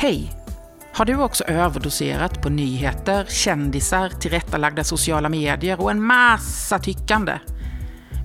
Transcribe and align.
Hej! 0.00 0.32
Har 0.92 1.04
du 1.04 1.16
också 1.16 1.44
överdoserat 1.44 2.42
på 2.42 2.48
nyheter, 2.48 3.24
kändisar, 3.28 4.08
tillrättalagda 4.08 4.84
sociala 4.84 5.28
medier 5.28 5.80
och 5.80 5.90
en 5.90 6.02
massa 6.02 6.78
tyckande? 6.78 7.38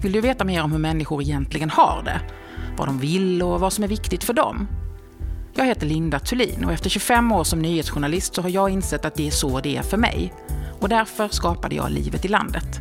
Vill 0.01 0.12
du 0.12 0.22
veta 0.22 0.44
mer 0.44 0.63
om 0.63 0.72
hur 0.72 0.79
människor 0.79 1.22
egentligen 1.22 1.69
har 1.69 2.01
det? 2.06 2.22
Vad 2.78 2.88
de 2.88 2.99
vill 2.99 3.44
och 3.44 3.60
vad 3.60 3.74
som 3.74 3.83
är 3.83 3.88
viktigt 3.88 4.24
för 4.24 4.33
dem? 4.33 4.67
Jag 5.53 5.65
heter 5.65 5.85
Linda 5.85 6.19
Thulin 6.19 6.65
och 6.65 6.72
efter 6.72 6.90
25 6.90 7.31
år 7.31 7.44
som 7.44 7.60
nyhetsjournalist 7.60 8.35
så 8.35 8.42
har 8.42 8.49
jag 8.49 8.69
insett 8.69 9.05
att 9.05 9.15
det 9.15 9.28
är 9.28 9.31
så 9.31 9.60
det 9.60 9.78
är 9.78 9.83
för 9.83 9.97
mig. 9.97 10.33
Och 10.81 10.89
därför 10.89 11.28
skapade 11.28 11.76
jag 11.76 11.92
Livet 11.92 12.26
i 12.26 12.28
landet. 12.28 12.79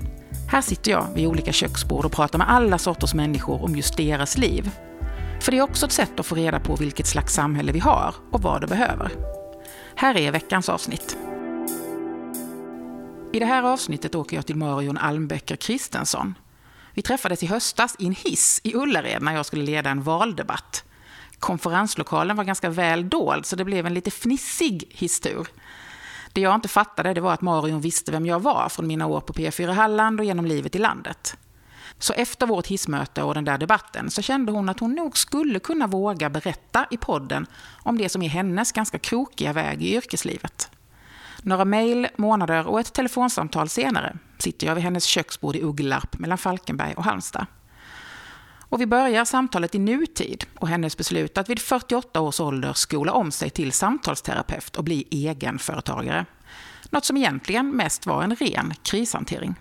Här 0.48 0.61
sitter 0.61 0.90
jag 0.90 1.06
vid 1.14 1.26
olika 1.26 1.52
köksbord 1.52 2.04
och 2.04 2.12
pratar 2.12 2.38
med 2.38 2.50
alla 2.50 2.79
sorters 2.79 3.14
människor 3.14 3.64
om 3.64 3.76
just 3.76 3.96
deras 3.96 4.38
liv. 4.38 4.70
För 5.45 5.51
det 5.51 5.59
är 5.59 5.62
också 5.62 5.87
ett 5.87 5.93
sätt 5.93 6.21
att 6.21 6.27
få 6.27 6.34
reda 6.34 6.61
på 6.61 6.77
vilket 6.77 7.07
slags 7.07 7.34
samhälle 7.34 7.73
vi 7.73 7.79
har 7.79 8.15
och 8.30 8.43
vad 8.43 8.61
det 8.61 8.66
behöver. 8.66 9.12
Här 9.95 10.17
är 10.17 10.33
veckans 10.33 10.69
avsnitt. 10.69 11.17
I 13.33 13.39
det 13.39 13.45
här 13.45 13.62
avsnittet 13.62 14.15
åker 14.15 14.37
jag 14.37 14.47
till 14.47 14.57
Marion 14.57 14.98
Almbäcker 14.98 15.57
Kristensson. 15.57 16.34
Vi 16.95 17.03
träffades 17.03 17.43
i 17.43 17.47
höstas 17.47 17.97
i 17.98 18.07
en 18.07 18.15
hiss 18.15 18.61
i 18.65 18.75
Ullared 18.75 19.23
när 19.23 19.34
jag 19.34 19.47
skulle 19.47 19.65
leda 19.65 19.91
en 19.91 20.03
valdebatt. 20.03 20.84
Konferenslokalen 21.39 22.37
var 22.37 22.45
ganska 22.45 22.70
väl 22.70 23.09
dold, 23.09 23.47
så 23.47 23.56
det 23.56 23.65
blev 23.65 23.87
en 23.87 23.95
lite 23.95 24.11
fnissig 24.11 24.84
hisstur. 24.91 25.47
Det 26.33 26.41
jag 26.41 26.55
inte 26.55 26.69
fattade 26.69 27.15
det 27.15 27.20
var 27.20 27.33
att 27.33 27.42
Marion 27.42 27.81
visste 27.81 28.12
vem 28.12 28.27
jag 28.27 28.41
var 28.41 28.69
från 28.69 28.87
mina 28.87 29.06
år 29.06 29.20
på 29.20 29.33
P4 29.33 29.73
Halland 29.73 30.20
och 30.20 30.27
genom 30.27 30.47
livet 30.47 30.77
i 30.77 30.79
landet. 30.79 31.37
Så 31.98 32.12
efter 32.12 32.47
vårt 32.47 32.66
hissmöte 32.66 33.23
och 33.23 33.34
den 33.34 33.45
där 33.45 33.59
debatten 33.59 34.11
så 34.11 34.23
kände 34.23 34.53
hon 34.53 34.69
att 34.69 34.80
hon 34.80 34.93
nog 34.93 35.19
skulle 35.19 35.59
kunna 35.59 35.87
våga 35.87 36.30
berätta 36.30 36.86
i 36.91 36.97
podden 36.97 37.47
om 37.83 37.98
det 37.98 38.09
som 38.09 38.23
är 38.23 38.28
hennes 38.28 38.73
ganska 38.73 38.98
krokiga 38.98 39.53
väg 39.53 39.83
i 39.83 39.95
yrkeslivet. 39.95 40.70
Några 41.42 41.64
mejl, 41.64 42.09
månader 42.17 42.67
och 42.67 42.81
ett 42.81 42.92
telefonsamtal 42.92 43.69
senare 43.69 44.17
sitter 44.39 44.67
jag 44.67 44.75
vid 44.75 44.84
hennes 44.84 45.05
köksbord 45.05 45.56
i 45.56 45.62
Ugglarp 45.62 46.19
mellan 46.19 46.39
Falkenberg 46.39 46.95
och 46.95 47.05
Halmstad. 47.05 47.47
Och 48.69 48.81
vi 48.81 48.86
börjar 48.86 49.25
samtalet 49.25 49.75
i 49.75 49.79
nutid 49.79 50.45
och 50.58 50.69
hennes 50.69 50.97
beslut 50.97 51.39
att 51.39 51.48
vid 51.48 51.61
48 51.61 52.20
års 52.20 52.41
ålder 52.41 52.73
skola 52.73 53.12
om 53.12 53.31
sig 53.31 53.51
till 53.51 53.73
samtalsterapeut 53.73 54.77
och 54.77 54.84
bli 54.84 55.06
egenföretagare. 55.11 56.27
Något 56.91 57.05
som 57.05 57.17
egentligen 57.17 57.70
mest 57.70 58.06
var 58.06 58.23
en 58.23 58.36
ren 58.36 58.75
krishantering 58.83 59.55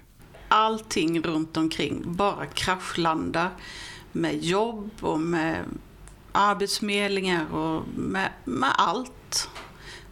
allting 0.53 1.21
runt 1.21 1.57
omkring 1.57 2.15
bara 2.15 2.45
kraschlandar 2.45 3.49
med 4.11 4.43
jobb 4.43 4.89
och 5.01 5.19
med 5.19 5.65
arbetsförmedlingar 6.31 7.53
och 7.53 7.83
med, 7.95 8.31
med 8.45 8.71
allt. 8.77 9.49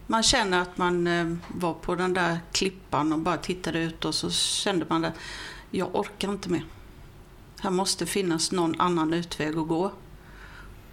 Man 0.06 0.22
känner 0.22 0.62
att 0.62 0.78
man 0.78 1.06
eh, 1.06 1.34
var 1.48 1.74
på 1.74 1.94
den 1.94 2.14
där 2.14 2.40
klippan 2.52 3.12
och 3.12 3.18
bara 3.18 3.36
tittade 3.36 3.78
ut 3.78 4.04
och 4.04 4.14
så 4.14 4.30
kände 4.30 4.86
man 4.88 5.04
att 5.04 5.14
jag 5.70 5.94
orkar 5.94 6.32
inte 6.32 6.50
mer. 6.50 6.64
Här 7.60 7.70
måste 7.70 8.06
finnas 8.06 8.52
någon 8.52 8.80
annan 8.80 9.12
utväg 9.12 9.58
att 9.58 9.68
gå. 9.68 9.92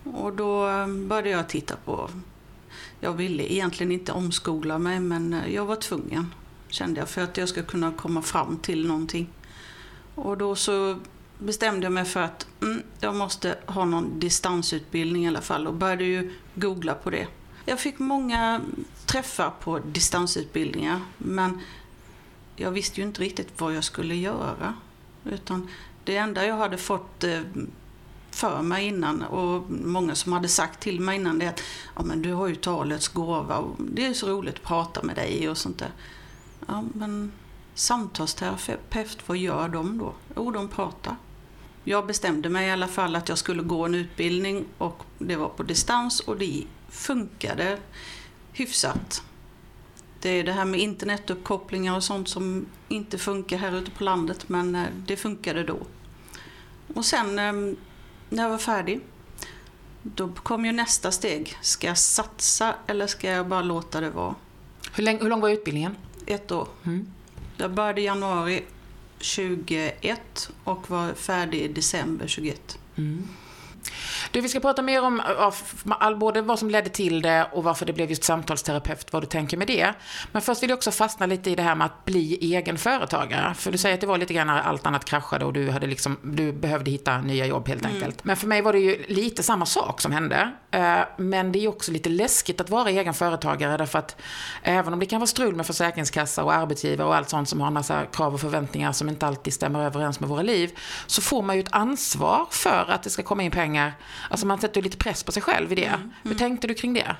Och 0.03 0.33
då 0.33 0.67
eh, 0.67 0.87
började 0.87 1.29
jag 1.29 1.49
titta 1.49 1.75
på, 1.85 2.09
jag 2.99 3.13
ville 3.13 3.53
egentligen 3.53 3.91
inte 3.91 4.11
omskola 4.11 4.79
mig 4.79 4.99
men 4.99 5.33
eh, 5.33 5.53
jag 5.53 5.65
var 5.65 5.75
tvungen 5.75 6.33
kände 6.69 6.99
jag 6.99 7.09
för 7.09 7.21
att 7.21 7.37
jag 7.37 7.49
ska 7.49 7.63
kunna 7.63 7.91
komma 7.91 8.21
fram 8.21 8.57
till 8.57 8.87
någonting. 8.87 9.29
Och 10.15 10.37
då 10.37 10.55
så 10.55 10.99
bestämde 11.39 11.85
jag 11.85 11.93
mig 11.93 12.05
för 12.05 12.19
att 12.19 12.47
mm, 12.61 12.83
jag 12.99 13.15
måste 13.15 13.57
ha 13.65 13.85
någon 13.85 14.19
distansutbildning 14.19 15.25
i 15.25 15.27
alla 15.27 15.41
fall 15.41 15.67
och 15.67 15.73
började 15.73 16.03
ju 16.03 16.33
googla 16.55 16.93
på 16.93 17.09
det. 17.09 17.27
Jag 17.65 17.79
fick 17.79 17.99
många 17.99 18.61
träffar 19.05 19.53
på 19.59 19.79
distansutbildningar 19.79 21.01
men 21.17 21.59
jag 22.55 22.71
visste 22.71 23.01
ju 23.01 23.07
inte 23.07 23.21
riktigt 23.21 23.61
vad 23.61 23.75
jag 23.75 23.83
skulle 23.83 24.15
göra. 24.15 24.75
Utan 25.25 25.67
det 26.03 26.15
enda 26.17 26.45
jag 26.45 26.57
hade 26.57 26.77
fått 26.77 27.23
eh, 27.23 27.41
för 28.31 28.61
mig 28.61 28.87
innan 28.87 29.21
och 29.21 29.71
många 29.71 30.15
som 30.15 30.33
hade 30.33 30.47
sagt 30.47 30.79
till 30.79 30.99
mig 30.99 31.15
innan 31.15 31.39
det 31.39 31.45
är 31.45 31.49
att 31.49 31.63
ja, 31.95 32.03
men 32.03 32.21
du 32.21 32.33
har 32.33 32.47
ju 32.47 32.55
talets 32.55 33.07
gåva 33.07 33.57
och 33.57 33.75
det 33.77 34.05
är 34.05 34.13
så 34.13 34.27
roligt 34.29 34.55
att 34.55 34.63
prata 34.63 35.03
med 35.03 35.15
dig 35.15 35.49
och 35.49 35.57
sånt 35.57 35.77
där. 35.77 35.91
Ja, 36.67 36.83
men 36.93 37.31
Samtalsterapeut, 37.79 39.17
vad 39.25 39.37
gör 39.37 39.69
de 39.69 39.97
då? 39.97 40.13
Jo, 40.35 40.51
de 40.51 40.67
pratar. 40.67 41.15
Jag 41.83 42.07
bestämde 42.07 42.49
mig 42.49 42.67
i 42.67 42.71
alla 42.71 42.87
fall 42.87 43.15
att 43.15 43.29
jag 43.29 43.37
skulle 43.37 43.63
gå 43.63 43.85
en 43.85 43.95
utbildning 43.95 44.65
och 44.77 45.03
det 45.17 45.35
var 45.35 45.49
på 45.49 45.63
distans 45.63 46.19
och 46.19 46.37
det 46.37 46.63
funkade 46.89 47.79
hyfsat. 48.53 49.23
Det 50.19 50.29
är 50.29 50.43
det 50.43 50.51
här 50.51 50.65
med 50.65 50.79
internetuppkopplingar 50.79 51.95
och 51.95 52.03
sånt 52.03 52.29
som 52.29 52.65
inte 52.87 53.17
funkar 53.17 53.57
här 53.57 53.75
ute 53.75 53.91
på 53.91 54.03
landet 54.03 54.49
men 54.49 54.75
eh, 54.75 54.87
det 55.07 55.17
funkade 55.17 55.63
då. 55.63 55.79
Och 56.95 57.05
sen 57.05 57.39
eh, 57.39 57.75
när 58.29 58.43
jag 58.43 58.49
var 58.49 58.57
färdig 58.57 59.01
då 60.03 60.29
kom 60.29 60.65
ju 60.65 60.71
nästa 60.71 61.11
steg. 61.11 61.57
Ska 61.61 61.87
jag 61.87 61.97
satsa 61.97 62.75
eller 62.87 63.07
ska 63.07 63.29
jag 63.29 63.47
bara 63.47 63.61
låta 63.61 64.01
det 64.01 64.09
vara? 64.09 64.35
Hur, 64.93 65.03
lång, 65.03 65.19
hur 65.19 65.29
lång 65.29 65.41
var 65.41 65.49
utbildningen? 65.49 65.95
Ett 66.25 66.51
år. 66.51 66.67
Mm. 66.85 67.13
Jag 67.61 67.71
började 67.71 68.01
i 68.01 68.05
januari 68.05 68.63
21 69.19 70.49
och 70.63 70.89
var 70.89 71.13
färdig 71.13 71.61
i 71.61 71.67
december 71.67 72.27
21. 72.27 72.79
Mm. 72.95 73.27
Du, 74.31 74.41
vi 74.41 74.49
ska 74.49 74.59
prata 74.59 74.81
mer 74.81 75.03
om 75.03 75.21
både 76.19 76.41
vad 76.41 76.59
som 76.59 76.69
ledde 76.69 76.89
till 76.89 77.21
det 77.21 77.47
och 77.51 77.63
varför 77.63 77.85
det 77.85 77.93
blev 77.93 78.09
just 78.09 78.23
samtalsterapeut, 78.23 79.13
vad 79.13 79.23
du 79.23 79.27
tänker 79.27 79.57
med 79.57 79.67
det. 79.67 79.93
Men 80.31 80.41
först 80.41 80.63
vill 80.63 80.69
jag 80.69 80.77
också 80.77 80.91
fastna 80.91 81.25
lite 81.25 81.49
i 81.49 81.55
det 81.55 81.63
här 81.63 81.75
med 81.75 81.85
att 81.85 82.05
bli 82.05 82.37
egen 82.55 82.77
företagare. 82.77 83.53
För 83.53 83.71
du 83.71 83.77
säger 83.77 83.95
att 83.95 84.01
det 84.01 84.07
var 84.07 84.17
lite 84.17 84.33
grann 84.33 84.47
när 84.47 84.61
allt 84.61 84.85
annat 84.85 85.05
kraschade 85.05 85.45
och 85.45 85.53
du, 85.53 85.69
hade 85.69 85.87
liksom, 85.87 86.17
du 86.23 86.51
behövde 86.51 86.91
hitta 86.91 87.21
nya 87.21 87.45
jobb 87.45 87.67
helt 87.67 87.85
mm. 87.85 87.95
enkelt. 87.95 88.23
Men 88.23 88.37
för 88.37 88.47
mig 88.47 88.61
var 88.61 88.73
det 88.73 88.79
ju 88.79 89.05
lite 89.07 89.43
samma 89.43 89.65
sak 89.65 90.01
som 90.01 90.11
hände. 90.11 90.51
Eh, 90.71 90.99
men 91.17 91.51
det 91.51 91.59
är 91.59 91.67
också 91.67 91.91
lite 91.91 92.09
läskigt 92.09 92.61
att 92.61 92.69
vara 92.69 92.89
egen 92.89 93.13
företagare 93.13 93.77
därför 93.77 93.99
att 93.99 94.21
även 94.63 94.93
om 94.93 94.99
det 94.99 95.05
kan 95.05 95.19
vara 95.19 95.27
strul 95.27 95.55
med 95.55 95.65
försäkringskassa 95.65 96.43
och 96.43 96.53
arbetsgivare 96.53 97.07
och 97.07 97.15
allt 97.15 97.29
sånt 97.29 97.49
som 97.49 97.59
har 97.59 97.67
en 97.67 97.73
massa 97.73 98.05
krav 98.05 98.33
och 98.33 98.41
förväntningar 98.41 98.91
som 98.91 99.09
inte 99.09 99.27
alltid 99.27 99.53
stämmer 99.53 99.85
överens 99.85 100.19
med 100.19 100.29
våra 100.29 100.41
liv, 100.41 100.77
så 101.07 101.21
får 101.21 101.41
man 101.41 101.55
ju 101.55 101.61
ett 101.61 101.73
ansvar 101.73 102.47
för 102.51 102.85
att 102.89 103.03
det 103.03 103.09
ska 103.09 103.23
komma 103.23 103.43
in 103.43 103.51
pengar 103.51 103.88
Alltså 104.29 104.45
man 104.45 104.61
sätter 104.61 104.81
lite 104.81 104.97
press 104.97 105.23
på 105.23 105.31
sig 105.31 105.41
själv 105.41 105.71
i 105.71 105.75
det. 105.75 105.85
Mm, 105.85 105.99
mm. 106.01 106.13
Hur 106.23 106.35
tänkte 106.35 106.67
du 106.67 106.73
kring 106.73 106.93
det? 106.93 107.15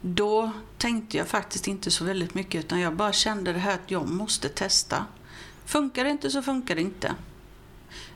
Då 0.00 0.50
tänkte 0.78 1.16
jag 1.16 1.28
faktiskt 1.28 1.68
inte 1.68 1.90
så 1.90 2.04
väldigt 2.04 2.34
mycket 2.34 2.64
utan 2.64 2.80
jag 2.80 2.96
bara 2.96 3.12
kände 3.12 3.52
det 3.52 3.58
här 3.58 3.74
att 3.74 3.90
jag 3.90 4.08
måste 4.08 4.48
testa. 4.48 5.06
Funkar 5.64 6.04
det 6.04 6.10
inte 6.10 6.30
så 6.30 6.42
funkar 6.42 6.74
det 6.74 6.80
inte. 6.80 7.14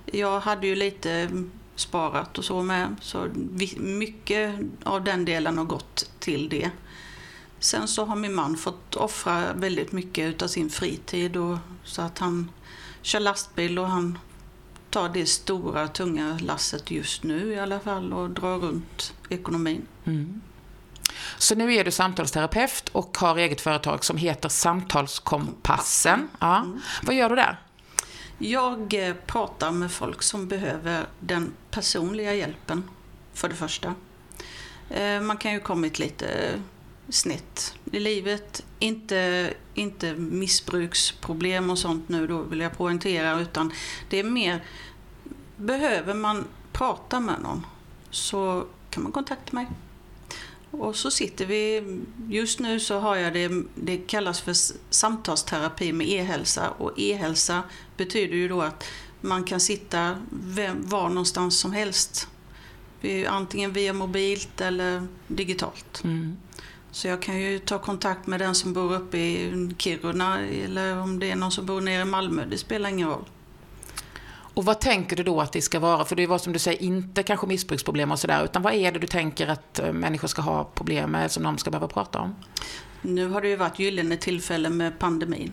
Jag 0.05 0.41
hade 0.41 0.67
ju 0.67 0.75
lite 0.75 1.31
sparat 1.75 2.39
och 2.39 2.45
så 2.45 2.63
med 2.63 2.97
så 3.01 3.29
mycket 3.77 4.55
av 4.85 5.05
den 5.05 5.25
delen 5.25 5.59
har 5.59 5.65
gått 5.65 6.11
till 6.19 6.49
det. 6.49 6.71
Sen 7.59 7.89
så 7.89 8.05
har 8.05 8.17
min 8.17 8.35
man 8.35 8.57
fått 8.57 8.97
offra 8.97 9.53
väldigt 9.53 9.93
mycket 9.93 10.43
av 10.43 10.49
sin 10.49 10.71
fritid 10.71 11.37
och, 11.37 11.59
så 11.85 12.03
att 12.03 12.19
han 12.19 12.51
kör 13.03 13.21
lastbil 13.21 13.79
och 13.79 13.89
han 13.89 14.19
ta 14.97 15.09
det 15.09 15.27
stora 15.27 15.89
tunga 15.89 16.39
lasset 16.41 16.91
just 16.91 17.23
nu 17.23 17.53
i 17.53 17.59
alla 17.59 17.81
fall 17.81 18.13
och 18.13 18.31
dra 18.31 18.57
runt 18.57 19.15
ekonomin. 19.29 19.87
Mm. 20.05 20.41
Så 21.39 21.55
nu 21.55 21.75
är 21.75 21.85
du 21.85 21.91
samtalsterapeut 21.91 22.89
och 22.89 23.19
har 23.19 23.37
eget 23.37 23.61
företag 23.61 24.05
som 24.05 24.17
heter 24.17 24.49
Samtalskompassen. 24.49 26.29
Ja. 26.41 26.57
Mm. 26.57 26.81
Vad 27.03 27.15
gör 27.15 27.29
du 27.29 27.37
där? 27.37 27.61
Jag 28.39 29.09
eh, 29.09 29.15
pratar 29.27 29.71
med 29.71 29.93
folk 29.93 30.23
som 30.23 30.49
behöver 30.49 31.07
den 31.21 31.53
personliga 31.71 32.35
hjälpen, 32.35 32.85
för 33.35 33.49
det 33.49 33.55
första. 33.55 33.95
Eh, 34.91 35.21
man 35.21 35.37
kan 35.37 35.53
ju 35.53 35.61
kommit 35.61 35.99
lite 35.99 36.27
snett 37.09 37.75
i 37.93 38.01
livet. 38.01 38.65
Inte, 38.79 39.53
inte 39.75 40.15
missbruksproblem 40.15 41.71
och 41.71 41.79
sånt 41.79 42.09
nu 42.09 42.27
då 42.27 42.43
vill 42.43 42.61
jag 42.61 42.77
poängtera 42.77 43.41
utan 43.41 43.73
det 44.11 44.19
är 44.19 44.25
mer 44.25 44.65
behöver 45.57 46.15
man 46.15 46.45
prata 46.73 47.21
med 47.21 47.43
någon 47.43 47.67
så 48.11 48.67
kan 48.91 49.03
man 49.03 49.13
kontakta 49.13 49.57
mig. 49.57 49.67
Och 50.71 50.97
så 50.97 51.11
sitter 51.11 51.47
vi, 51.47 51.85
just 52.29 52.61
nu 52.61 52.81
så 52.81 52.99
har 52.99 53.17
jag 53.17 53.33
det, 53.33 53.51
det 53.75 53.97
kallas 53.97 54.41
för 54.41 54.55
samtalsterapi 54.91 55.93
med 55.93 56.09
e-hälsa 56.09 56.71
och 56.71 56.93
e-hälsa 56.97 57.63
betyder 57.97 58.37
ju 58.37 58.49
då 58.49 58.63
att 58.63 58.85
man 59.21 59.45
kan 59.45 59.61
sitta 59.61 60.17
var 60.75 61.09
någonstans 61.09 61.59
som 61.59 61.73
helst. 61.73 62.29
Antingen 63.29 63.73
via 63.73 63.93
mobilt 63.93 64.61
eller 64.61 65.07
digitalt. 65.27 66.05
Mm. 66.05 66.37
Så 66.97 67.09
jag 67.09 67.23
kan 67.23 67.41
ju 67.41 67.59
ta 67.59 67.79
kontakt 67.79 68.27
med 68.27 68.41
den 68.41 68.55
som 68.55 68.73
bor 68.73 68.95
uppe 68.95 69.19
i 69.19 69.71
Kiruna 69.79 70.41
eller 70.41 70.99
om 70.99 71.19
det 71.19 71.31
är 71.31 71.37
någon 71.37 71.53
som 71.53 71.67
bor 71.67 71.81
nere 71.81 72.03
i 72.03 72.05
Malmö, 72.05 72.45
det 72.45 72.59
spelar 72.59 72.91
ingen 72.91 73.09
roll. 73.09 73.25
Och 74.29 74.65
vad 74.65 74.81
tänker 74.81 75.17
du 75.17 75.23
då 75.23 75.41
att 75.41 75.53
det 75.53 75.63
ska 75.63 75.79
vara? 75.79 76.05
För 76.05 76.17
det 76.17 76.27
var 76.27 76.39
som 76.39 76.53
du 76.53 76.59
säger, 76.59 76.83
inte 76.83 77.23
kanske 77.23 77.47
missbruksproblem 77.47 78.13
och 78.13 78.19
sådär, 78.19 78.45
utan 78.45 78.63
vad 78.63 78.75
är 78.75 78.93
det 78.93 78.99
du 78.99 79.07
tänker 79.07 79.49
att 79.49 79.79
eh, 79.79 79.93
människor 79.93 80.29
ska 80.29 80.43
ha 80.43 80.65
problem 80.65 81.11
med 81.11 81.31
som 81.31 81.43
de 81.43 81.59
ska 81.59 81.71
behöva 81.71 81.89
prata 81.89 82.19
om? 82.19 82.35
Nu 83.03 83.29
har 83.29 83.43
det 83.43 83.49
ju 83.49 83.57
varit 83.57 83.79
gyllene 83.79 84.17
tillfällen 84.17 84.77
med 84.77 84.99
pandemin. 84.99 85.53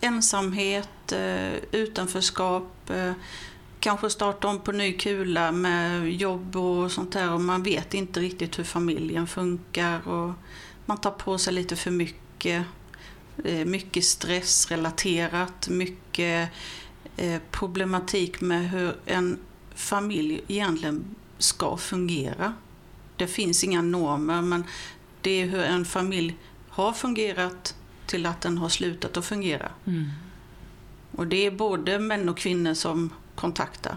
Ensamhet, 0.00 1.12
eh, 1.12 1.52
utanförskap, 1.72 2.90
eh, 2.90 3.12
kanske 3.80 4.10
starta 4.10 4.48
om 4.48 4.60
på 4.60 4.72
ny 4.72 4.92
kula 4.92 5.52
med 5.52 6.12
jobb 6.12 6.56
och 6.56 6.92
sånt 6.92 7.12
där 7.12 7.32
och 7.32 7.40
man 7.40 7.62
vet 7.62 7.94
inte 7.94 8.20
riktigt 8.20 8.58
hur 8.58 8.64
familjen 8.64 9.26
funkar 9.26 10.08
och 10.08 10.32
man 10.86 10.98
tar 10.98 11.10
på 11.10 11.38
sig 11.38 11.52
lite 11.54 11.76
för 11.76 11.90
mycket. 11.90 12.64
Mycket 13.66 14.04
stressrelaterat, 14.04 15.68
mycket 15.68 16.50
Eh, 17.18 17.40
problematik 17.50 18.40
med 18.40 18.70
hur 18.70 18.94
en 19.06 19.38
familj 19.74 20.40
egentligen 20.48 21.14
ska 21.38 21.76
fungera. 21.76 22.54
Det 23.16 23.26
finns 23.26 23.64
inga 23.64 23.82
normer 23.82 24.42
men 24.42 24.64
det 25.20 25.30
är 25.30 25.46
hur 25.46 25.60
en 25.60 25.84
familj 25.84 26.36
har 26.68 26.92
fungerat 26.92 27.74
till 28.06 28.26
att 28.26 28.40
den 28.40 28.58
har 28.58 28.68
slutat 28.68 29.16
att 29.16 29.24
fungera. 29.24 29.70
Mm. 29.84 30.10
Och 31.16 31.26
det 31.26 31.46
är 31.46 31.50
både 31.50 31.98
män 31.98 32.28
och 32.28 32.38
kvinnor 32.38 32.74
som 32.74 33.10
kontaktar. 33.38 33.96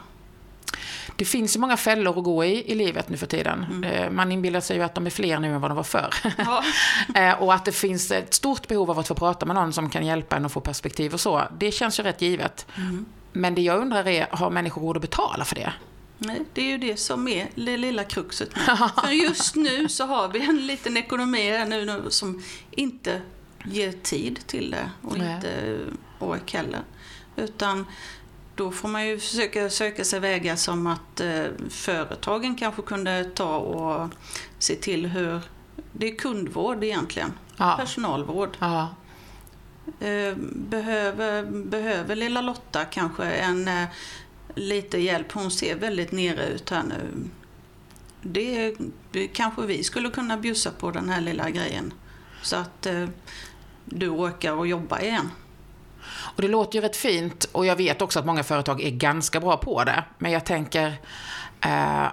Det 1.16 1.26
finns 1.26 1.56
ju 1.56 1.60
många 1.60 1.78
fällor 1.78 2.18
att 2.18 2.24
gå 2.24 2.46
i 2.46 2.72
i 2.72 2.76
livet 2.76 3.10
nu 3.10 3.18
för 3.18 3.26
tiden. 3.26 3.66
Mm. 3.72 3.84
Eh, 3.84 4.10
man 4.10 4.32
inbillar 4.32 4.60
sig 4.60 4.78
ju 4.78 4.84
att 4.84 4.96
de 4.96 5.06
är 5.06 5.10
fler 5.10 5.40
nu 5.40 5.56
än 5.56 5.62
vad 5.62 5.72
de 5.72 5.76
var 5.76 5.84
förr. 5.84 6.14
Ja. 6.38 6.64
Eh, 7.16 7.42
och 7.42 7.54
att 7.54 7.66
det 7.66 7.72
finns 7.72 8.12
ett 8.12 8.34
stort 8.34 8.68
behov 8.68 8.92
av 8.92 9.00
att 9.00 9.08
få 9.08 9.16
prata 9.16 9.46
med 9.46 9.56
någon 9.56 9.74
som 9.74 9.90
kan 9.90 10.06
hjälpa 10.06 10.36
en 10.36 10.46
att 10.46 10.52
få 10.52 10.60
perspektiv 10.60 11.14
och 11.14 11.20
så. 11.20 11.44
Det 11.58 11.72
känns 11.72 12.00
ju 12.00 12.04
rätt 12.04 12.22
givet. 12.22 12.68
Mm. 12.78 13.06
Men 13.34 13.56
det 13.56 13.62
jag 13.62 13.82
undrar 13.82 14.08
är, 14.08 14.28
har 14.32 14.50
människor 14.50 14.82
råd 14.82 14.96
att 14.96 15.02
betala 15.02 15.46
för 15.46 15.56
det? 15.56 15.74
Nej, 16.18 16.42
det 16.54 16.62
är 16.62 16.66
ju 16.66 16.78
det 16.78 16.98
som 16.98 17.28
är 17.28 17.50
det 17.56 17.78
lilla 17.78 18.04
kruxet. 18.04 18.50
för 19.04 19.12
just 19.12 19.56
nu 19.56 19.88
så 19.88 20.06
har 20.06 20.28
vi 20.28 20.46
en 20.46 20.68
liten 20.68 20.98
ekonomi 20.98 21.52
här 21.52 21.66
nu 21.66 22.06
som 22.10 22.44
inte 22.72 23.22
ger 23.66 23.92
tid 23.92 24.40
till 24.48 24.72
det 24.72 24.90
och 25.02 25.18
Nej. 25.18 25.36
inte 25.36 25.80
ork 26.20 26.54
heller. 26.54 26.82
Utan 27.36 27.86
då 28.62 28.72
får 28.72 28.90
man 28.90 29.08
ju 29.08 29.20
försöka 29.20 29.70
söka 29.70 30.04
sig 30.04 30.20
vägar 30.20 30.56
som 30.56 30.88
att 30.88 31.20
eh, 31.20 31.46
företagen 31.70 32.56
kanske 32.56 32.82
kunde 32.82 33.24
ta 33.24 33.58
och 33.58 34.10
se 34.60 34.76
till 34.76 35.06
hur... 35.06 35.42
Det 35.94 36.08
är 36.08 36.16
kundvård 36.16 36.84
egentligen, 36.84 37.34
ja. 37.58 37.76
personalvård. 37.80 38.58
Ja. 38.60 38.96
Eh, 40.00 40.36
behöver, 40.54 41.44
behöver 41.46 42.16
lilla 42.16 42.42
Lotta 42.42 42.86
kanske 42.86 43.26
en 43.26 43.68
eh, 43.68 43.88
lite 44.56 44.98
hjälp? 44.98 45.32
Hon 45.32 45.52
ser 45.52 45.76
väldigt 45.76 46.12
nere 46.12 46.48
ut 46.48 46.70
här 46.70 46.84
nu. 46.84 47.30
Det, 48.22 48.76
kanske 49.34 49.62
vi 49.62 49.84
skulle 49.84 50.10
kunna 50.10 50.38
bjussa 50.38 50.72
på 50.72 50.92
den 50.92 51.10
här 51.10 51.22
lilla 51.22 51.50
grejen. 51.50 51.94
Så 52.44 52.56
att 52.56 52.86
eh, 52.86 53.08
du 53.86 54.10
orkar 54.10 54.62
att 54.62 54.70
jobba 54.70 55.02
igen. 55.02 55.30
Och 56.22 56.42
det 56.42 56.48
låter 56.48 56.76
ju 56.76 56.82
rätt 56.82 56.96
fint 56.96 57.50
och 57.52 57.66
jag 57.66 57.76
vet 57.76 58.02
också 58.02 58.20
att 58.20 58.26
många 58.26 58.44
företag 58.44 58.82
är 58.82 58.90
ganska 58.90 59.40
bra 59.40 59.58
på 59.58 59.84
det. 59.84 60.04
Men 60.18 60.32
jag 60.32 60.46
tänker, 60.46 61.00
eh, 61.62 62.06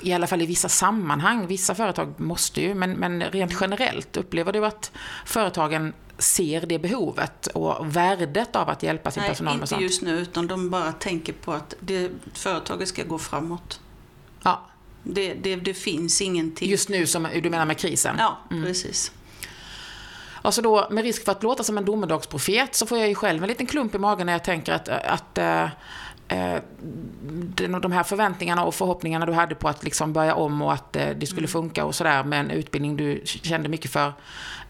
i 0.00 0.12
alla 0.12 0.26
fall 0.26 0.42
i 0.42 0.46
vissa 0.46 0.68
sammanhang, 0.68 1.46
vissa 1.46 1.74
företag 1.74 2.20
måste 2.20 2.60
ju, 2.60 2.74
men, 2.74 2.92
men 2.92 3.22
rent 3.22 3.52
generellt, 3.60 4.16
upplever 4.16 4.52
du 4.52 4.66
att 4.66 4.92
företagen 5.26 5.92
ser 6.18 6.60
det 6.60 6.78
behovet 6.78 7.46
och 7.46 7.96
värdet 7.96 8.56
av 8.56 8.68
att 8.68 8.82
hjälpa 8.82 9.10
sin 9.10 9.20
Nej, 9.20 9.30
personal 9.30 9.58
med 9.58 9.68
sånt? 9.68 9.80
Nej, 9.80 9.84
inte 9.84 9.92
just 9.92 10.02
nu, 10.02 10.18
utan 10.18 10.46
de 10.46 10.70
bara 10.70 10.92
tänker 10.92 11.32
på 11.32 11.52
att 11.52 11.74
det, 11.80 12.10
företaget 12.32 12.88
ska 12.88 13.04
gå 13.04 13.18
framåt. 13.18 13.80
Ja. 14.42 14.66
Det, 15.02 15.34
det, 15.34 15.56
det 15.56 15.74
finns 15.74 16.20
ingenting. 16.20 16.70
Just 16.70 16.88
nu, 16.88 17.06
som 17.06 17.28
du 17.42 17.50
menar 17.50 17.66
med 17.66 17.78
krisen? 17.78 18.16
Ja, 18.18 18.38
mm. 18.50 18.64
precis. 18.64 19.12
Alltså 20.42 20.62
då, 20.62 20.86
med 20.90 21.04
risk 21.04 21.24
för 21.24 21.32
att 21.32 21.42
låta 21.42 21.64
som 21.64 21.78
en 21.78 21.84
domedagsprofet 21.84 22.74
så 22.74 22.86
får 22.86 22.98
jag 22.98 23.08
ju 23.08 23.14
själv 23.14 23.42
en 23.42 23.48
liten 23.48 23.66
klump 23.66 23.94
i 23.94 23.98
magen 23.98 24.26
när 24.26 24.32
jag 24.32 24.44
tänker 24.44 24.72
att, 24.72 24.88
att 24.88 25.38
äh, 25.38 25.68
de 27.80 27.92
här 27.92 28.02
förväntningarna 28.02 28.64
och 28.64 28.74
förhoppningarna 28.74 29.26
du 29.26 29.32
hade 29.32 29.54
på 29.54 29.68
att 29.68 29.84
liksom 29.84 30.12
börja 30.12 30.34
om 30.34 30.62
och 30.62 30.72
att 30.72 30.92
det 30.92 31.26
skulle 31.26 31.40
mm. 31.40 31.50
funka 31.50 31.84
och 31.84 31.94
sådär 31.94 32.24
med 32.24 32.40
en 32.40 32.50
utbildning 32.50 32.96
du 32.96 33.22
kände 33.24 33.68
mycket 33.68 33.90
för. 33.90 34.12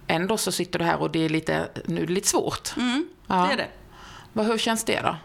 Ändå 0.07 0.37
så 0.37 0.53
sitter 0.53 0.79
du 0.79 0.85
här 0.85 1.01
och 1.01 1.11
det 1.11 1.25
är 1.25 1.29
lite, 1.29 1.69
nu 1.85 2.03
är 2.03 2.07
det 2.07 2.13
lite 2.13 2.29
svårt. 2.29 2.77
Mm, 2.77 3.09
ja. 3.27 3.35
det 3.35 3.53
är 3.53 3.57
det. 3.57 3.69
Vad, 4.33 4.47
hur 4.47 4.59
känns 4.59 4.85
det 4.85 5.01
då? 5.01 5.17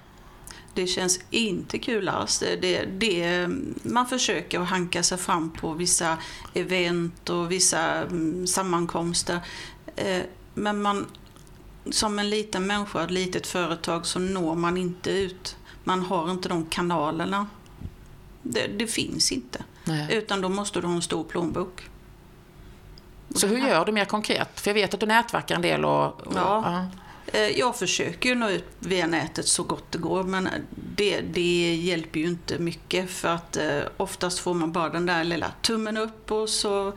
Det 0.75 0.87
känns 0.87 1.19
inte 1.29 1.79
kul 1.79 2.09
alls. 2.09 2.39
Det, 2.39 2.55
det, 2.55 2.85
det, 2.85 3.47
man 3.83 4.07
försöker 4.07 4.59
att 4.59 4.69
hanka 4.69 5.03
sig 5.03 5.17
fram 5.17 5.49
på 5.49 5.73
vissa 5.73 6.17
event 6.53 7.29
och 7.29 7.51
vissa 7.51 8.01
mm, 8.01 8.47
sammankomster. 8.47 9.39
Eh, 9.95 10.23
men 10.53 10.81
man, 10.81 11.07
som 11.91 12.19
en 12.19 12.29
liten 12.29 12.67
människa, 12.67 13.03
ett 13.03 13.11
litet 13.11 13.47
företag, 13.47 14.05
så 14.05 14.19
når 14.19 14.55
man 14.55 14.77
inte 14.77 15.11
ut. 15.11 15.55
Man 15.83 16.03
har 16.03 16.31
inte 16.31 16.49
de 16.49 16.65
kanalerna. 16.65 17.47
Det, 18.41 18.67
det 18.67 18.87
finns 18.87 19.31
inte. 19.31 19.63
Nej. 19.83 20.15
Utan 20.15 20.41
då 20.41 20.49
måste 20.49 20.81
du 20.81 20.87
ha 20.87 20.95
en 20.95 21.01
stor 21.01 21.23
plånbok. 21.23 21.89
Så 23.35 23.47
hur 23.47 23.57
gör 23.57 23.85
du 23.85 23.91
mer 23.91 24.05
konkret? 24.05 24.59
För 24.59 24.69
jag 24.69 24.75
vet 24.75 24.93
att 24.93 24.99
du 24.99 25.05
nätverkar 25.05 25.55
en 25.55 25.61
del 25.61 25.85
och... 25.85 26.27
och 26.27 26.33
ja. 26.35 26.63
ja. 26.65 26.87
Eh, 27.25 27.59
jag 27.59 27.75
försöker 27.75 28.29
ju 28.29 28.35
nå 28.35 28.49
ut 28.49 28.65
via 28.79 29.07
nätet 29.07 29.47
så 29.47 29.63
gott 29.63 29.91
det 29.91 29.97
går 29.97 30.23
men 30.23 30.49
det, 30.95 31.21
det 31.21 31.75
hjälper 31.75 32.19
ju 32.19 32.25
inte 32.25 32.59
mycket 32.59 33.09
för 33.09 33.27
att 33.27 33.57
eh, 33.57 33.81
oftast 33.97 34.39
får 34.39 34.53
man 34.53 34.71
bara 34.71 34.89
den 34.89 35.05
där 35.05 35.23
lilla 35.23 35.51
tummen 35.61 35.97
upp 35.97 36.31
och 36.31 36.49
så 36.49 36.93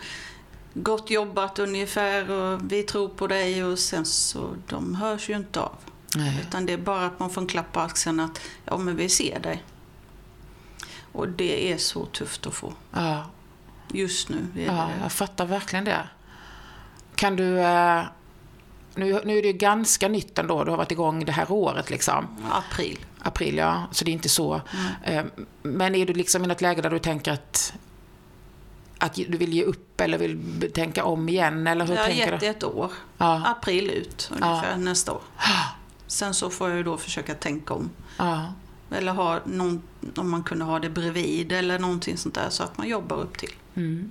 gott 0.83 1.11
jobbat 1.11 1.59
ungefär 1.59 2.31
och 2.31 2.73
vi 2.73 2.83
tror 2.83 3.09
på 3.09 3.27
dig 3.27 3.65
och 3.65 3.79
sen 3.79 4.05
så 4.05 4.57
de 4.69 4.95
hörs 4.95 5.31
ju 5.31 5.37
inte 5.37 5.61
av. 5.61 5.77
Nej. 6.17 6.41
Utan 6.49 6.67
det 6.67 6.73
är 6.73 6.79
bara 6.79 7.07
att 7.07 7.19
man 7.19 7.31
får 7.31 7.41
en 7.41 7.47
klapp 7.47 7.73
på 7.73 7.81
axeln 7.81 8.21
att 8.21 8.41
ja 8.65 8.77
men 8.77 8.97
vi 8.97 9.09
ser 9.09 9.41
dig. 9.41 9.65
Och 11.13 11.29
det 11.29 11.73
är 11.73 11.79
så 11.79 12.05
tufft 12.05 12.47
att 12.47 12.55
få. 12.55 12.73
Ja. 12.93 13.25
Just 13.93 14.29
nu. 14.29 14.47
ja, 14.67 14.91
jag 15.03 15.13
fattar 15.13 15.47
verkligen 15.47 15.85
det. 15.85 16.09
Kan 17.15 17.37
du... 17.37 17.61
Eh, 17.61 18.05
nu, 18.95 19.21
nu 19.25 19.39
är 19.39 19.43
det 19.43 19.49
ju 19.49 19.53
ganska 19.53 20.09
nytt 20.09 20.39
ändå. 20.39 20.65
Du 20.65 20.71
har 20.71 20.79
varit 20.79 20.93
igång 20.93 21.25
det 21.25 21.33
här 21.33 21.53
året 21.53 21.91
liksom. 21.91 22.27
April. 22.51 22.99
April, 23.19 23.57
ja. 23.57 23.83
Så 23.93 24.05
det 24.05 24.11
är 24.11 24.13
inte 24.13 24.29
så. 24.29 24.61
Mm. 25.05 25.31
Men 25.63 25.95
är 25.95 26.07
du 26.07 26.13
liksom 26.13 26.45
i 26.45 26.47
något 26.47 26.61
läge 26.61 26.83
där 26.83 26.91
du 26.91 26.99
tänker 26.99 27.33
att 27.33 27.75
att 28.99 29.15
du 29.15 29.37
vill 29.39 29.53
ge 29.53 29.65
upp 29.65 30.01
eller 30.01 30.19
vill 30.19 30.71
tänka 30.75 31.05
om 31.05 31.29
igen? 31.29 31.67
Eller 31.67 31.87
hur 31.87 31.95
jag 31.95 32.03
har 32.03 32.11
gett 32.11 32.41
det 32.41 32.47
ett 32.47 32.65
år. 32.65 32.93
Ja. 33.19 33.43
April 33.47 33.91
ut 33.91 34.31
ungefär 34.33 34.71
ja. 34.71 34.77
nästa 34.77 35.13
år. 35.13 35.23
Sen 36.07 36.35
så 36.35 36.51
får 36.51 36.71
jag 36.71 36.85
då 36.85 36.97
försöka 36.97 37.35
tänka 37.35 37.75
om. 37.75 37.91
Ja. 38.19 38.53
Eller 38.91 39.13
ha 39.13 39.41
någon, 39.45 39.83
om 40.17 40.31
man 40.31 40.43
kunde 40.43 40.65
ha 40.65 40.79
det 40.79 40.91
bredvid 40.91 41.53
eller 41.53 41.79
någonting 41.79 42.17
sånt 42.17 42.35
där 42.35 42.51
så 42.51 42.63
att 42.63 42.79
man 42.79 42.89
jobbar 42.89 43.17
upp 43.17 43.39
till. 43.39 43.53
Mm. 43.75 44.11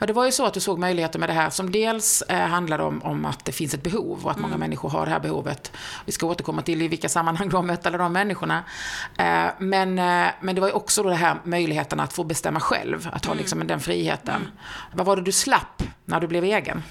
Ja, 0.00 0.06
det 0.06 0.12
var 0.12 0.24
ju 0.24 0.32
så 0.32 0.46
att 0.46 0.54
du 0.54 0.60
såg 0.60 0.78
möjligheter 0.78 1.18
med 1.18 1.28
det 1.28 1.32
här 1.32 1.50
som 1.50 1.72
dels 1.72 2.22
eh, 2.22 2.46
handlade 2.46 2.82
om, 2.82 3.02
om 3.02 3.24
att 3.24 3.44
det 3.44 3.52
finns 3.52 3.74
ett 3.74 3.82
behov 3.82 4.24
och 4.24 4.30
att 4.30 4.36
mm. 4.36 4.50
många 4.50 4.58
människor 4.58 4.88
har 4.88 5.06
det 5.06 5.12
här 5.12 5.20
behovet. 5.20 5.72
Vi 6.04 6.12
ska 6.12 6.26
återkomma 6.26 6.62
till 6.62 6.82
i 6.82 6.88
vilka 6.88 7.08
sammanhang 7.08 7.48
du 7.48 7.56
har 7.56 7.62
mött 7.62 7.86
alla 7.86 7.98
de 7.98 8.12
människorna. 8.12 8.64
Eh, 9.18 9.46
men, 9.58 9.98
eh, 9.98 10.32
men 10.40 10.54
det 10.54 10.60
var 10.60 10.68
ju 10.68 10.74
också 10.74 11.02
då 11.02 11.08
det 11.08 11.14
här 11.14 11.36
möjligheten 11.44 12.00
att 12.00 12.12
få 12.12 12.24
bestämma 12.24 12.60
själv, 12.60 13.08
att 13.12 13.24
ha 13.24 13.32
mm. 13.32 13.42
liksom 13.42 13.66
den 13.66 13.80
friheten. 13.80 14.36
Mm. 14.36 14.48
Vad 14.92 15.06
var 15.06 15.16
det 15.16 15.22
du 15.22 15.32
slapp 15.32 15.82
när 16.04 16.20
du 16.20 16.26
blev 16.26 16.44
egen? 16.44 16.82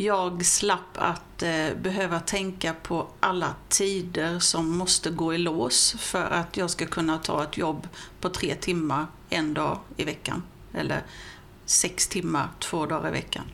Jag 0.00 0.46
slapp 0.46 0.98
att 0.98 1.42
eh, 1.42 1.76
behöva 1.82 2.20
tänka 2.20 2.74
på 2.82 3.06
alla 3.20 3.54
tider 3.68 4.38
som 4.38 4.78
måste 4.78 5.10
gå 5.10 5.34
i 5.34 5.38
lås 5.38 5.96
för 5.98 6.30
att 6.30 6.56
jag 6.56 6.70
ska 6.70 6.86
kunna 6.86 7.18
ta 7.18 7.42
ett 7.42 7.56
jobb 7.56 7.88
på 8.20 8.28
tre 8.28 8.54
timmar 8.54 9.06
en 9.30 9.54
dag 9.54 9.78
i 9.96 10.04
veckan. 10.04 10.42
Eller 10.74 11.02
sex 11.68 12.08
timmar 12.08 12.48
två 12.58 12.86
dagar 12.86 13.08
i 13.08 13.12
veckan. 13.12 13.44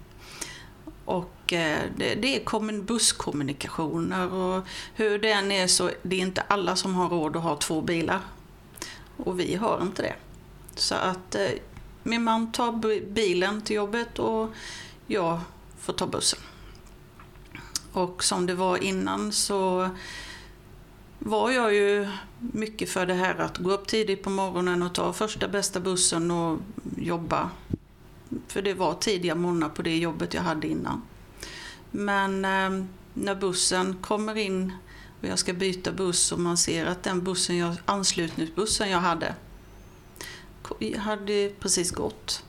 Och 1.04 1.52
eh, 1.52 1.82
det, 1.96 2.14
det 2.14 2.36
är 2.36 2.82
busskommunikationer 2.82 4.32
och 4.32 4.66
hur 4.94 5.18
det 5.18 5.32
än 5.32 5.52
är 5.52 5.66
så 5.66 5.90
det 6.02 6.16
är 6.16 6.20
inte 6.20 6.40
alla 6.40 6.76
som 6.76 6.94
har 6.94 7.08
råd 7.08 7.36
att 7.36 7.42
ha 7.42 7.56
två 7.56 7.80
bilar. 7.80 8.20
Och 9.16 9.40
vi 9.40 9.54
har 9.54 9.82
inte 9.82 10.02
det. 10.02 10.14
Så 10.74 10.94
att 10.94 11.34
eh, 11.34 11.48
min 12.02 12.22
man 12.22 12.52
tar 12.52 12.72
bilen 13.12 13.62
till 13.62 13.76
jobbet 13.76 14.18
och 14.18 14.50
jag 15.06 15.40
får 15.78 15.92
ta 15.92 16.06
bussen. 16.06 16.40
Och 17.92 18.24
som 18.24 18.46
det 18.46 18.54
var 18.54 18.84
innan 18.84 19.32
så 19.32 19.90
var 21.18 21.50
jag 21.50 21.74
ju 21.74 22.08
mycket 22.38 22.88
för 22.88 23.06
det 23.06 23.14
här 23.14 23.34
att 23.34 23.58
gå 23.58 23.70
upp 23.70 23.86
tidigt 23.86 24.22
på 24.22 24.30
morgonen 24.30 24.82
och 24.82 24.94
ta 24.94 25.12
första 25.12 25.48
bästa 25.48 25.80
bussen 25.80 26.30
och 26.30 26.58
jobba 26.96 27.50
för 28.48 28.62
det 28.62 28.74
var 28.74 28.94
tidiga 28.94 29.34
morgnar 29.34 29.68
på 29.68 29.82
det 29.82 29.96
jobbet 29.96 30.34
jag 30.34 30.42
hade 30.42 30.68
innan. 30.68 31.02
Men 31.90 32.44
eh, 32.44 32.86
när 33.14 33.34
bussen 33.34 33.96
kommer 34.02 34.36
in 34.36 34.72
och 35.20 35.28
jag 35.28 35.38
ska 35.38 35.52
byta 35.52 35.92
buss 35.92 36.32
och 36.32 36.40
man 36.40 36.56
ser 36.56 36.86
att 36.86 37.02
den 37.02 37.24
bussen 37.24 37.56
jag, 37.56 37.76
anslutningsbussen 37.84 38.90
jag 38.90 39.00
hade 39.00 39.34
hade 40.98 41.52
precis 41.60 41.90
gått. 41.90 42.44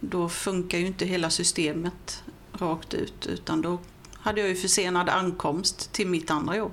Då 0.00 0.28
funkar 0.28 0.78
ju 0.78 0.86
inte 0.86 1.04
hela 1.04 1.30
systemet 1.30 2.22
rakt 2.52 2.94
ut 2.94 3.26
utan 3.26 3.62
då 3.62 3.78
hade 4.14 4.40
jag 4.40 4.50
ju 4.50 4.56
försenad 4.56 5.08
ankomst 5.08 5.92
till 5.92 6.06
mitt 6.06 6.30
andra 6.30 6.56
jobb. 6.56 6.72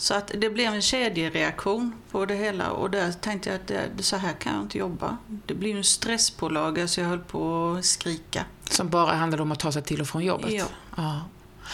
Så 0.00 0.14
att 0.14 0.30
det 0.34 0.50
blev 0.50 0.74
en 0.74 0.82
kedjereaktion 0.82 1.92
på 2.10 2.26
det 2.26 2.34
hela 2.34 2.70
och 2.70 2.90
där 2.90 3.12
tänkte 3.12 3.50
jag 3.50 3.56
att 3.56 3.66
det, 3.66 4.02
så 4.02 4.16
här 4.16 4.32
kan 4.32 4.54
jag 4.54 4.62
inte 4.62 4.78
jobba. 4.78 5.16
Det 5.46 5.54
blir 5.54 5.76
en 5.76 5.84
stresspålaga 5.84 6.88
så 6.88 7.00
jag 7.00 7.08
höll 7.08 7.18
på 7.18 7.74
att 7.78 7.84
skrika. 7.84 8.44
Som 8.64 8.88
bara 8.88 9.14
handlade 9.14 9.42
om 9.42 9.52
att 9.52 9.58
ta 9.58 9.72
sig 9.72 9.82
till 9.82 10.00
och 10.00 10.08
från 10.08 10.24
jobbet? 10.24 10.52
Ja. 10.52 10.64
ja. 10.96 11.20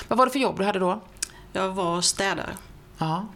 Vad 0.08 0.18
var 0.18 0.26
det 0.26 0.32
för 0.32 0.38
jobb 0.38 0.58
du 0.58 0.64
hade 0.64 0.78
då? 0.78 1.00
Jag 1.52 1.72
var 1.72 2.00
städare. 2.00 2.56
Ja. 2.98 3.26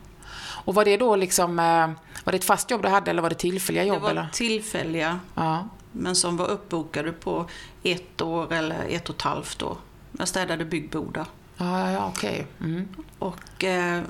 Och 0.65 0.75
var 0.75 0.85
det 0.85 0.97
då 0.97 1.17
liksom, 1.17 1.59
eh, 1.59 1.91
var 2.25 2.33
det 2.33 2.37
ett 2.37 2.45
fast 2.45 2.71
jobb 2.71 2.83
du 2.83 2.89
hade 2.89 3.11
eller 3.11 3.23
var 3.23 3.31
det 3.31 3.37
tillfälliga 3.37 3.85
jobb? 3.85 3.97
Det 3.97 4.03
var 4.03 4.11
eller? 4.11 4.29
tillfälliga, 4.33 5.21
ja. 5.35 5.69
men 5.93 6.17
som 6.17 6.37
var 6.37 6.47
uppbokade 6.47 7.13
på 7.13 7.47
ett 7.83 8.23
år 8.23 8.53
eller 8.53 8.85
ett 8.89 9.09
och 9.09 9.15
ett 9.15 9.23
halvt 9.23 9.63
år. 9.63 9.77
Jag 10.19 10.29
städade 10.29 10.65
byggbodar. 10.65 11.27
Ja, 11.57 11.81
ja, 11.81 11.91
ja 11.91 12.07
okej. 12.09 12.47
Okay. 12.59 12.71
Mm. 12.71 12.89
Och 13.19 13.65
eh, 13.65 14.03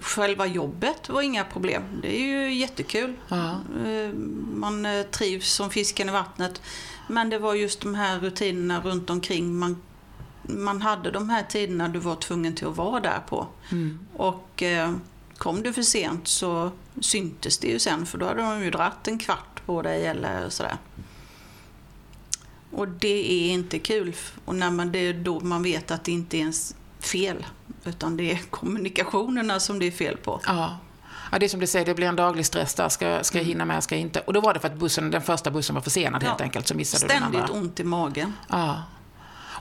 själva 0.00 0.46
jobbet 0.46 1.08
var 1.08 1.22
inga 1.22 1.44
problem. 1.44 1.82
Det 2.02 2.20
är 2.20 2.26
ju 2.26 2.54
jättekul. 2.54 3.14
Ja. 3.28 3.60
Eh, 3.86 4.12
man 4.54 4.86
eh, 4.86 5.02
trivs 5.02 5.52
som 5.52 5.70
fisken 5.70 6.08
i 6.08 6.12
vattnet. 6.12 6.62
Men 7.08 7.30
det 7.30 7.38
var 7.38 7.54
just 7.54 7.80
de 7.80 7.94
här 7.94 8.20
rutinerna 8.20 8.80
runt 8.80 9.10
omkring. 9.10 9.58
Man, 9.58 9.82
man 10.42 10.82
hade 10.82 11.10
de 11.10 11.30
här 11.30 11.42
tiderna 11.42 11.88
du 11.88 11.98
var 11.98 12.16
tvungen 12.16 12.54
till 12.54 12.66
att 12.66 12.76
vara 12.76 13.00
där 13.00 13.20
på. 13.28 13.46
Mm. 13.70 13.98
Och 14.16 14.62
eh, 14.62 14.92
kom 15.38 15.62
du 15.62 15.72
för 15.72 15.82
sent 15.82 16.28
så 16.28 16.70
syntes 17.00 17.58
det 17.58 17.68
ju 17.68 17.78
sen 17.78 18.06
för 18.06 18.18
då 18.18 18.26
hade 18.26 18.42
de 18.42 18.64
ju 18.64 18.70
dratt 18.70 19.08
en 19.08 19.18
kvart 19.18 19.66
på 19.66 19.82
dig 19.82 20.06
eller 20.06 20.48
sådär. 20.48 20.76
Och 22.70 22.88
det 22.88 23.32
är 23.32 23.52
inte 23.52 23.78
kul. 23.78 24.16
Och 24.44 24.54
när 24.54 24.70
man, 24.70 24.92
det 24.92 24.98
är 24.98 25.14
då 25.14 25.40
man 25.40 25.62
vet 25.62 25.90
att 25.90 26.04
det 26.04 26.12
inte 26.12 26.36
är 26.36 26.38
ens 26.38 26.74
fel. 27.00 27.46
Utan 27.84 28.16
det 28.16 28.32
är 28.32 28.36
kommunikationerna 28.50 29.60
som 29.60 29.78
det 29.78 29.86
är 29.86 29.90
fel 29.90 30.16
på. 30.16 30.40
Ja. 30.46 30.76
Ja, 31.32 31.38
det 31.38 31.46
är 31.46 31.48
som 31.48 31.60
du 31.60 31.66
säger, 31.66 31.86
det 31.86 31.94
blir 31.94 32.06
en 32.08 32.16
daglig 32.16 32.46
stress 32.46 32.74
där. 32.74 32.88
Ska, 32.88 33.24
ska 33.24 33.38
jag 33.38 33.44
hinna 33.44 33.64
med, 33.64 33.82
ska 33.84 33.94
jag 33.94 34.02
inte? 34.02 34.20
Och 34.20 34.32
då 34.32 34.40
var 34.40 34.54
det 34.54 34.60
för 34.60 34.68
att 34.68 34.74
bussen, 34.76 35.10
den 35.10 35.22
första 35.22 35.50
bussen 35.50 35.74
var 35.74 35.82
försenad 35.82 36.22
Ja. 36.22 36.28
helt 36.28 36.40
enkelt, 36.40 36.68
så 36.68 36.74
missade 36.74 37.04
Ständigt 37.12 37.32
du 37.32 37.38
den 37.38 37.46
andra. 37.46 37.60
ont 37.60 37.80
i 37.80 37.84
magen. 37.84 38.34
Ja. 38.48 38.82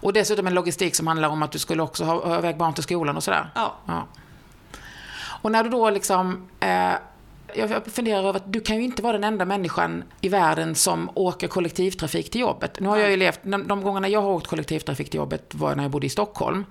Och 0.01 0.13
dessutom 0.13 0.47
en 0.47 0.53
logistik 0.53 0.95
som 0.95 1.07
handlar 1.07 1.29
om 1.29 1.43
att 1.43 1.51
du 1.51 1.59
skulle 1.59 1.83
också 1.83 2.03
ha 2.03 2.27
ha 2.27 2.37
iväg 2.37 2.57
barn 2.57 2.73
till 2.73 2.83
skolan 2.83 3.17
och 3.17 3.23
sådär. 3.23 3.49
Ja. 3.55 3.75
Ja. 3.85 4.07
Och 5.41 5.51
när 5.51 5.63
du 5.63 5.69
då 5.69 5.89
liksom... 5.89 6.47
Eh, 6.59 6.91
jag 7.55 7.85
funderar 7.85 8.19
över 8.19 8.33
att 8.33 8.53
du 8.53 8.59
kan 8.59 8.75
ju 8.75 8.83
inte 8.83 9.01
vara 9.01 9.13
den 9.13 9.23
enda 9.23 9.45
människan 9.45 10.03
i 10.21 10.29
världen 10.29 10.75
som 10.75 11.09
åker 11.15 11.47
kollektivtrafik 11.47 12.31
till 12.31 12.41
jobbet. 12.41 12.79
Nu 12.79 12.87
har 12.87 12.97
jag 12.97 13.11
ju 13.11 13.17
levt, 13.17 13.39
de, 13.43 13.67
de 13.67 13.81
gångerna 13.81 14.07
jag 14.07 14.21
har 14.21 14.29
åkt 14.29 14.47
kollektivtrafik 14.47 15.09
till 15.09 15.17
jobbet 15.17 15.55
var 15.55 15.75
när 15.75 15.83
jag 15.83 15.91
bodde 15.91 16.05
i 16.05 16.09
Stockholm. 16.09 16.65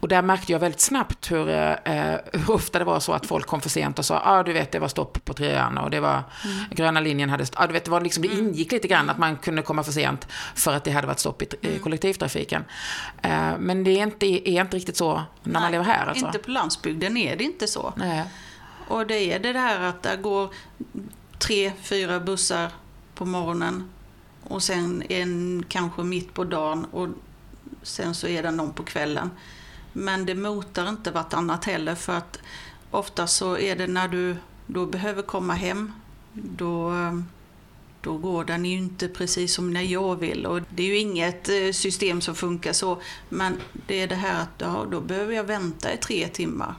Och 0.00 0.08
där 0.08 0.22
märkte 0.22 0.52
jag 0.52 0.58
väldigt 0.58 0.80
snabbt 0.80 1.30
hur, 1.30 1.48
eh, 1.48 2.14
hur 2.32 2.50
ofta 2.50 2.78
det 2.78 2.84
var 2.84 3.00
så 3.00 3.12
att 3.12 3.26
folk 3.26 3.46
kom 3.46 3.60
för 3.60 3.68
sent 3.68 3.98
och 3.98 4.04
sa, 4.04 4.14
ja 4.14 4.22
ah, 4.24 4.42
du 4.42 4.52
vet 4.52 4.72
det 4.72 4.78
var 4.78 4.88
stopp 4.88 5.24
på 5.24 5.34
trean 5.34 5.78
och 5.78 5.90
det 5.90 6.00
var 6.00 6.22
gröna 6.70 7.00
linjen 7.00 7.30
hade, 7.30 7.46
ah, 7.54 7.66
du 7.66 7.72
vet 7.72 7.84
det 7.84 7.90
var 7.90 8.00
liksom, 8.00 8.22
det 8.22 8.28
ingick 8.28 8.72
lite 8.72 8.88
grann 8.88 9.10
att 9.10 9.18
man 9.18 9.36
kunde 9.36 9.62
komma 9.62 9.82
för 9.82 9.92
sent 9.92 10.26
för 10.54 10.72
att 10.72 10.84
det 10.84 10.90
hade 10.90 11.06
varit 11.06 11.18
stopp 11.18 11.42
i, 11.42 11.46
i 11.60 11.78
kollektivtrafiken. 11.78 12.64
Eh, 13.22 13.58
men 13.58 13.84
det 13.84 13.90
är 13.90 14.02
inte, 14.02 14.26
är 14.26 14.60
inte 14.60 14.76
riktigt 14.76 14.96
så 14.96 15.22
när 15.42 15.52
man 15.52 15.62
Nej, 15.62 15.72
lever 15.72 15.84
här 15.84 16.06
alltså. 16.06 16.26
Inte 16.26 16.38
på 16.38 16.50
landsbygden 16.50 17.16
är 17.16 17.36
det 17.36 17.44
inte 17.44 17.66
så. 17.66 17.92
Nej. 17.96 18.24
Och 18.88 19.06
det 19.06 19.32
är 19.32 19.38
det 19.38 19.58
här 19.58 19.80
att 19.80 20.02
det 20.02 20.16
går 20.16 20.54
tre, 21.38 21.72
fyra 21.82 22.20
bussar 22.20 22.72
på 23.14 23.24
morgonen 23.24 23.84
och 24.44 24.62
sen 24.62 25.02
en 25.08 25.64
kanske 25.68 26.02
mitt 26.02 26.34
på 26.34 26.44
dagen 26.44 26.84
och 26.84 27.08
sen 27.82 28.14
så 28.14 28.26
är 28.26 28.42
det 28.42 28.50
någon 28.50 28.72
på 28.72 28.82
kvällen. 28.82 29.30
Men 29.92 30.26
det 30.26 30.34
motar 30.34 30.88
inte 30.88 31.10
vartannat 31.10 31.64
heller 31.64 31.94
för 31.94 32.12
att 32.12 32.38
ofta 32.90 33.26
så 33.26 33.58
är 33.58 33.76
det 33.76 33.86
när 33.86 34.08
du 34.08 34.36
då 34.66 34.86
behöver 34.86 35.22
komma 35.22 35.54
hem 35.54 35.92
då, 36.32 36.92
då 38.00 38.16
går 38.16 38.44
den 38.44 38.64
ju 38.64 38.76
inte 38.76 39.08
precis 39.08 39.54
som 39.54 39.72
när 39.72 39.82
jag 39.82 40.16
vill. 40.16 40.46
Och 40.46 40.60
det 40.68 40.82
är 40.82 40.86
ju 40.86 40.98
inget 40.98 41.48
eh, 41.48 41.72
system 41.72 42.20
som 42.20 42.34
funkar 42.34 42.72
så. 42.72 42.98
Men 43.28 43.56
det 43.86 44.02
är 44.02 44.06
det 44.06 44.14
här 44.14 44.42
att 44.42 44.58
då, 44.58 44.86
då 44.90 45.00
behöver 45.00 45.34
jag 45.34 45.44
vänta 45.44 45.92
i 45.92 45.96
tre 45.96 46.28
timmar. 46.28 46.74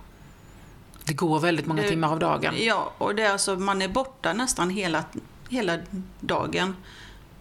Det 1.10 1.14
går 1.16 1.40
väldigt 1.40 1.66
många 1.66 1.82
Det- 1.82 1.90
timmar 1.90 2.12
av 2.12 2.20
dagen. 2.20 2.54
Ja, 2.58 2.94
och 2.98 3.16
det 3.16 3.24
är 3.24 3.32
alltså, 3.32 3.56
man 3.56 3.82
är 3.82 3.88
borta 3.88 4.34
nästan 4.34 4.70
hela, 4.70 5.04
hela 5.50 5.78
dagen 6.20 6.76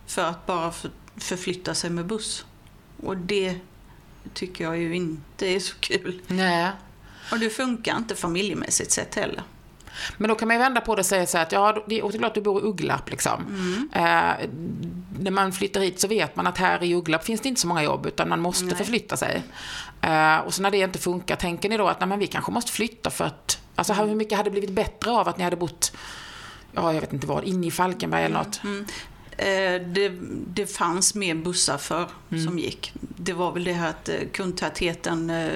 för 0.07 0.25
att 0.25 0.47
bara 0.47 0.73
för, 0.73 0.91
förflytta 1.17 1.75
sig 1.75 1.91
med 1.91 2.07
buss. 2.07 2.45
Och 3.03 3.17
det 3.17 3.57
tycker 4.35 4.65
jag 4.65 4.79
ju 4.79 4.95
inte 4.97 5.47
är 5.47 5.61
så 5.61 5.75
kul. 5.81 6.23
Nej. 6.27 6.71
Och 7.33 7.39
det 7.39 7.51
funkar 7.51 7.97
inte 7.97 8.15
familjemässigt 8.15 8.91
sett 8.93 9.15
heller. 9.15 9.43
Men 10.17 10.29
då 10.29 10.35
kan 10.35 10.49
man 10.49 10.57
ju 10.57 10.63
vända 10.63 10.81
på 10.81 10.95
det 10.95 11.01
och 11.01 11.07
säga 11.07 11.27
så 11.27 11.37
här 11.37 11.45
att 11.45 11.53
ja, 11.53 11.85
det 11.89 11.99
är 11.99 12.11
såklart 12.11 12.35
du 12.35 12.41
bor 12.41 12.61
i 12.63 12.65
Ugglarp 12.65 13.11
liksom. 13.11 13.43
Eh, 13.93 14.03
när 15.21 15.31
man 15.31 15.53
flyttar 15.53 15.81
hit 15.81 16.01
så 16.01 16.09
vet 16.09 16.37
man 16.37 16.47
att 16.47 16.59
här 16.59 16.83
i 16.85 16.95
Ugglarp 16.95 17.25
finns 17.25 17.41
det 17.41 17.49
inte 17.49 17.61
så 17.61 17.67
många 17.69 17.83
jobb 17.83 18.07
utan 18.07 18.29
man 18.29 18.41
måste 18.41 18.65
Nej. 18.65 18.77
förflytta 18.77 19.17
sig. 19.17 19.43
Eh, 20.01 20.37
och 20.37 20.55
så 20.55 20.63
när 20.63 20.71
det 20.71 20.79
inte 20.79 20.99
funkar, 20.99 21.37
tänker 21.37 21.69
ni 21.69 21.77
då 21.77 21.89
att 21.89 22.01
nej, 22.01 22.09
men 22.09 22.19
vi 22.19 22.27
kanske 22.27 22.53
måste 22.53 22.73
flytta 22.73 23.11
för 23.11 23.25
att, 23.25 23.59
alltså 23.75 23.93
hur 23.93 24.15
mycket 24.15 24.37
hade 24.37 24.47
det 24.51 24.53
blivit 24.53 24.71
bättre 24.71 25.11
av 25.11 25.29
att 25.29 25.39
ni 25.39 25.45
hade 25.45 25.57
bott, 25.57 25.93
ja 26.73 26.93
jag 26.93 27.01
vet 27.01 27.13
inte 27.13 27.27
vad, 27.27 27.45
inne 27.45 27.67
i 27.67 27.71
Falkenberg 27.71 28.25
eller 28.25 28.39
något? 28.39 28.61
Eh, 29.41 29.87
det, 29.87 30.13
det 30.47 30.67
fanns 30.67 31.15
mer 31.15 31.35
bussar 31.35 31.79
för 31.79 32.09
Mm. 32.31 32.45
som 32.45 32.59
gick. 32.59 32.93
Det 33.01 33.33
var 33.33 33.53
väl 33.53 33.65
det 33.65 33.73
här 33.73 33.91
att 33.91 34.09
eh, 34.09 34.15
kundtätheten 34.33 35.31
eh, 35.31 35.51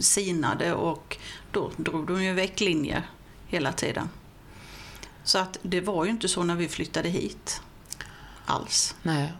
sinade 0.00 0.74
och 0.74 1.16
då 1.52 1.70
drog 1.76 2.06
de 2.06 2.24
ju 2.24 2.32
väcklinjer 2.32 3.02
hela 3.54 3.72
tiden. 3.72 4.08
Så 5.24 5.38
att 5.38 5.58
det 5.62 5.80
var 5.80 6.04
ju 6.04 6.10
inte 6.10 6.28
så 6.28 6.42
när 6.42 6.54
vi 6.54 6.68
flyttade 6.68 7.08
hit. 7.08 7.62
Alls. 8.46 8.94
Nej. 9.02 9.32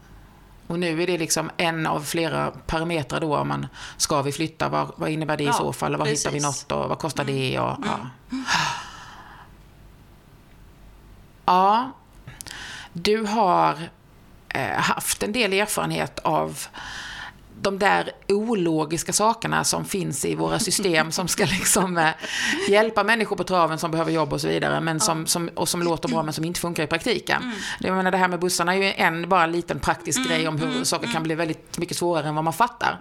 Och 0.66 0.78
nu 0.78 1.02
är 1.02 1.06
det 1.06 1.18
liksom 1.18 1.50
en 1.56 1.86
av 1.86 2.00
flera 2.00 2.50
parametrar 2.50 3.20
då 3.20 3.36
om 3.36 3.48
man 3.48 3.66
ska 3.96 4.22
vi 4.22 4.32
flytta, 4.32 4.68
vad, 4.68 4.92
vad 4.96 5.10
innebär 5.10 5.36
det 5.36 5.42
i 5.42 5.46
Ja, 5.46 5.52
så 5.52 5.72
fall 5.72 5.96
var 5.96 6.06
hittar 6.06 6.30
vi 6.30 6.40
något 6.40 6.72
och 6.72 6.88
vad 6.88 6.98
kostar 6.98 7.24
det 7.24 7.58
och 7.58 7.76
ja. 7.84 8.08
Ja, 11.46 11.90
du 12.92 13.22
har 13.22 13.88
eh, 14.48 14.80
haft 14.80 15.22
en 15.22 15.32
del 15.32 15.52
erfarenhet 15.52 16.18
av 16.18 16.66
de 17.64 17.78
där 17.78 18.10
ologiska 18.28 19.12
sakerna 19.12 19.64
som 19.64 19.84
finns 19.84 20.24
i 20.24 20.34
våra 20.34 20.58
system 20.58 21.12
som 21.12 21.28
ska 21.28 21.44
liksom 21.44 21.98
eh, 21.98 22.08
hjälpa 22.68 23.04
människor 23.04 23.36
på 23.36 23.44
traven 23.44 23.78
som 23.78 23.90
behöver 23.90 24.12
jobb 24.12 24.32
och 24.32 24.40
så 24.40 24.48
vidare 24.48 24.80
men 24.80 25.00
som, 25.00 25.26
som, 25.26 25.50
och 25.54 25.68
som 25.68 25.82
låter 25.82 26.08
bra 26.08 26.22
men 26.22 26.34
som 26.34 26.44
inte 26.44 26.60
funkar 26.60 26.82
i 26.82 26.86
praktiken. 26.86 27.52
Det, 27.80 27.88
jag 27.88 27.96
menar, 27.96 28.10
det 28.10 28.16
här 28.18 28.28
med 28.28 28.40
bussarna 28.40 28.74
är 28.74 28.78
ju 28.82 28.92
en 28.96 29.28
bara 29.28 29.46
liten 29.46 29.80
praktisk 29.80 30.28
grej 30.28 30.48
om 30.48 30.58
hur 30.58 30.84
saker 30.84 31.08
kan 31.12 31.22
bli 31.22 31.34
väldigt 31.34 31.78
mycket 31.78 31.96
svårare 31.96 32.28
än 32.28 32.34
vad 32.34 32.44
man 32.44 32.52
fattar. 32.52 32.98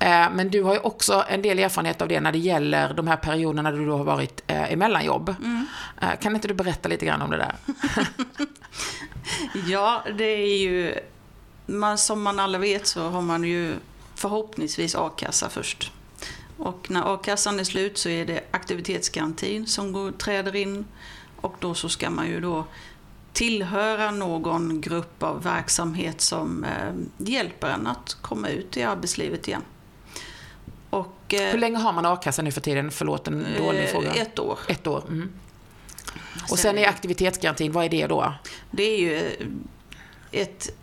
Eh, 0.00 0.26
Men 0.32 0.50
du 0.50 0.62
har 0.62 0.74
ju 0.74 0.80
också 0.80 1.24
en 1.28 1.42
del 1.42 1.58
erfarenhet 1.58 2.02
av 2.02 2.08
det 2.08 2.20
när 2.20 2.32
det 2.32 2.38
gäller 2.38 2.94
de 2.94 3.08
här 3.08 3.16
perioderna 3.16 3.70
du 3.72 3.88
har 3.90 4.04
varit 4.04 4.42
eh, 4.46 4.72
i 4.72 4.76
mellanjobb. 4.76 5.34
Eh, 6.00 6.08
Kan 6.22 6.34
inte 6.34 6.48
du 6.48 6.54
berätta 6.54 6.88
lite 6.88 7.06
grann 7.06 7.22
om 7.22 7.30
det 7.30 7.36
där? 7.36 7.54
Ja, 9.66 10.04
det 10.18 10.24
är 10.24 10.58
ju... 10.60 10.94
Man, 11.70 11.98
som 11.98 12.22
man 12.22 12.40
alla 12.40 12.58
vet 12.58 12.86
så 12.86 13.08
har 13.08 13.22
man 13.22 13.44
ju 13.44 13.74
förhoppningsvis 14.14 14.94
a-kassa 14.94 15.48
först. 15.48 15.92
Och 16.56 16.90
när 16.90 17.14
a-kassan 17.14 17.60
är 17.60 17.64
slut 17.64 17.98
så 17.98 18.08
är 18.08 18.24
det 18.24 18.44
aktivitetsgarantin 18.50 19.66
som 19.66 19.92
går, 19.92 20.12
träder 20.12 20.56
in. 20.56 20.84
Och 21.36 21.54
då 21.60 21.74
så 21.74 21.88
ska 21.88 22.10
man 22.10 22.26
ju 22.26 22.40
då 22.40 22.64
tillhöra 23.32 24.10
någon 24.10 24.80
grupp 24.80 25.22
av 25.22 25.42
verksamhet 25.42 26.20
som 26.20 26.64
eh, 26.64 26.94
hjälper 27.16 27.68
en 27.68 27.86
att 27.86 28.16
komma 28.20 28.48
ut 28.48 28.76
i 28.76 28.82
arbetslivet 28.82 29.48
igen. 29.48 29.62
Och, 30.90 31.34
eh, 31.34 31.52
Hur 31.52 31.58
länge 31.58 31.76
har 31.76 31.92
man 31.92 32.06
a-kassa 32.06 32.42
nu 32.42 32.52
för 32.52 32.60
tiden? 32.60 32.90
Förlåt 32.90 33.28
en 33.28 33.46
dålig 33.58 33.84
eh, 33.84 33.90
fråga. 33.90 34.14
Ett 34.14 34.38
år. 34.38 34.58
Ett 34.68 34.86
år. 34.86 35.04
Mm. 35.08 35.32
Och 36.50 36.58
sen 36.58 36.78
är 36.78 36.88
aktivitetsgarantin, 36.88 37.72
vad 37.72 37.84
är 37.84 37.88
det 37.88 38.06
då? 38.06 38.34
Det 38.70 38.82
är 38.82 38.98
ju 38.98 39.36
ett... 40.32 40.74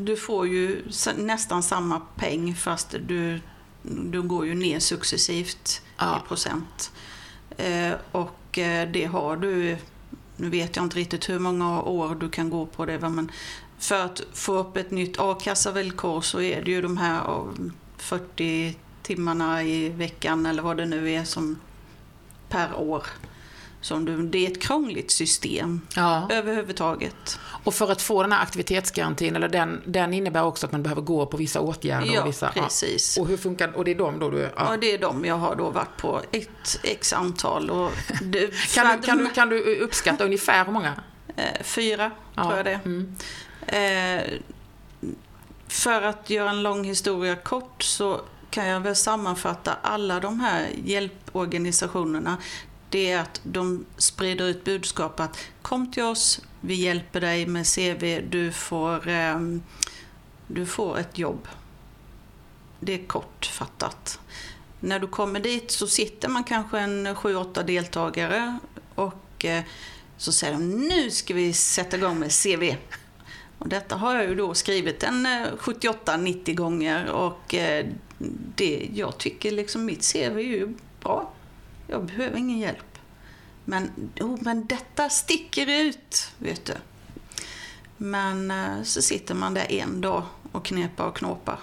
Du 0.00 0.16
får 0.16 0.48
ju 0.48 0.82
nästan 1.16 1.62
samma 1.62 2.00
peng 2.16 2.54
fast 2.54 2.94
du, 3.06 3.40
du 3.82 4.22
går 4.22 4.46
ju 4.46 4.54
ner 4.54 4.78
successivt 4.78 5.82
Ja. 5.96 6.22
i 6.24 6.28
procent. 6.28 6.92
Eh, 7.56 7.92
och 8.12 8.58
eh, 8.58 8.90
det 8.90 9.04
har 9.04 9.36
du... 9.36 9.76
Nu 10.36 10.50
vet 10.50 10.76
jag 10.76 10.84
inte 10.84 10.96
riktigt 10.96 11.28
hur 11.28 11.38
många 11.38 11.82
år 11.82 12.14
du 12.14 12.30
kan 12.30 12.50
gå 12.50 12.66
på 12.66 12.86
det. 12.86 12.98
Men 12.98 13.30
för 13.78 14.04
att 14.04 14.22
få 14.32 14.58
upp 14.58 14.76
ett 14.76 14.90
nytt 14.90 15.18
a-kassavillkor 15.18 16.20
så 16.20 16.40
är 16.40 16.62
det 16.62 16.70
ju 16.70 16.82
de 16.82 16.96
här 16.96 17.20
av 17.20 17.70
40 17.96 18.76
timmarna 19.02 19.62
i 19.64 19.88
veckan 19.88 20.46
eller 20.46 20.62
vad 20.62 20.76
det 20.76 20.86
nu 20.86 21.10
är 21.12 21.24
som 21.24 21.58
per 22.48 22.74
år. 22.76 23.06
Som 23.88 24.04
du, 24.04 24.22
det 24.22 24.46
är 24.46 24.50
ett 24.50 24.62
krångligt 24.62 25.10
system 25.10 25.80
Ja. 25.96 26.28
överhuvudtaget. 26.30 27.38
Och 27.64 27.74
för 27.74 27.92
att 27.92 28.02
få 28.02 28.22
den 28.22 28.32
här 28.32 28.42
aktivitetsgarantin, 28.42 29.36
eller 29.36 29.48
den, 29.48 29.82
den 29.86 30.14
innebär 30.14 30.44
också 30.44 30.66
att 30.66 30.72
man 30.72 30.82
behöver 30.82 31.02
gå 31.02 31.26
på 31.26 31.36
vissa 31.36 31.60
åtgärder. 31.60 32.12
Ja, 32.14 32.22
och 32.22 32.28
vissa, 32.28 32.48
precis. 32.48 33.18
Och 33.18 33.26
hur 33.28 33.36
funkar 33.36 33.76
Och 33.76 33.84
det 33.84 33.90
är 33.90 33.94
de 33.94 34.18
då 34.18 34.30
du... 34.30 34.50
Ja. 34.56 34.76
Det 34.80 34.92
är 34.94 34.98
de 34.98 35.24
jag 35.24 35.34
har 35.38 35.56
då 35.56 35.70
varit 35.70 35.96
på 35.96 36.22
ett 36.32 36.80
x 36.82 37.12
antal. 37.12 37.70
Och 37.70 37.90
det, 38.22 38.54
Kan, 38.74 38.96
du, 39.00 39.06
kan, 39.06 39.18
du, 39.18 39.28
kan 39.30 39.48
du 39.48 39.76
uppskatta 39.76 40.24
ungefär 40.24 40.64
hur 40.64 40.72
många? 40.72 40.94
Eh, 41.36 41.62
fyra, 41.62 42.10
Ja. 42.34 42.42
tror 42.44 42.56
jag 42.56 42.64
det. 42.64 42.80
Mm. 42.84 43.16
Eh, 43.66 44.22
för 45.68 46.02
att 46.02 46.30
göra 46.30 46.50
en 46.50 46.62
lång 46.62 46.84
historia 46.84 47.36
kort 47.36 47.82
så 47.82 48.20
kan 48.50 48.66
jag 48.66 48.80
väl 48.80 48.96
sammanfatta 48.96 49.76
alla 49.82 50.20
de 50.20 50.40
här 50.40 50.66
hjälporganisationerna. 50.84 52.36
Det 52.90 53.10
är 53.10 53.18
att 53.20 53.40
de 53.42 53.86
sprider 53.96 54.44
ut 54.44 54.64
budskap 54.64 55.20
att 55.20 55.38
kom 55.62 55.92
till 55.92 56.02
oss, 56.02 56.40
vi 56.60 56.74
hjälper 56.74 57.20
dig 57.20 57.46
med 57.46 57.66
CV, 57.66 58.20
du 58.30 58.52
får, 58.52 59.08
ehm, 59.08 59.62
du 60.46 60.66
får 60.66 60.98
ett 60.98 61.18
jobb. 61.18 61.48
Det 62.80 62.94
är 62.94 63.06
kortfattat. 63.06 64.20
När 64.80 64.98
du 64.98 65.06
kommer 65.06 65.40
dit 65.40 65.70
så 65.70 65.86
sitter 65.86 66.28
man 66.28 66.44
kanske 66.44 66.78
en 66.78 67.06
7-8 67.06 67.62
deltagare 67.62 68.58
och 68.94 69.44
eh, 69.44 69.62
så 70.16 70.32
säger 70.32 70.52
de 70.52 70.88
nu 70.88 71.10
ska 71.10 71.34
vi 71.34 71.52
sätta 71.52 71.96
igång 71.96 72.18
med 72.18 72.32
CV. 72.42 72.76
Och 73.58 73.68
detta 73.68 73.96
har 73.96 74.14
jag 74.14 74.24
ju 74.24 74.34
då 74.34 74.54
skrivit 74.54 75.02
en 75.02 75.26
eh, 75.26 75.46
78-90 75.58 76.54
gånger 76.54 77.10
och 77.10 77.54
eh, 77.54 77.86
det, 78.56 78.90
jag 78.94 79.18
tycker 79.18 79.50
liksom 79.50 79.84
mitt 79.84 80.12
CV 80.12 80.38
är 80.38 80.38
ju 80.38 80.74
bra. 81.00 81.32
Jag 81.90 82.06
behöver 82.06 82.38
ingen 82.38 82.58
hjälp. 82.58 82.98
Men, 83.64 84.10
oh, 84.20 84.36
men 84.40 84.66
detta 84.66 85.08
sticker 85.08 85.66
ut, 85.66 86.32
vet 86.38 86.64
du. 86.64 86.74
Men 87.96 88.50
eh, 88.50 88.82
så 88.82 89.02
sitter 89.02 89.34
man 89.34 89.54
där 89.54 89.72
en 89.72 90.00
dag 90.00 90.22
och 90.52 90.64
knepar 90.64 91.06
och 91.06 91.16
knåpar. 91.16 91.60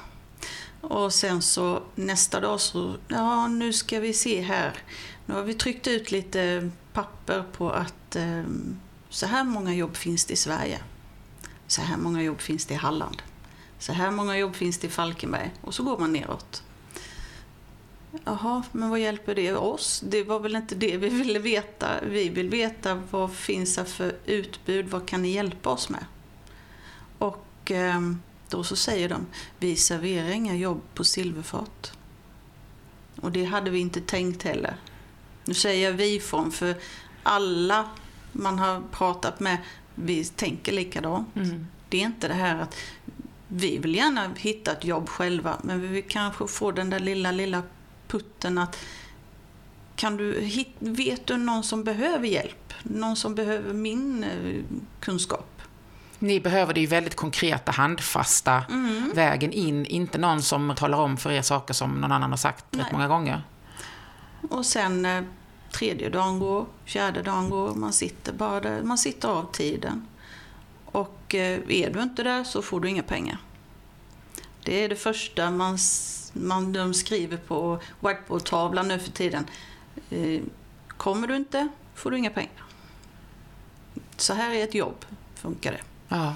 Och 0.81 1.13
sen 1.13 1.41
så 1.41 1.83
nästa 1.95 2.39
dag 2.39 2.61
så, 2.61 2.95
ja 3.07 3.47
nu 3.47 3.73
ska 3.73 3.99
vi 3.99 4.13
se 4.13 4.41
här. 4.41 4.77
Nu 5.25 5.33
har 5.33 5.43
vi 5.43 5.53
tryckt 5.53 5.87
ut 5.87 6.11
lite 6.11 6.69
papper 6.93 7.43
på 7.51 7.71
att 7.71 8.15
eh, 8.15 8.43
så 9.09 9.25
här 9.25 9.43
många 9.43 9.73
jobb 9.73 9.95
finns 9.95 10.25
det 10.25 10.33
i 10.33 10.37
Sverige. 10.37 10.79
Så 11.67 11.81
här 11.81 11.97
många 11.97 12.23
jobb 12.23 12.41
finns 12.41 12.65
det 12.65 12.73
i 12.73 12.77
Halland. 12.77 13.21
Så 13.79 13.93
här 13.93 14.11
många 14.11 14.37
jobb 14.37 14.55
finns 14.55 14.77
det 14.77 14.87
i 14.87 14.89
Falkenberg. 14.89 15.51
Och 15.61 15.73
så 15.73 15.83
går 15.83 15.97
man 15.97 16.13
neråt. 16.13 16.63
Jaha, 18.23 18.63
men 18.71 18.89
vad 18.89 18.99
hjälper 18.99 19.35
det 19.35 19.53
oss? 19.53 20.03
Det 20.05 20.23
var 20.23 20.39
väl 20.39 20.55
inte 20.55 20.75
det 20.75 20.97
vi 20.97 21.09
ville 21.09 21.39
veta. 21.39 21.89
Vi 22.03 22.29
vill 22.29 22.49
veta 22.49 23.01
vad 23.11 23.33
finns 23.33 23.75
det 23.75 23.85
för 23.85 24.15
utbud, 24.25 24.87
vad 24.89 25.07
kan 25.07 25.21
ni 25.21 25.29
hjälpa 25.31 25.69
oss 25.69 25.89
med? 25.89 26.05
Och 27.17 27.71
eh, 27.71 28.01
då 28.49 28.63
så 28.63 28.75
säger 28.75 29.09
de, 29.09 29.25
vi 29.59 29.75
serverar 29.75 30.29
inga 30.29 30.55
jobb 30.55 30.81
på 30.93 31.03
silverfat. 31.03 31.97
Och 33.21 33.31
det 33.31 33.43
hade 33.43 33.71
vi 33.71 33.79
inte 33.79 34.01
tänkt 34.01 34.43
heller. 34.43 34.75
Nu 35.45 35.53
säger 35.53 35.89
jag 35.89 35.97
vi 35.97 36.19
från, 36.19 36.51
för 36.51 36.75
alla 37.23 37.89
man 38.31 38.59
har 38.59 38.81
pratat 38.91 39.39
med, 39.39 39.57
vi 39.95 40.25
tänker 40.25 40.71
likadant. 40.71 41.35
Mm. 41.35 41.67
Det 41.89 41.97
är 41.97 42.05
inte 42.05 42.27
det 42.27 42.33
här 42.33 42.61
att 42.61 42.75
vi 43.47 43.77
vill 43.77 43.95
gärna 43.95 44.31
hitta 44.37 44.71
ett 44.71 44.85
jobb 44.85 45.09
själva, 45.09 45.57
men 45.63 45.81
vi 45.81 45.87
vill 45.87 46.03
kanske 46.07 46.47
få 46.47 46.71
den 46.71 46.89
där 46.89 46.99
lilla, 46.99 47.31
lilla 47.31 47.63
putten 48.15 48.57
att 48.57 48.77
kan 49.95 50.17
du, 50.17 50.39
hit- 50.41 50.75
vet 50.79 51.27
du 51.27 51.37
någon 51.37 51.63
som 51.63 51.83
behöver 51.83 52.27
hjälp? 52.27 52.73
Någon 52.83 53.15
som 53.15 53.35
behöver 53.35 53.73
min 53.73 54.23
eh, 54.23 54.63
kunskap? 54.99 55.61
Ni 56.19 56.39
behöver 56.39 56.73
det 56.73 56.79
ju 56.81 56.87
väldigt 56.87 57.15
konkreta, 57.15 57.71
handfasta 57.71 58.63
Mm. 58.69 59.11
vägen 59.13 59.51
in. 59.51 59.85
Inte 59.85 60.17
någon 60.17 60.41
som 60.41 60.73
talar 60.77 60.97
om 60.97 61.17
för 61.17 61.31
er 61.31 61.41
saker 61.41 61.73
som 61.73 61.91
någon 61.91 62.11
annan 62.11 62.29
har 62.29 62.37
sagt 62.37 62.65
rätt 62.71 62.71
Nej. 62.81 62.89
många 62.91 63.07
gånger. 63.07 63.43
Och 64.49 64.65
sen 64.65 65.05
eh, 65.05 65.23
tredje 65.71 66.09
dagen 66.09 66.39
går, 66.39 66.65
fjärde 66.85 67.21
dagen 67.21 67.49
går, 67.49 67.75
man 67.75 67.93
sitter 67.93 68.33
bara 68.33 68.59
där, 68.61 68.83
man 68.83 68.97
sitter 68.97 69.27
av 69.29 69.51
tiden. 69.51 70.07
Och 70.85 71.35
eh, 71.35 71.59
är 71.69 71.89
du 71.93 72.01
inte 72.01 72.23
där 72.23 72.43
så 72.43 72.61
får 72.61 72.79
du 72.79 72.89
inga 72.89 73.03
pengar. 73.03 73.37
Det 74.63 74.83
är 74.83 74.89
det 74.89 74.95
första 74.95 75.51
man, 75.51 75.77
man 76.35 76.73
de 76.73 76.93
skriver 76.93 77.37
på 77.37 77.79
whiteboardtavlan 77.99 78.87
nu 78.87 78.99
för 78.99 79.11
tiden. 79.11 79.45
Eh, 80.09 80.41
Kommer 80.97 81.27
du 81.27 81.35
inte 81.35 81.67
får 81.95 82.11
du 82.11 82.17
inga 82.17 82.29
pengar. 82.29 82.63
Så 84.17 84.33
här 84.33 84.53
är 84.53 84.63
ett 84.63 84.75
jobb, 84.75 85.05
funkar 85.35 85.71
det. 85.71 85.81
Ja. 86.07 86.35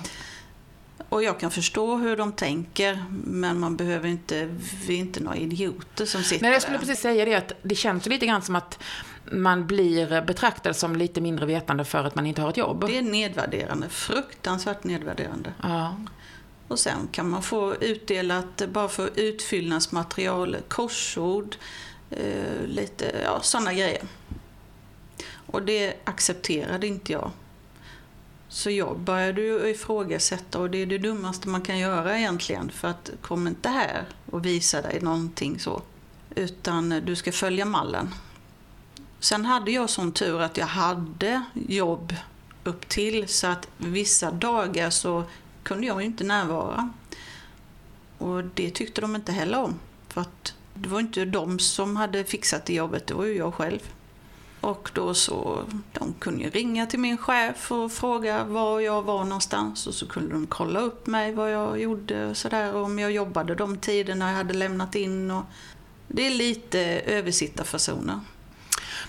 Och 1.09 1.23
jag 1.23 1.39
kan 1.39 1.51
förstå 1.51 1.95
hur 1.97 2.17
de 2.17 2.31
tänker, 2.31 3.05
men 3.23 3.59
man 3.59 3.75
behöver 3.77 4.09
inte, 4.09 4.45
vi 4.87 4.93
är 4.93 4.99
inte 4.99 5.19
några 5.19 5.37
idioter 5.37 6.05
som 6.05 6.23
sitter 6.23 6.43
Nej, 6.43 6.51
jag 6.53 6.61
skulle 6.61 6.77
där. 6.77 6.85
precis 6.85 7.01
säga 7.01 7.25
det 7.25 7.35
att 7.35 7.51
det 7.61 7.75
känns 7.75 8.05
lite 8.05 8.25
grann 8.25 8.41
som 8.41 8.55
att 8.55 8.79
man 9.31 9.67
blir 9.67 10.21
betraktad 10.21 10.75
som 10.75 10.95
lite 10.95 11.21
mindre 11.21 11.45
vetande 11.45 11.85
för 11.85 12.03
att 12.03 12.15
man 12.15 12.25
inte 12.25 12.41
har 12.41 12.49
ett 12.49 12.57
jobb. 12.57 12.85
Det 12.87 12.97
är 12.97 13.01
nedvärderande, 13.01 13.89
fruktansvärt 13.89 14.83
nedvärderande. 14.83 15.53
Ja. 15.63 15.95
Och 16.69 16.79
sen 16.79 17.07
kan 17.11 17.29
man 17.29 17.43
få 17.43 17.75
utdelat, 17.75 18.67
bara 18.67 18.89
för 18.89 19.09
utfyllnadsmaterial, 19.15 20.57
korsord, 20.67 21.55
eh, 22.11 22.65
lite 22.65 23.21
ja, 23.23 23.39
sådana 23.41 23.73
grejer. 23.73 24.03
Och 25.45 25.61
det 25.61 25.95
accepterade 26.03 26.87
inte 26.87 27.11
jag. 27.11 27.31
Så 28.49 28.69
jag 28.69 28.99
började 28.99 29.41
ju 29.41 29.69
ifrågasätta 29.69 30.59
och 30.59 30.69
det 30.69 30.77
är 30.77 30.85
det 30.85 30.97
dummaste 30.97 31.49
man 31.49 31.61
kan 31.61 31.79
göra 31.79 32.17
egentligen. 32.19 32.69
För 32.69 32.87
att 32.87 33.11
kom 33.21 33.47
inte 33.47 33.69
här 33.69 34.05
och 34.25 34.45
visa 34.45 34.81
dig 34.81 34.99
någonting 35.01 35.59
så. 35.59 35.81
Utan 36.35 36.89
du 37.05 37.15
ska 37.15 37.31
följa 37.31 37.65
mallen. 37.65 38.13
Sen 39.19 39.45
hade 39.45 39.71
jag 39.71 39.89
sån 39.89 40.11
tur 40.11 40.41
att 40.41 40.57
jag 40.57 40.65
hade 40.65 41.43
jobb 41.53 42.15
upp 42.63 42.89
till 42.89 43.27
så 43.27 43.47
att 43.47 43.67
vissa 43.77 44.31
dagar 44.31 44.89
så 44.89 45.23
kunde 45.69 45.87
jag 45.87 46.01
ju 46.01 46.05
inte 46.05 46.23
närvara. 46.23 46.89
Och 48.17 48.43
det 48.43 48.69
tyckte 48.69 49.01
de 49.01 49.15
inte 49.15 49.31
heller 49.31 49.63
om. 49.63 49.79
För 50.07 50.21
att 50.21 50.53
det 50.73 50.89
var 50.89 50.99
inte 50.99 51.25
de 51.25 51.59
som 51.59 51.95
hade 51.95 52.23
fixat 52.23 52.65
det 52.65 52.73
jobbet, 52.73 53.07
det 53.07 53.13
var 53.13 53.25
ju 53.25 53.37
jag 53.37 53.53
själv. 53.53 53.79
Och 54.61 54.91
då 54.93 55.13
så, 55.13 55.63
de 55.93 56.13
kunde 56.19 56.43
ju 56.43 56.49
ringa 56.49 56.85
till 56.85 56.99
min 56.99 57.17
chef 57.17 57.71
och 57.71 57.91
fråga 57.91 58.43
var 58.43 58.79
jag 58.79 59.01
var 59.01 59.23
någonstans 59.23 59.87
och 59.87 59.93
så 59.93 60.07
kunde 60.07 60.33
de 60.33 60.47
kolla 60.47 60.79
upp 60.79 61.07
mig, 61.07 61.33
vad 61.33 61.51
jag 61.51 61.81
gjorde 61.81 62.25
och 62.25 62.37
sådär, 62.37 62.75
om 62.75 62.99
jag 62.99 63.11
jobbade 63.11 63.55
de 63.55 63.77
tiderna 63.77 64.29
jag 64.29 64.37
hade 64.37 64.53
lämnat 64.53 64.95
in. 64.95 65.31
Och 65.31 65.43
det 66.07 66.27
är 66.27 66.31
lite 66.31 66.79
översittarfasoner. 66.99 68.19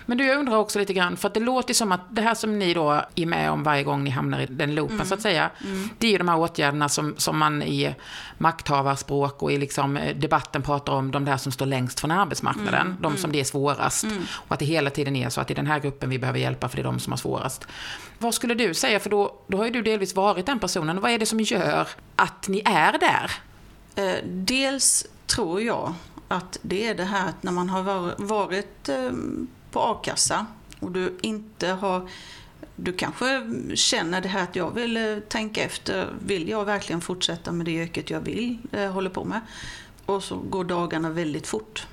Men 0.07 0.19
du, 0.19 0.25
jag 0.27 0.39
undrar 0.39 0.57
också 0.57 0.79
lite 0.79 0.93
grann, 0.93 1.17
för 1.17 1.29
att 1.29 1.35
det 1.35 1.41
låter 1.41 1.75
som 1.75 1.93
att 1.93 2.01
det 2.11 2.23
här 2.23 2.35
som 2.35 2.59
ni 2.59 2.75
då 2.75 3.03
är 3.15 3.27
med 3.27 3.51
om 3.51 3.63
varje 3.63 3.83
gång 3.85 4.05
ni 4.05 4.11
hamnar 4.11 4.41
i 4.41 4.47
den 4.47 4.75
loopen, 4.75 5.07
så 5.07 5.15
att 5.15 5.23
säga, 5.23 5.51
det 5.99 6.07
är 6.07 6.11
ju 6.11 6.19
de 6.19 6.29
här 6.29 6.39
åtgärderna 6.39 6.89
som, 6.89 7.15
som 7.17 7.39
man 7.39 7.63
i 7.63 7.95
makthavarspråk 8.39 9.43
och 9.43 9.53
i 9.53 9.59
liksom 9.59 9.97
eh, 9.97 10.17
debatten 10.17 10.63
pratar 10.63 10.93
om, 10.93 11.11
de 11.11 11.25
där 11.25 11.37
som 11.37 11.53
står 11.53 11.67
längst 11.67 12.01
från 12.01 12.11
arbetsmarknaden, 12.11 12.97
de 13.01 13.17
som 13.17 13.33
det 13.33 13.41
är 13.41 13.45
svårast. 13.45 14.05
Och 14.33 14.53
att 14.53 14.59
det 14.59 14.65
hela 14.65 14.91
tiden 14.91 15.17
är 15.17 15.29
så 15.29 15.41
att 15.41 15.49
det 15.49 15.55
är 15.55 15.57
den 15.57 15.67
här 15.67 15.79
gruppen 15.81 16.11
vi 16.11 16.19
behöver 16.19 16.39
hjälpa, 16.39 16.69
för 16.69 16.77
det 16.77 16.83
är 16.83 16.85
de 16.85 16.99
som 17.01 17.13
har 17.13 17.17
svårast. 17.19 17.67
Vad 18.19 18.35
skulle 18.35 18.55
du 18.55 18.75
säga, 18.75 19.01
för 19.01 19.11
då, 19.11 19.35
då 19.47 19.57
har 19.59 19.65
ju 19.65 19.71
du 19.71 19.83
delvis 19.83 20.15
varit 20.15 20.47
den 20.47 20.59
personen, 20.59 21.01
vad 21.01 21.11
är 21.11 21.19
det 21.19 21.27
som 21.27 21.41
gör 21.41 21.89
att 22.17 22.49
ni 22.49 22.63
är 22.65 22.93
där? 22.99 23.31
Eh, 23.95 24.25
dels 24.25 25.07
tror 25.27 25.61
jag 25.63 25.95
att 26.29 26.59
det 26.63 26.89
är 26.89 26.95
det 26.95 27.05
här 27.05 27.29
att 27.29 27.43
när 27.43 27.53
man 27.53 27.69
har 27.69 27.83
var- 27.83 28.15
varit 28.19 28.89
eh, 28.89 29.11
på 29.71 29.81
a-kassa 29.81 30.47
och 30.81 30.91
du 30.91 31.19
inte 31.23 31.69
har 31.69 32.09
du 32.77 32.93
kanske 32.93 33.43
känner 33.75 34.21
det 34.21 34.29
här 34.29 34.43
att 34.43 34.57
jag 34.57 34.71
vill 34.71 34.97
eh, 34.97 35.19
tänka 35.29 35.63
efter. 35.63 36.09
Vill 36.27 36.49
jag 36.49 36.65
verkligen 36.65 37.01
fortsätta 37.01 37.53
med 37.53 37.67
det 37.67 37.73
yrket 37.73 38.11
jag 38.11 38.21
vill, 38.21 38.59
eh, 38.73 38.93
håller 38.93 39.11
på 39.11 39.25
med? 39.25 39.41
Och 40.07 40.25
så 40.25 40.37
går 40.37 40.65
dagarna 40.65 41.11
väldigt 41.11 41.47
fort. 41.47 41.87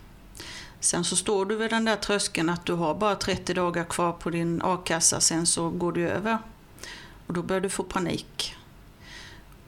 Sen 0.80 1.04
så 1.04 1.16
står 1.16 1.46
du 1.46 1.56
vid 1.56 1.70
den 1.70 1.86
där 1.86 1.96
tröskeln 1.96 2.50
att 2.50 2.66
du 2.66 2.74
har 2.74 2.96
bara 2.96 3.16
30 3.16 3.54
dagar 3.54 3.84
kvar 3.84 4.12
på 4.12 4.30
din 4.30 4.62
a-kassa, 4.64 5.20
sen 5.20 5.46
så 5.46 5.70
går 5.70 5.92
du 5.92 6.10
över. 6.10 6.38
Och 7.28 7.34
då 7.34 7.42
börjar 7.42 7.62
du 7.62 7.70
få 7.70 7.84
panik. 7.84 8.56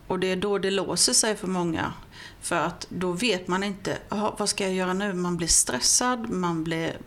Och 0.07 0.19
det 0.19 0.27
är 0.27 0.35
då 0.35 0.57
det 0.57 0.71
låser 0.71 1.13
sig 1.13 1.35
för 1.35 1.47
många. 1.47 1.93
För 2.41 2.55
att 2.55 2.87
då 2.89 3.11
vet 3.11 3.47
man 3.47 3.63
inte, 3.63 3.97
vad 4.09 4.49
ska 4.49 4.63
jag 4.63 4.73
göra 4.73 4.93
nu? 4.93 5.13
Man 5.13 5.37
blir 5.37 5.47
stressad, 5.47 6.29
man 6.29 6.63
blir... 6.63 6.97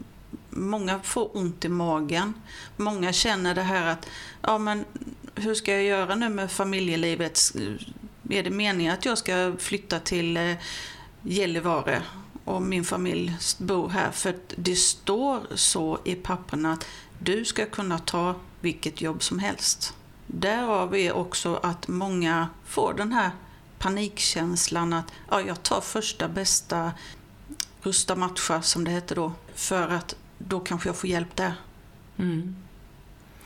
Många 0.52 1.00
får 1.00 1.36
ont 1.36 1.64
i 1.64 1.68
magen. 1.68 2.34
Många 2.76 3.12
känner 3.12 3.54
det 3.54 3.62
här 3.62 3.86
att, 3.86 4.08
ja 4.42 4.58
men 4.58 4.84
hur 5.34 5.54
ska 5.54 5.72
jag 5.72 5.84
göra 5.84 6.14
nu 6.14 6.28
med 6.28 6.50
familjelivet? 6.50 7.40
Är 8.30 8.42
det 8.42 8.50
meningen 8.50 8.94
att 8.94 9.04
jag 9.04 9.18
ska 9.18 9.54
flytta 9.58 10.00
till 10.00 10.36
eh, 10.36 10.54
Gällivare 11.22 12.02
och 12.44 12.62
min 12.62 12.84
familj 12.84 13.36
bor 13.58 13.88
här. 13.88 14.10
För 14.10 14.36
det 14.56 14.76
står 14.76 15.40
så 15.54 15.98
i 16.04 16.14
papperna 16.14 16.72
att 16.72 16.86
du 17.18 17.44
ska 17.44 17.66
kunna 17.66 17.98
ta 17.98 18.34
vilket 18.60 19.00
jobb 19.00 19.22
som 19.22 19.38
helst. 19.38 19.94
Därav 20.26 20.96
är 20.96 21.12
också 21.12 21.60
att 21.62 21.88
många 21.88 22.48
får 22.64 22.94
den 22.94 23.12
här 23.12 23.30
panikkänslan 23.78 24.92
att 24.92 25.12
ja, 25.30 25.40
jag 25.40 25.62
tar 25.62 25.80
första 25.80 26.28
bästa 26.28 26.92
rusta 27.82 28.16
matcha 28.16 28.62
som 28.62 28.84
det 28.84 28.90
heter 28.90 29.16
då. 29.16 29.32
För 29.54 29.88
att 29.88 30.16
då 30.48 30.60
kanske 30.60 30.88
jag 30.88 30.96
får 30.96 31.10
hjälp 31.10 31.36
där. 31.36 31.52
Mm. 32.18 32.56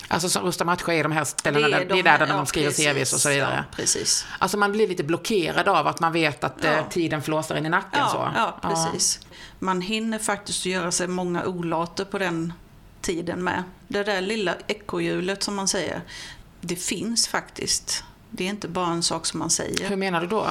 Alltså 0.08 0.28
som 0.28 0.44
Rusta 0.44 0.64
matcher 0.64 0.90
är 0.90 1.02
de 1.02 1.12
här 1.12 1.24
ställena, 1.24 1.68
det 1.68 1.74
är, 1.74 1.78
de, 1.80 1.94
det 1.94 1.98
är 2.00 2.02
där, 2.02 2.18
där 2.18 2.26
ja, 2.26 2.36
de 2.36 2.46
skriver 2.46 2.68
precis, 2.68 2.86
CVs 2.86 3.12
och 3.12 3.20
så 3.20 3.28
vidare. 3.28 3.64
Ja, 3.70 3.76
precis. 3.76 4.26
Alltså 4.38 4.56
man 4.56 4.72
blir 4.72 4.88
lite 4.88 5.04
blockerad 5.04 5.68
av 5.68 5.86
att 5.86 6.00
man 6.00 6.12
vet 6.12 6.44
att 6.44 6.64
eh, 6.64 6.72
ja. 6.72 6.84
tiden 6.90 7.22
flåsar 7.22 7.56
in 7.56 7.66
i 7.66 7.68
nacken. 7.68 8.00
Ja, 8.00 8.08
så. 8.08 8.32
ja 8.34 8.58
precis. 8.62 9.20
Man 9.58 9.80
hinner 9.80 10.18
faktiskt 10.18 10.66
göra 10.66 10.92
sig 10.92 11.08
många 11.08 11.44
olater 11.44 12.04
på 12.04 12.18
den 12.18 12.52
tiden 13.00 13.44
med. 13.44 13.62
Det 13.88 14.02
där 14.02 14.20
lilla 14.20 14.54
ekorrhjulet 14.66 15.42
som 15.42 15.56
man 15.56 15.68
säger, 15.68 16.00
det 16.60 16.76
finns 16.76 17.28
faktiskt. 17.28 18.04
Det 18.30 18.44
är 18.44 18.48
inte 18.48 18.68
bara 18.68 18.90
en 18.90 19.02
sak 19.02 19.26
som 19.26 19.38
man 19.38 19.50
säger. 19.50 19.88
Hur 19.88 19.96
menar 19.96 20.20
du 20.20 20.26
då? 20.26 20.46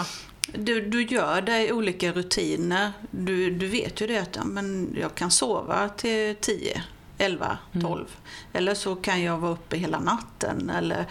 Du, 0.53 0.81
du 0.81 1.03
gör 1.03 1.49
i 1.49 1.71
olika 1.71 2.11
rutiner. 2.11 2.91
Du, 3.11 3.49
du 3.49 3.67
vet 3.67 4.01
ju 4.01 4.07
det 4.07 4.17
att 4.17 4.35
ja, 4.35 4.43
men 4.43 4.95
jag 5.01 5.15
kan 5.15 5.31
sova 5.31 5.89
till 5.89 6.35
10, 6.35 6.83
11, 7.17 7.57
12. 7.71 7.83
Mm. 7.83 8.07
Eller 8.53 8.73
så 8.73 8.95
kan 8.95 9.23
jag 9.23 9.37
vara 9.37 9.51
uppe 9.51 9.77
hela 9.77 9.99
natten. 9.99 10.69
Eller 10.69 11.05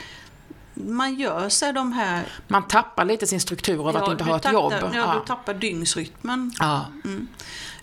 man 0.75 1.15
gör 1.15 1.49
sig 1.49 1.73
de 1.73 1.93
här... 1.93 2.27
Man 2.49 2.69
tappar 2.69 3.05
lite 3.05 3.27
sin 3.27 3.41
struktur 3.41 3.89
av 3.89 3.95
ja, 3.95 4.03
att 4.03 4.11
inte 4.11 4.25
ha 4.25 4.37
ett 4.37 4.43
tappar, 4.43 4.53
jobb. 4.53 4.73
Ja, 4.73 4.91
ja, 4.95 5.21
du 5.21 5.27
tappar 5.27 5.55
dygnsrytmen. 5.55 6.53
Ja. 6.59 6.87
Mm. 7.05 7.29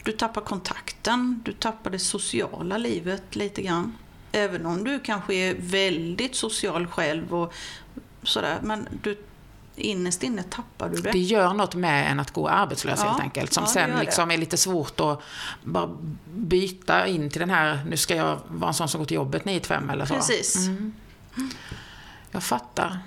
Du 0.04 0.12
tappar 0.12 0.42
kontakten, 0.42 1.42
du 1.46 1.54
tappar 1.54 1.90
det 1.90 2.00
sociala 2.00 2.78
livet 2.78 3.36
lite 3.36 3.62
grann. 3.62 3.98
Även 4.32 4.66
om 4.66 4.84
du 4.84 5.00
kanske 5.00 5.34
är 5.34 5.56
väldigt 5.60 6.36
social 6.36 6.88
själv 6.88 7.36
och 7.36 7.54
sådär. 8.24 8.60
Men 8.62 8.88
du, 9.04 9.18
innerst 9.82 10.24
inne 10.24 10.44
tappar 10.44 10.90
du 10.90 11.02
det. 11.02 11.12
Det 11.12 11.20
gör 11.20 11.54
något 11.54 11.76
med 11.76 12.12
en 12.12 12.20
att 12.20 12.32
gå 12.32 12.48
arbetslös 12.48 13.00
ja, 13.04 13.10
helt 13.10 13.22
enkelt. 13.22 13.54
Som 13.54 13.64
ja, 13.64 13.70
sen 13.70 14.00
liksom 14.00 14.32
är 14.32 14.38
lite 14.38 14.58
svårt 14.58 15.00
att 15.00 15.22
bara 15.64 15.90
byta 16.26 17.08
in 17.08 17.30
till 17.30 17.40
den 17.40 17.50
här, 17.50 17.80
nu 17.90 17.98
ska 17.98 18.16
jag 18.16 18.40
vara 18.48 18.68
en 18.68 18.74
sån 18.74 18.90
som 18.90 19.00
går 19.00 19.06
till 19.06 19.16
jobbet 19.16 19.46
9 19.46 19.60
5 19.60 19.90
eller 19.90 20.06
så. 20.06 20.14
Precis. 20.14 20.56
Mm. 20.56 20.94
Jag 22.32 22.44
fattar. 22.44 23.00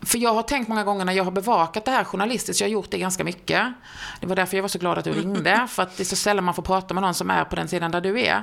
För 0.00 0.18
jag 0.18 0.34
har 0.34 0.42
tänkt 0.42 0.68
många 0.68 0.84
gånger 0.84 1.04
när 1.04 1.12
jag 1.12 1.24
har 1.24 1.30
bevakat 1.30 1.84
det 1.84 1.90
här 1.90 2.04
journalistiskt, 2.04 2.60
jag 2.60 2.68
har 2.68 2.72
gjort 2.72 2.90
det 2.90 2.98
ganska 2.98 3.24
mycket. 3.24 3.72
Det 4.20 4.26
var 4.26 4.36
därför 4.36 4.56
jag 4.56 4.62
var 4.62 4.68
så 4.68 4.78
glad 4.78 4.98
att 4.98 5.04
du 5.04 5.12
ringde, 5.12 5.66
för 5.70 5.82
att 5.82 5.96
det 5.96 6.02
är 6.02 6.04
så 6.04 6.16
sällan 6.16 6.44
man 6.44 6.54
får 6.54 6.62
prata 6.62 6.94
med 6.94 7.02
någon 7.02 7.14
som 7.14 7.30
är 7.30 7.44
på 7.44 7.56
den 7.56 7.68
sidan 7.68 7.90
där 7.90 8.00
du 8.00 8.20
är. 8.20 8.42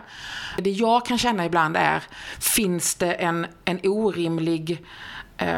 Det 0.58 0.72
jag 0.72 1.06
kan 1.06 1.18
känna 1.18 1.46
ibland 1.46 1.78
är, 1.78 2.04
finns 2.40 2.96
det 2.96 3.14
en, 3.14 3.48
en 3.66 3.80
orimlig 3.84 4.86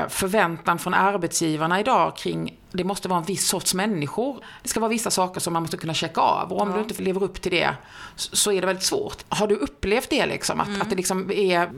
förväntan 0.09 0.79
från 0.79 0.93
arbetsgivarna 0.93 1.79
idag 1.79 2.15
kring 2.15 2.57
det 2.71 2.83
måste 2.83 3.07
vara 3.07 3.19
en 3.19 3.25
viss 3.25 3.47
sorts 3.47 3.73
människor. 3.73 4.39
Det 4.63 4.69
ska 4.69 4.79
vara 4.79 4.89
vissa 4.89 5.11
saker 5.11 5.39
som 5.39 5.53
man 5.53 5.61
måste 5.61 5.77
kunna 5.77 5.93
checka 5.93 6.21
av. 6.21 6.53
Och 6.53 6.61
om 6.61 6.69
ja. 6.69 6.75
du 6.75 6.81
inte 6.81 7.03
lever 7.03 7.23
upp 7.23 7.41
till 7.41 7.51
det 7.51 7.73
så 8.15 8.51
är 8.51 8.61
det 8.61 8.67
väldigt 8.67 8.85
svårt. 8.85 9.23
Har 9.29 9.47
du 9.47 9.55
upplevt 9.55 10.09
det 10.09 10.25
liksom? 10.25 10.59
Att, 10.59 10.67
mm. 10.67 10.81
att 10.81 10.89
det 10.89 10.95
liksom 10.95 11.31
är 11.31 11.69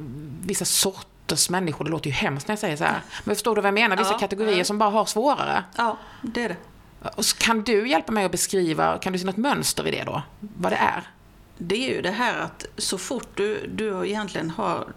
vissa 0.42 0.66
sorter 0.66 1.08
sorters 1.28 1.50
människor. 1.50 1.86
Det 1.86 1.92
låter 1.92 2.10
ju 2.10 2.14
hemskt 2.14 2.48
när 2.48 2.54
jag 2.54 2.60
säger 2.60 2.78
så 2.78 2.84
här. 2.84 3.02
Men 3.24 3.36
förstår 3.36 3.56
du 3.56 3.62
vad 3.62 3.68
jag 3.68 3.74
menar? 3.74 3.98
Vissa 3.98 4.12
ja, 4.12 4.18
kategorier 4.18 4.64
som 4.64 4.78
bara 4.78 4.90
har 4.90 5.06
svårare. 5.06 5.64
Ja, 5.76 5.98
det 6.22 6.44
är 6.44 6.50
det. 6.50 6.58
Och 7.16 7.26
kan 7.38 7.62
du 7.62 7.90
hjälpa 7.90 8.12
mig 8.12 8.26
att 8.26 8.32
beskriva, 8.32 8.98
kan 8.98 9.14
du 9.14 9.20
se 9.20 9.26
något 9.26 9.38
mönster 9.38 9.88
i 9.88 9.92
det 9.92 10.04
då? 10.04 10.22
Vad 10.40 10.72
det 10.72 10.76
är? 10.76 11.04
Det 11.58 11.76
är 11.76 11.96
ju 11.96 12.02
det 12.02 12.12
här 12.12 12.40
att 12.40 12.66
så 12.78 12.98
fort 12.98 13.28
du, 13.34 13.68
du 13.68 14.08
egentligen 14.08 14.50
har 14.50 14.88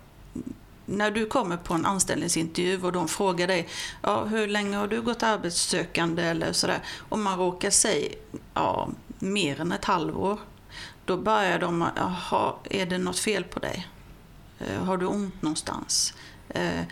när 0.91 1.11
du 1.11 1.27
kommer 1.27 1.57
på 1.57 1.75
en 1.75 1.87
anställningsintervju 1.87 2.83
och 2.83 2.93
de 2.93 3.09
frågar 3.09 3.47
dig 3.47 3.69
ja, 4.03 4.25
hur 4.25 4.47
länge 4.47 4.77
har 4.77 4.87
du 4.87 5.03
gått 5.03 5.23
arbetssökande 5.23 6.23
eller 6.23 6.53
sådär. 6.53 6.79
Om 7.09 7.23
man 7.23 7.39
råkar 7.39 7.71
säga 7.71 8.09
ja, 8.55 8.89
mer 9.19 9.61
än 9.61 9.73
ett 9.73 9.85
halvår. 9.85 10.39
Då 11.05 11.17
börjar 11.17 11.59
de, 11.59 11.89
jaha, 11.97 12.55
är 12.65 12.87
det 12.87 12.99
något 12.99 13.19
fel 13.19 13.45
på 13.45 13.59
dig? 13.59 13.89
Eh, 14.59 14.85
har 14.85 14.97
du 14.97 15.07
ont 15.07 15.43
någonstans? 15.43 16.15
Eh, 16.49 16.83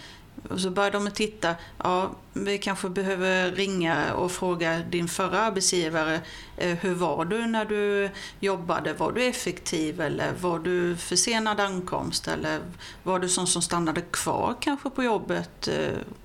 Eh, 0.45 0.53
och 0.53 0.61
så 0.61 0.71
börjar 0.71 0.91
de 0.91 1.11
titta, 1.11 1.55
ja, 1.79 2.11
vi 2.33 2.59
kanske 2.59 2.89
behöver 2.89 3.51
ringa 3.51 4.15
och 4.15 4.33
fråga 4.33 4.79
din 4.79 5.09
förra 5.09 5.41
arbetsgivare, 5.41 6.21
eh, 6.57 6.77
hur 6.77 6.95
var 6.95 7.25
du 7.25 7.47
när 7.47 7.65
du 7.65 8.11
jobbade? 8.41 8.93
Var 8.93 9.13
du 9.13 9.25
effektiv 9.25 10.01
eller 10.01 10.33
var 10.41 10.59
du 10.59 10.97
försenad 10.97 11.61
ankomst? 11.61 12.29
Eller 12.29 12.61
var 13.03 13.19
du 13.19 13.29
sån 13.29 13.47
som 13.47 13.63
stannade 13.63 14.01
kvar 14.01 14.55
kanske 14.61 14.91
på 14.91 15.03
jobbet? 15.03 15.69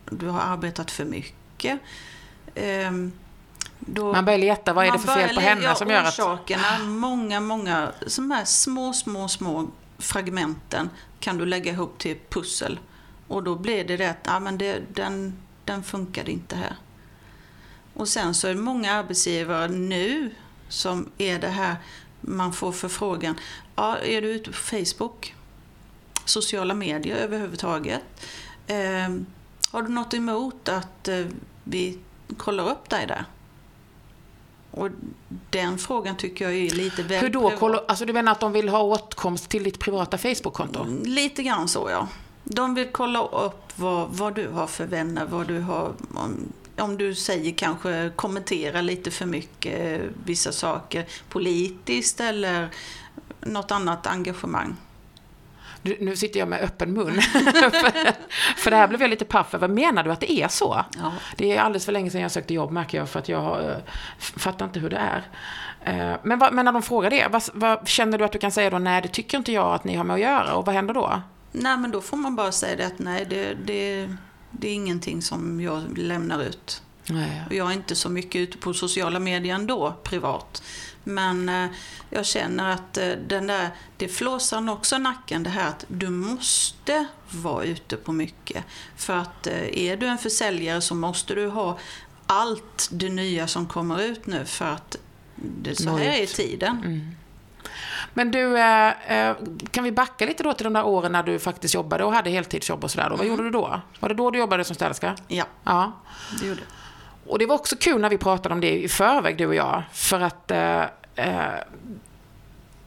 Du 0.10 0.28
har 0.28 0.42
arbetat 0.42 0.92
för 0.92 1.06
mycket. 1.06 1.80
Ehm, 2.56 3.12
då 3.80 4.14
man 4.14 4.26
börjar 4.26 4.40
leta, 4.40 4.74
vad 4.74 4.86
är 4.86 4.92
det 4.92 5.00
för 5.00 5.14
fel 5.14 5.36
på 5.36 5.42
henne 5.42 5.76
som 5.76 5.90
gör 5.90 6.04
att... 6.04 6.20
Orsakerna, 6.20 6.80
många, 6.84 7.40
många, 7.40 7.92
de 8.16 8.32
här 8.32 8.46
små, 8.46 8.94
små, 8.94 9.28
små 9.28 9.68
fragmenten 9.98 10.90
kan 11.20 11.38
du 11.38 11.46
lägga 11.46 11.72
ihop 11.72 11.98
till 11.98 12.18
pussel. 12.30 12.80
Och 13.28 13.44
då 13.44 13.56
blir 13.56 13.84
det 13.84 13.98
det 13.98 14.10
att 14.10 14.18
ja, 14.24 14.40
men 14.40 14.58
det, 14.58 14.82
den, 14.94 15.38
den 15.66 15.84
funkade 15.84 16.32
inte 16.32 16.56
här. 16.56 16.76
Och 17.94 18.08
sen 18.08 18.34
så 18.34 18.48
är 18.48 18.54
det 18.54 18.62
många 18.62 18.92
arbetsgivare 18.92 19.68
nu 19.68 20.32
som 20.70 21.10
är 21.18 21.40
det 21.40 21.48
här, 21.48 21.76
man 22.22 22.54
får 22.54 22.72
förfrågan, 22.72 23.40
ja, 23.76 23.98
är 23.98 24.22
du 24.22 24.28
ute 24.32 24.52
på 24.52 24.58
Facebook? 24.58 25.36
Sociala 26.26 26.74
medier 26.74 27.16
överhuvudtaget? 27.16 28.02
Eh, 28.68 29.10
har 29.72 29.82
du 29.82 29.88
något 29.88 30.14
emot 30.14 30.70
att 30.70 31.08
eh, 31.08 31.26
vi 31.64 32.00
kollar 32.38 32.70
upp 32.70 32.90
dig 32.90 33.08
där? 33.08 33.26
Och 34.72 34.90
den 35.50 35.78
frågan 35.78 36.18
tycker 36.18 36.46
jag 36.46 36.54
är 36.54 36.70
lite 36.70 37.04
väl 37.04 37.22
Hur 37.22 37.30
då? 37.30 37.50
Privat. 37.50 37.86
Alltså 37.88 38.06
du 38.06 38.14
menar 38.14 38.32
att 38.32 38.40
de 38.40 38.52
vill 38.52 38.70
ha 38.70 38.82
åtkomst 38.82 39.50
till 39.50 39.64
ditt 39.64 39.80
privata 39.80 40.18
Facebook-konto? 40.18 40.82
Mm, 40.82 41.04
lite 41.04 41.44
grann 41.44 41.68
så 41.68 41.90
ja. 41.90 42.08
De 42.44 42.76
vill 42.76 42.88
kolla 42.92 43.28
upp 43.28 43.74
vad, 43.76 44.10
vad 44.10 44.36
du 44.36 44.48
har 44.48 44.68
för 44.68 44.86
vänner, 44.86 45.26
vad 45.26 45.48
du 45.48 45.60
har 45.60 45.94
om, 46.14 46.54
om 46.78 46.98
du 46.98 47.16
säger 47.16 47.52
kanske 47.52 48.12
kommentera 48.16 48.82
lite 48.82 49.12
för 49.12 49.26
mycket 49.26 50.02
vissa 50.26 50.52
saker 50.52 51.06
politiskt 51.30 52.20
eller 52.20 52.70
något 53.40 53.72
annat 53.72 54.08
engagemang 54.08 54.76
nu 55.84 56.16
sitter 56.16 56.40
jag 56.40 56.48
med 56.48 56.62
öppen 56.62 56.94
mun. 56.94 57.22
för, 58.58 58.72
det 58.72 58.78
här 58.78 58.88
blev 58.88 59.02
jag 59.02 59.10
lite 59.10 59.26
paff 59.26 59.54
över. 59.54 59.68
Menar 59.68 60.04
du 60.04 60.12
att 60.12 60.20
det 60.20 60.32
är 60.32 60.48
så? 60.48 60.86
Ja. 60.98 61.12
Det 61.36 61.58
är 61.58 61.62
alldeles 61.62 61.86
för 61.86 61.92
länge 61.92 62.10
sedan 62.10 62.22
jag 62.22 62.32
sökte 62.32 62.54
jobb 62.54 62.72
märker 62.72 62.98
jag 62.98 63.10
för 63.10 63.20
att 63.20 63.30
jag 63.30 63.62
uh, 63.62 63.76
fattar 64.18 64.66
inte 64.66 64.80
hur 64.80 64.90
det 64.90 64.98
är. 64.98 65.24
Uh, 65.88 66.18
men, 66.24 66.40
vad, 66.40 66.54
men 66.54 66.66
när 66.66 66.72
de 66.72 66.82
frågar 66.82 67.10
det, 67.10 67.28
vad, 67.32 67.44
vad, 67.54 67.88
känner 67.88 68.18
du 68.18 68.26
att 68.26 68.32
du 68.32 68.40
kan 68.40 68.52
säga 68.52 68.70
då, 68.70 68.80
nej 68.80 69.02
det 69.02 69.08
tycker 69.08 69.38
inte 69.38 69.52
jag 69.52 69.74
att 69.74 69.84
ni 69.84 69.96
har 69.96 70.04
med 70.04 70.14
att 70.14 70.20
göra 70.20 70.56
och 70.56 70.66
vad 70.66 70.76
händer 70.76 70.94
då? 70.94 71.22
Nej 71.54 71.78
men 71.78 71.92
då 71.92 72.02
får 72.02 72.18
man 72.18 72.36
bara 72.36 72.52
säga 72.52 72.76
det 72.76 72.86
att 72.86 73.00
nej 73.00 73.26
det, 73.30 73.54
det, 73.54 74.16
det 74.52 74.68
är 74.68 74.74
ingenting 74.74 75.22
som 75.22 75.62
jag 75.62 75.98
lämnar 75.98 76.44
ut. 76.44 76.82
Nej. 77.06 77.44
Jag 77.50 77.70
är 77.70 77.74
inte 77.74 77.96
så 77.96 78.10
mycket 78.10 78.42
ute 78.42 78.58
på 78.58 78.74
sociala 78.74 79.20
medier 79.20 79.56
ändå, 79.56 79.96
privat. 80.04 80.64
Men 81.04 81.50
eh, 81.50 81.70
jag 82.10 82.26
känner 82.26 82.70
att 82.70 82.98
eh, 82.98 83.10
den 83.28 83.48
där, 83.48 83.70
det 83.98 84.08
flåsar 84.08 84.70
också 84.70 84.98
nacken 84.98 85.44
det 85.44 85.50
här 85.50 85.70
att 85.70 85.86
du 85.88 86.10
måste 86.10 87.06
vara 87.30 87.64
ute 87.64 87.98
på 87.98 88.12
mycket. 88.12 88.64
För 88.96 89.14
att 89.14 89.48
eh, 89.48 89.78
är 89.78 89.98
du 89.98 90.08
en 90.08 90.18
försäljare 90.18 90.82
så 90.82 90.96
måste 90.96 91.36
du 91.36 91.48
ha 91.48 91.80
allt 92.28 92.90
det 92.92 93.10
nya 93.10 93.48
som 93.48 93.68
kommer 93.68 94.02
ut 94.02 94.28
nu 94.28 94.46
för 94.46 94.66
att 94.66 94.98
det, 95.36 95.76
så 95.76 95.98
här 95.98 96.22
är 96.22 96.26
tiden. 96.26 96.78
Mm. 96.78 97.16
Men 98.14 98.32
du, 98.32 98.56
kan 99.72 99.84
vi 99.84 99.92
backa 99.92 100.26
lite 100.26 100.44
då 100.44 100.54
till 100.54 100.64
de 100.64 100.74
där 100.74 100.86
åren 100.86 101.12
när 101.12 101.24
du 101.24 101.40
faktiskt 101.40 101.74
jobbade 101.74 102.04
och 102.04 102.14
hade 102.14 102.30
heltidsjobb 102.30 102.84
och 102.84 102.92
sådär 102.92 103.10
Vad 103.10 103.20
mm. 103.20 103.32
gjorde 103.32 103.44
du 103.44 103.50
då? 103.50 103.82
Var 104.00 104.10
det 104.10 104.16
då 104.16 104.32
du 104.32 104.40
jobbade 104.40 104.64
som 104.64 104.76
städerska? 104.76 105.16
Ja, 105.28 105.46
ja. 105.64 105.92
det 106.40 106.48
gjorde 106.48 106.62
och 107.28 107.40
det 107.40 107.46
var 107.46 107.56
också 107.56 107.76
kul 107.76 108.02
när 108.02 108.10
vi 108.10 108.18
pratade 108.18 108.56
om 108.56 108.62
det 108.62 108.84
i 108.84 108.90
förväg, 108.90 109.38
du 109.38 109.46
och 109.46 109.56
jag. 109.56 109.84
För 109.92 110.20
att 110.20 110.52
eh, 110.52 110.82
eh, 111.16 111.60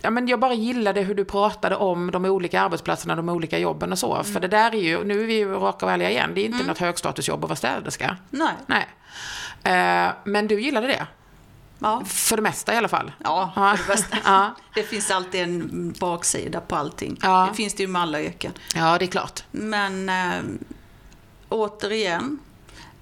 ja, 0.03 0.11
men 0.11 0.29
jag 0.29 0.41
bara 0.41 0.55
gillade 0.55 1.01
hur 1.01 1.15
du 1.15 1.25
pratade 1.25 1.77
om 1.77 2.11
de 2.11 2.25
olika 2.25 2.61
arbetsplatserna, 2.61 3.17
de 3.17 3.29
olika 3.29 3.59
jobben 3.59 3.93
och 3.93 3.99
så. 3.99 4.15
Mm. 4.15 4.25
För 4.25 4.41
det 4.41 4.49
där 4.49 4.75
är 4.75 4.81
ju, 4.81 5.05
nu 5.05 5.23
är 5.23 5.27
vi 5.27 5.35
ju 5.35 5.53
raka 5.53 5.87
och 5.87 5.93
ärliga 5.93 6.11
igen, 6.11 6.31
det 6.35 6.41
är 6.41 6.45
inte 6.45 6.57
mm. 6.57 6.67
något 6.67 6.79
högstatusjobb 6.79 7.45
att 7.45 7.49
vara 7.49 7.57
städerska. 7.57 8.17
Nej. 8.31 8.55
Nej. 8.67 8.87
Eh, 9.63 10.13
men 10.25 10.47
du 10.49 10.61
gillade 10.61 10.87
det? 10.87 11.07
Ja. 11.79 12.05
För 12.05 12.37
det 12.37 12.43
mesta 12.43 12.75
i 12.75 12.77
alla 12.77 12.89
fall. 12.89 13.13
Ja, 13.25 13.53
för 13.77 13.97
det 13.97 14.19
ja. 14.25 14.55
Det 14.75 14.83
finns 14.83 15.11
alltid 15.11 15.41
en 15.43 15.95
baksida 16.01 16.61
på 16.61 16.77
allting. 16.77 17.19
Ja. 17.23 17.47
Det 17.51 17.57
finns 17.57 17.75
det 17.75 17.83
ju 17.83 17.89
med 17.89 18.03
alla 18.03 18.23
yrken. 18.23 18.53
Ja, 18.75 18.99
det 18.99 19.05
är 19.05 19.07
klart. 19.07 19.45
Men 19.51 20.09
äh, 20.09 20.43
återigen, 21.49 22.39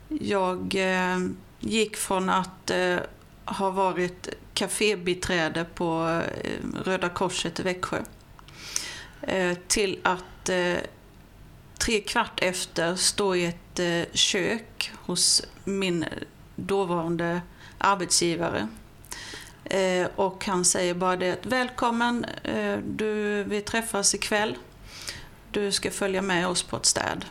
jag 0.08 0.74
eh, 0.74 1.18
gick 1.60 1.96
från 1.96 2.30
att 2.30 2.70
eh, 2.70 2.96
ha 3.44 3.70
varit 3.70 4.28
kafébiträde 4.54 5.64
på 5.74 6.20
Röda 6.84 7.08
Korset 7.08 7.60
i 7.60 7.62
Växjö. 7.62 7.98
Till 9.68 10.00
att 10.02 10.50
tre 11.78 12.00
kvart 12.00 12.40
efter 12.42 12.96
stå 12.96 13.34
i 13.34 13.46
ett 13.46 13.80
kök 14.12 14.92
hos 14.94 15.42
min 15.64 16.04
dåvarande 16.56 17.40
arbetsgivare. 17.84 18.68
Eh, 19.64 20.08
och 20.16 20.44
han 20.46 20.64
säger 20.64 20.94
bara 20.94 21.16
det 21.16 21.32
att 21.32 21.46
välkommen, 21.46 22.24
eh, 22.24 22.78
du, 22.78 23.44
vi 23.44 23.60
träffas 23.60 24.14
ikväll. 24.14 24.56
Du 25.50 25.72
ska 25.72 25.90
följa 25.90 26.22
med 26.22 26.48
oss 26.48 26.62
på 26.62 26.76
ett 26.76 26.86
städ. 26.86 27.24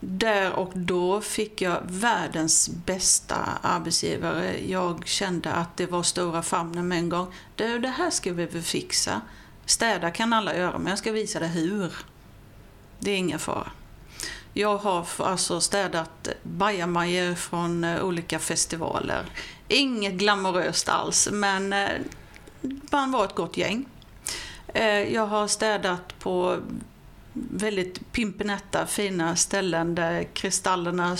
Där 0.00 0.52
och 0.52 0.72
då 0.74 1.20
fick 1.20 1.62
jag 1.62 1.80
världens 1.84 2.68
bästa 2.68 3.36
arbetsgivare. 3.62 4.66
Jag 4.66 5.06
kände 5.06 5.52
att 5.52 5.76
det 5.76 5.86
var 5.86 6.02
stora 6.02 6.42
famnen 6.42 6.88
med 6.88 6.98
en 6.98 7.08
gång. 7.08 7.34
Du 7.56 7.78
det 7.78 7.88
här 7.88 8.10
ska 8.10 8.32
vi 8.32 8.46
väl 8.46 8.62
fixa. 8.62 9.20
Städa 9.64 10.10
kan 10.10 10.32
alla 10.32 10.56
göra, 10.56 10.78
men 10.78 10.86
jag 10.86 10.98
ska 10.98 11.12
visa 11.12 11.40
dig 11.40 11.48
hur. 11.48 11.92
Det 12.98 13.10
är 13.10 13.16
ingen 13.16 13.38
fara. 13.38 13.70
Jag 14.52 14.78
har 14.78 15.06
alltså 15.18 15.60
städat 15.60 16.28
bajamajor 16.42 17.34
från 17.34 17.84
eh, 17.84 18.04
olika 18.04 18.38
festivaler. 18.38 19.24
Inget 19.68 20.12
glamoröst 20.12 20.88
alls, 20.88 21.28
men 21.32 21.72
eh, 21.72 21.88
man 22.90 23.12
var 23.12 23.24
ett 23.24 23.34
gott 23.34 23.56
gäng. 23.56 23.84
Eh, 24.74 24.84
jag 25.14 25.26
har 25.26 25.48
städat 25.48 26.18
på 26.18 26.58
väldigt 27.32 28.12
pimpinetta, 28.12 28.86
fina 28.86 29.36
ställen 29.36 29.94
där 29.94 30.24
kristallerna, 30.24 31.16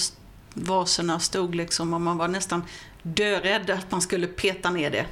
vaserna 0.55 1.21
stod 1.21 1.55
liksom 1.55 1.95
och 1.95 2.01
man 2.01 2.19
var 2.19 2.29
nästan 2.29 2.65
dörädd 3.03 3.71
att 3.71 3.91
man 3.91 4.01
skulle 4.01 4.27
peta 4.27 4.71
ner 4.71 4.91
det. 4.91 5.07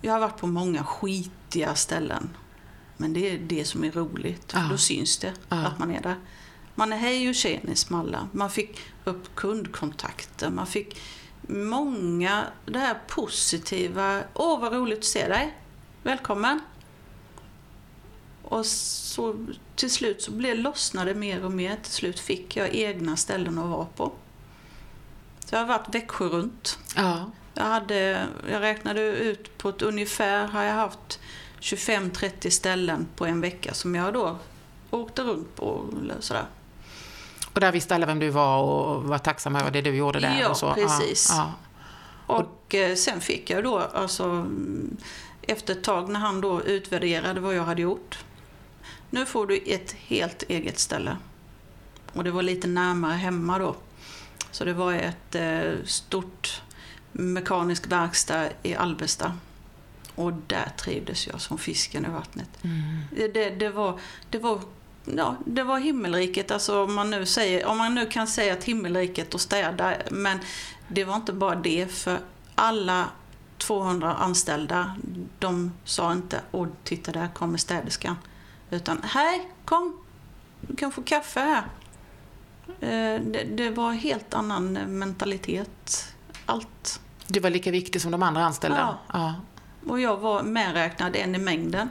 Jag 0.00 0.12
har 0.12 0.20
varit 0.20 0.40
på 0.40 0.46
många 0.46 0.84
skitiga 0.84 1.74
ställen. 1.74 2.30
Men 2.96 3.12
det 3.12 3.30
är 3.30 3.38
det 3.38 3.64
som 3.64 3.84
är 3.84 3.90
roligt. 3.90 4.52
Ja. 4.54 4.68
Då 4.70 4.78
syns 4.78 5.18
det 5.18 5.32
ja. 5.48 5.56
att 5.56 5.78
man 5.78 5.90
är 5.90 6.02
där. 6.02 6.16
Man 6.74 6.92
är 6.92 6.96
hej 6.96 7.28
och 7.28 7.34
tjenis 7.34 7.90
med 7.90 8.00
alla. 8.00 8.28
Man 8.32 8.50
fick 8.50 8.80
upp 9.04 9.34
kundkontakter. 9.34 10.50
Man 10.50 10.66
fick 10.66 11.00
många, 11.48 12.46
det 12.66 12.78
här 12.78 12.98
positiva. 13.08 14.22
Åh, 14.34 14.60
vad 14.60 14.72
roligt 14.72 14.98
att 14.98 15.04
se 15.04 15.28
dig. 15.28 15.56
Välkommen. 16.02 16.60
Och 18.42 18.66
så 18.66 19.46
till 19.76 19.90
slut 19.90 20.22
så 20.22 20.32
blev, 20.32 20.58
lossnade 20.58 21.14
mer 21.14 21.44
och 21.44 21.52
mer. 21.52 21.76
Till 21.82 21.92
slut 21.92 22.20
fick 22.20 22.56
jag 22.56 22.74
egna 22.74 23.16
ställen 23.16 23.58
att 23.58 23.68
vara 23.68 23.86
på. 23.96 24.12
Så 25.44 25.54
jag 25.54 25.60
har 25.60 25.66
varit 25.66 25.94
Växjö 25.94 26.24
runt. 26.24 26.78
Ja. 26.96 27.30
Jag, 27.54 27.64
hade, 27.64 28.26
jag 28.50 28.60
räknade 28.60 29.00
ut 29.00 29.58
på 29.58 29.68
ett 29.68 29.82
ungefär 29.82 30.46
har 30.46 30.62
jag 30.62 30.74
haft 30.74 31.20
25-30 31.60 32.50
ställen 32.50 33.06
på 33.16 33.26
en 33.26 33.40
vecka 33.40 33.74
som 33.74 33.94
jag 33.94 34.14
då 34.14 34.38
åkte 34.90 35.22
runt 35.22 35.56
på. 35.56 35.84
Eller 36.00 36.16
sådär. 36.20 36.46
Och 37.54 37.60
där 37.60 37.72
visste 37.72 37.94
alla 37.94 38.06
vem 38.06 38.18
du 38.18 38.30
var 38.30 38.62
och 38.62 39.04
var 39.04 39.18
tacksam 39.18 39.56
över 39.56 39.70
det 39.70 39.80
du 39.80 39.94
gjorde 39.94 40.20
där? 40.20 40.40
Ja, 40.40 40.48
och 40.48 40.56
så. 40.56 40.74
precis. 40.74 41.28
Ja, 41.30 41.52
ja. 42.28 42.34
Och 42.34 42.74
eh, 42.74 42.94
sen 42.94 43.20
fick 43.20 43.50
jag 43.50 43.64
då, 43.64 43.78
alltså 43.78 44.46
efter 45.42 45.72
ett 45.72 45.84
tag 45.84 46.08
när 46.08 46.20
han 46.20 46.40
då 46.40 46.62
utvärderade 46.62 47.40
vad 47.40 47.54
jag 47.54 47.64
hade 47.64 47.82
gjort. 47.82 48.24
Nu 49.10 49.26
får 49.26 49.46
du 49.46 49.56
ett 49.66 49.92
helt 49.92 50.42
eget 50.42 50.78
ställe. 50.78 51.16
Och 52.12 52.24
det 52.24 52.30
var 52.30 52.42
lite 52.42 52.68
närmare 52.68 53.12
hemma 53.12 53.58
då. 53.58 53.76
Så 54.50 54.64
det 54.64 54.72
var 54.72 54.92
ett 54.92 55.34
eh, 55.34 55.84
stort 55.84 56.62
mekanisk 57.12 57.92
verkstad 57.92 58.48
i 58.62 58.74
Alvesta. 58.74 59.38
Och 60.14 60.32
där 60.46 60.72
trivdes 60.76 61.26
jag 61.26 61.40
som 61.40 61.58
fisken 61.58 62.06
i 62.06 62.08
vattnet. 62.08 62.48
Mm. 62.62 63.30
Det, 63.34 63.50
det, 63.50 63.68
var, 63.68 64.00
det, 64.30 64.38
var, 64.38 64.60
ja, 65.04 65.36
det 65.44 65.62
var 65.62 65.78
himmelriket, 65.78 66.50
alltså 66.50 66.84
om 66.84 66.94
man, 66.94 67.10
nu 67.10 67.26
säger, 67.26 67.66
om 67.66 67.78
man 67.78 67.94
nu 67.94 68.06
kan 68.06 68.26
säga 68.26 68.52
att 68.52 68.64
himmelriket 68.64 69.34
och 69.34 69.40
städa, 69.40 69.94
men 70.10 70.38
det 70.88 71.04
var 71.04 71.16
inte 71.16 71.32
bara 71.32 71.54
det, 71.54 71.92
för 71.92 72.18
alla 72.54 73.08
200 73.58 74.14
anställda, 74.14 74.96
de 75.38 75.72
sa 75.84 76.12
inte 76.12 76.40
åh 76.52 76.68
titta 76.84 77.12
där 77.12 77.28
kommer 77.28 77.58
städerskan. 77.58 78.16
Utan 78.70 79.02
hej, 79.02 79.48
kom, 79.64 79.98
du 80.60 80.76
kan 80.76 80.92
få 80.92 81.02
kaffe 81.02 81.40
här. 81.40 81.62
Eh, 82.80 83.20
det, 83.22 83.44
det 83.56 83.70
var 83.70 83.92
helt 83.92 84.34
annan 84.34 84.72
mentalitet. 84.72 86.14
Allt. 86.46 87.00
Du 87.26 87.40
var 87.40 87.50
lika 87.50 87.70
viktig 87.70 88.02
som 88.02 88.10
de 88.10 88.22
andra 88.22 88.44
anställda? 88.44 88.98
Ja. 89.12 89.18
ja. 89.18 89.34
Och 89.90 90.00
jag 90.00 90.16
var 90.16 90.42
medräknad 90.42 91.16
en 91.16 91.34
i 91.34 91.38
mängden. 91.38 91.88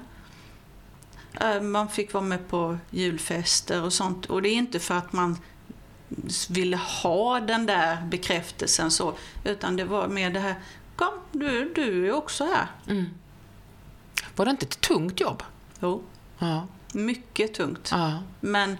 Eh, 1.34 1.62
man 1.62 1.90
fick 1.90 2.14
vara 2.14 2.24
med 2.24 2.48
på 2.48 2.78
julfester 2.90 3.84
och 3.84 3.94
sånt. 3.94 4.26
Och 4.26 4.42
det 4.42 4.50
är 4.50 4.56
inte 4.56 4.80
för 4.80 4.96
att 4.96 5.14
man 5.14 5.38
ville 6.50 6.78
ha 6.78 7.40
den 7.40 7.66
där 7.66 8.02
bekräftelsen 8.06 8.92
så. 8.92 9.14
Utan 9.44 9.76
det 9.76 9.84
var 9.84 10.08
mer 10.08 10.30
det 10.30 10.40
här, 10.40 10.56
kom 10.96 11.14
du, 11.32 11.74
du 11.76 12.08
är 12.08 12.14
också 12.14 12.46
här. 12.46 12.68
Mm. 12.88 13.06
Var 14.36 14.46
det 14.46 14.52
inte 14.52 14.66
ett 14.66 14.82
tungt 14.82 15.20
jobb? 15.20 15.44
Jo. 15.80 16.04
Ja. 16.40 16.68
Mycket 16.94 17.54
tungt. 17.54 17.90
Ja. 17.92 18.24
Men 18.40 18.78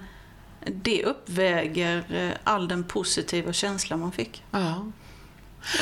det 0.66 1.06
uppväger 1.06 2.04
eh, 2.10 2.38
all 2.44 2.68
den 2.68 2.84
positiva 2.84 3.54
känslan 3.54 4.00
man 4.00 4.12
fick. 4.12 4.44
Ja. 4.52 4.86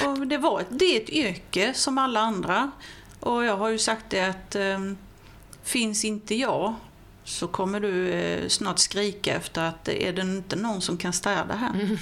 Och 0.05 0.27
det, 0.27 0.37
var, 0.37 0.63
det 0.69 0.85
är 0.85 1.01
ett 1.01 1.09
yrke 1.09 1.73
som 1.73 1.97
alla 1.97 2.19
andra. 2.19 2.71
Och 3.19 3.43
jag 3.43 3.57
har 3.57 3.69
ju 3.69 3.77
sagt 3.77 4.05
det 4.09 4.21
att 4.21 4.55
um, 4.55 4.97
finns 5.63 6.05
inte 6.05 6.35
jag 6.35 6.75
så 7.23 7.47
kommer 7.47 7.79
du 7.79 7.87
uh, 7.87 8.47
snart 8.47 8.79
skrika 8.79 9.35
efter 9.35 9.63
att 9.63 9.87
är 9.87 10.13
det 10.13 10.21
inte 10.21 10.55
någon 10.55 10.81
som 10.81 10.97
kan 10.97 11.13
städa 11.13 11.55
här. 11.55 11.73
Mm. 11.73 11.97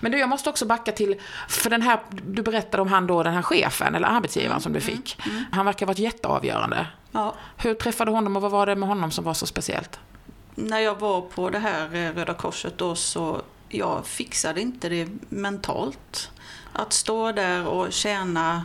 Men 0.00 0.12
du, 0.12 0.18
jag 0.18 0.28
måste 0.28 0.50
också 0.50 0.66
backa 0.66 0.92
till, 0.92 1.20
för 1.48 1.70
den 1.70 1.82
här, 1.82 2.00
du 2.26 2.42
berättade 2.42 2.82
om 2.82 2.88
han 2.88 3.06
då, 3.06 3.22
den 3.22 3.34
här 3.34 3.42
chefen, 3.42 3.94
eller 3.94 4.08
arbetsgivaren 4.08 4.60
som 4.60 4.72
du 4.72 4.80
mm, 4.80 4.96
fick. 4.96 5.18
Mm, 5.24 5.36
mm. 5.36 5.50
Han 5.52 5.66
verkar 5.66 5.86
ha 5.86 5.90
varit 5.90 5.98
jätteavgörande. 5.98 6.86
Ja. 7.12 7.34
Hur 7.56 7.74
träffade 7.74 8.10
du 8.10 8.14
honom 8.14 8.36
och 8.36 8.42
vad 8.42 8.50
var 8.50 8.66
det 8.66 8.76
med 8.76 8.88
honom 8.88 9.10
som 9.10 9.24
var 9.24 9.34
så 9.34 9.46
speciellt? 9.46 10.00
När 10.54 10.78
jag 10.78 11.00
var 11.00 11.20
på 11.20 11.50
det 11.50 11.58
här 11.58 11.94
eh, 11.94 12.14
Röda 12.14 12.34
Korset 12.34 12.78
då 12.78 12.94
så, 12.94 13.42
jag 13.68 14.06
fixade 14.06 14.60
inte 14.60 14.88
det 14.88 15.08
mentalt. 15.28 16.30
Att 16.72 16.92
stå 16.92 17.32
där 17.32 17.66
och 17.66 17.92
tjäna 17.92 18.64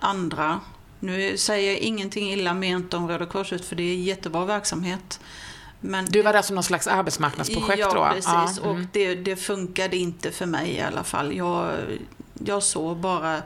andra. 0.00 0.60
Nu 1.00 1.36
säger 1.36 1.72
jag 1.72 1.80
ingenting 1.80 2.32
illa 2.32 2.54
ment 2.54 2.94
om 2.94 3.08
Röda 3.08 3.26
Korset 3.26 3.64
för 3.64 3.76
det 3.76 3.82
är 3.82 3.96
jättebra 3.96 4.44
verksamhet. 4.44 5.20
Men 5.80 6.04
du 6.04 6.22
var 6.22 6.32
där 6.32 6.42
som 6.42 6.54
någon 6.54 6.64
slags 6.64 6.86
arbetsmarknadsprojekt 6.86 7.80
ja, 7.80 7.94
då? 7.94 8.00
Ja, 8.00 8.12
precis. 8.14 8.58
Och 8.58 8.70
mm. 8.70 8.88
det, 8.92 9.14
det 9.14 9.36
funkade 9.36 9.96
inte 9.96 10.30
för 10.30 10.46
mig 10.46 10.70
i 10.70 10.80
alla 10.80 11.04
fall. 11.04 11.36
Jag, 11.36 11.72
jag 12.44 12.62
såg 12.62 12.96
bara 12.96 13.42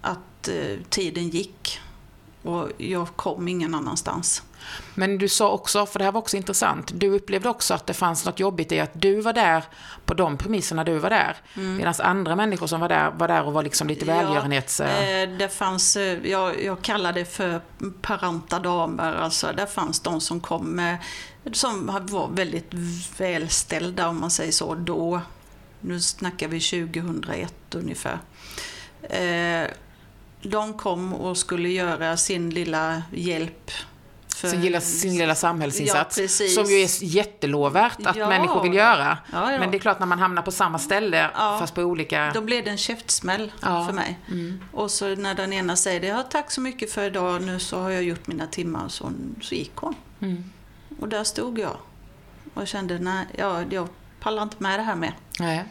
att 0.00 0.48
eh, 0.48 0.78
tiden 0.88 1.28
gick 1.28 1.80
och 2.42 2.68
jag 2.78 3.08
kom 3.16 3.48
ingen 3.48 3.74
annanstans. 3.74 4.42
Men 4.94 5.18
du 5.18 5.28
sa 5.28 5.50
också, 5.50 5.86
för 5.86 5.98
det 5.98 6.04
här 6.04 6.12
var 6.12 6.20
också 6.20 6.36
intressant, 6.36 6.90
du 6.94 7.10
upplevde 7.10 7.48
också 7.48 7.74
att 7.74 7.86
det 7.86 7.94
fanns 7.94 8.24
något 8.24 8.40
jobbigt 8.40 8.72
i 8.72 8.80
att 8.80 8.90
du 8.92 9.20
var 9.20 9.32
där 9.32 9.64
på 10.04 10.14
de 10.14 10.38
premisserna 10.38 10.84
du 10.84 10.98
var 10.98 11.10
där. 11.10 11.36
Mm. 11.56 11.76
Medan 11.76 11.94
andra 11.98 12.36
människor 12.36 12.66
som 12.66 12.80
var 12.80 12.88
där, 12.88 13.10
var 13.10 13.28
där 13.28 13.44
och 13.44 13.52
var 13.52 13.62
liksom 13.62 13.88
lite 13.88 14.04
välgörenhets... 14.04 14.80
Ja, 14.80 14.86
eh, 14.86 15.28
det 15.28 15.48
fanns, 15.48 15.96
eh, 15.96 16.26
jag, 16.26 16.64
jag 16.64 16.82
kallar 16.82 17.12
det 17.12 17.24
för 17.24 17.60
paranta 18.02 18.58
damer, 18.58 19.14
alltså 19.14 19.52
där 19.56 19.66
fanns 19.66 20.00
de 20.00 20.20
som 20.20 20.40
kom 20.40 20.66
med, 20.66 20.98
som 21.52 21.86
var 22.02 22.28
väldigt 22.28 22.74
välställda 23.16 24.08
om 24.08 24.20
man 24.20 24.30
säger 24.30 24.52
så, 24.52 24.74
då. 24.74 25.20
Nu 25.80 26.00
snackar 26.00 26.48
vi 26.48 26.60
2001 26.60 27.54
ungefär. 27.74 28.18
Eh, 29.02 29.68
de 30.42 30.74
kom 30.74 31.14
och 31.14 31.36
skulle 31.36 31.68
göra 31.68 32.16
sin 32.16 32.50
lilla 32.50 33.02
hjälp 33.12 33.70
för, 34.44 34.50
sin, 34.50 34.60
lilla, 34.60 34.80
sin 34.80 35.18
lilla 35.18 35.34
samhällsinsats. 35.34 36.18
Ja, 36.18 36.28
som 36.48 36.64
ju 36.64 36.76
är 36.76 37.04
jättelovvärt 37.04 38.06
att 38.06 38.16
ja. 38.16 38.28
människor 38.28 38.62
vill 38.62 38.74
göra. 38.74 39.18
Ja, 39.32 39.46
Men 39.46 39.70
det 39.70 39.76
är 39.76 39.78
klart 39.78 39.98
när 39.98 40.06
man 40.06 40.18
hamnar 40.18 40.42
på 40.42 40.50
samma 40.50 40.78
ställe 40.78 41.30
fast 41.34 41.74
på 41.74 41.82
olika... 41.82 42.30
Då 42.34 42.40
blev 42.40 42.64
det 42.64 42.70
en 42.70 42.78
käftsmäll 42.78 43.52
för 43.60 43.92
mig. 43.92 44.18
Mm. 44.28 44.60
Och 44.72 44.90
så 44.90 45.14
när 45.14 45.34
den 45.34 45.52
ena 45.52 45.76
säger 45.76 46.00
det, 46.00 46.06
ja 46.06 46.22
tack 46.22 46.50
så 46.50 46.60
mycket 46.60 46.92
för 46.92 47.06
idag, 47.06 47.42
nu 47.42 47.58
så 47.58 47.80
har 47.80 47.90
jag 47.90 48.02
gjort 48.02 48.26
mina 48.26 48.46
timmar. 48.46 48.88
Så, 48.88 49.12
så 49.42 49.54
gick 49.54 49.76
hon. 49.76 49.94
Mm. 50.20 50.44
Och 51.00 51.08
där 51.08 51.24
stod 51.24 51.58
jag. 51.58 51.76
Och 52.54 52.66
kände, 52.66 52.98
nej, 52.98 53.26
jag, 53.38 53.72
jag 53.72 53.88
pallar 54.20 54.42
inte 54.42 54.56
med 54.58 54.78
det 54.78 54.82
här 54.82 54.94
med. 54.94 55.12
Nej. 55.40 55.64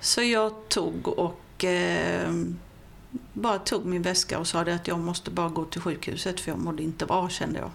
Så 0.00 0.22
jag 0.22 0.68
tog 0.68 1.08
och 1.08 1.64
eh, 1.64 2.30
bara 3.32 3.58
tog 3.58 3.86
min 3.86 4.02
väska 4.02 4.38
och 4.38 4.46
sa 4.46 4.60
att 4.60 4.88
jag 4.88 4.98
måste 4.98 5.30
bara 5.30 5.48
gå 5.48 5.64
till 5.64 5.80
sjukhuset 5.80 6.40
för 6.40 6.50
jag 6.50 6.58
mådde 6.58 6.82
inte 6.82 7.06
bra 7.06 7.28
kände 7.28 7.58
jag. 7.58 7.70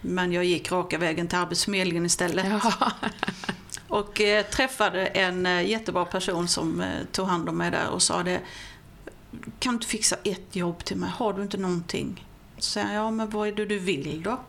Men 0.00 0.32
jag 0.32 0.44
gick 0.44 0.72
raka 0.72 0.98
vägen 0.98 1.28
till 1.28 1.38
Arbetsförmedlingen 1.38 2.06
istället. 2.06 2.46
Ja. 2.80 2.92
och 3.88 4.20
eh, 4.20 4.46
träffade 4.46 5.06
en 5.06 5.46
eh, 5.46 5.62
jättebra 5.62 6.04
person 6.04 6.48
som 6.48 6.80
eh, 6.80 7.04
tog 7.12 7.26
hand 7.26 7.48
om 7.48 7.56
mig 7.56 7.70
där 7.70 7.88
och 7.88 8.02
sa 8.02 8.22
det 8.22 8.40
kan 9.58 9.72
du 9.72 9.74
inte 9.76 9.86
fixa 9.86 10.16
ett 10.24 10.56
jobb 10.56 10.84
till 10.84 10.96
mig? 10.96 11.10
Har 11.16 11.32
du 11.32 11.42
inte 11.42 11.56
någonting? 11.56 12.26
Så 12.58 12.70
säger 12.70 12.86
han, 12.86 12.94
ja 12.96 13.10
men 13.10 13.30
vad 13.30 13.48
är 13.48 13.52
det 13.52 13.66
du 13.66 13.78
vill 13.78 14.22
då? 14.22 14.40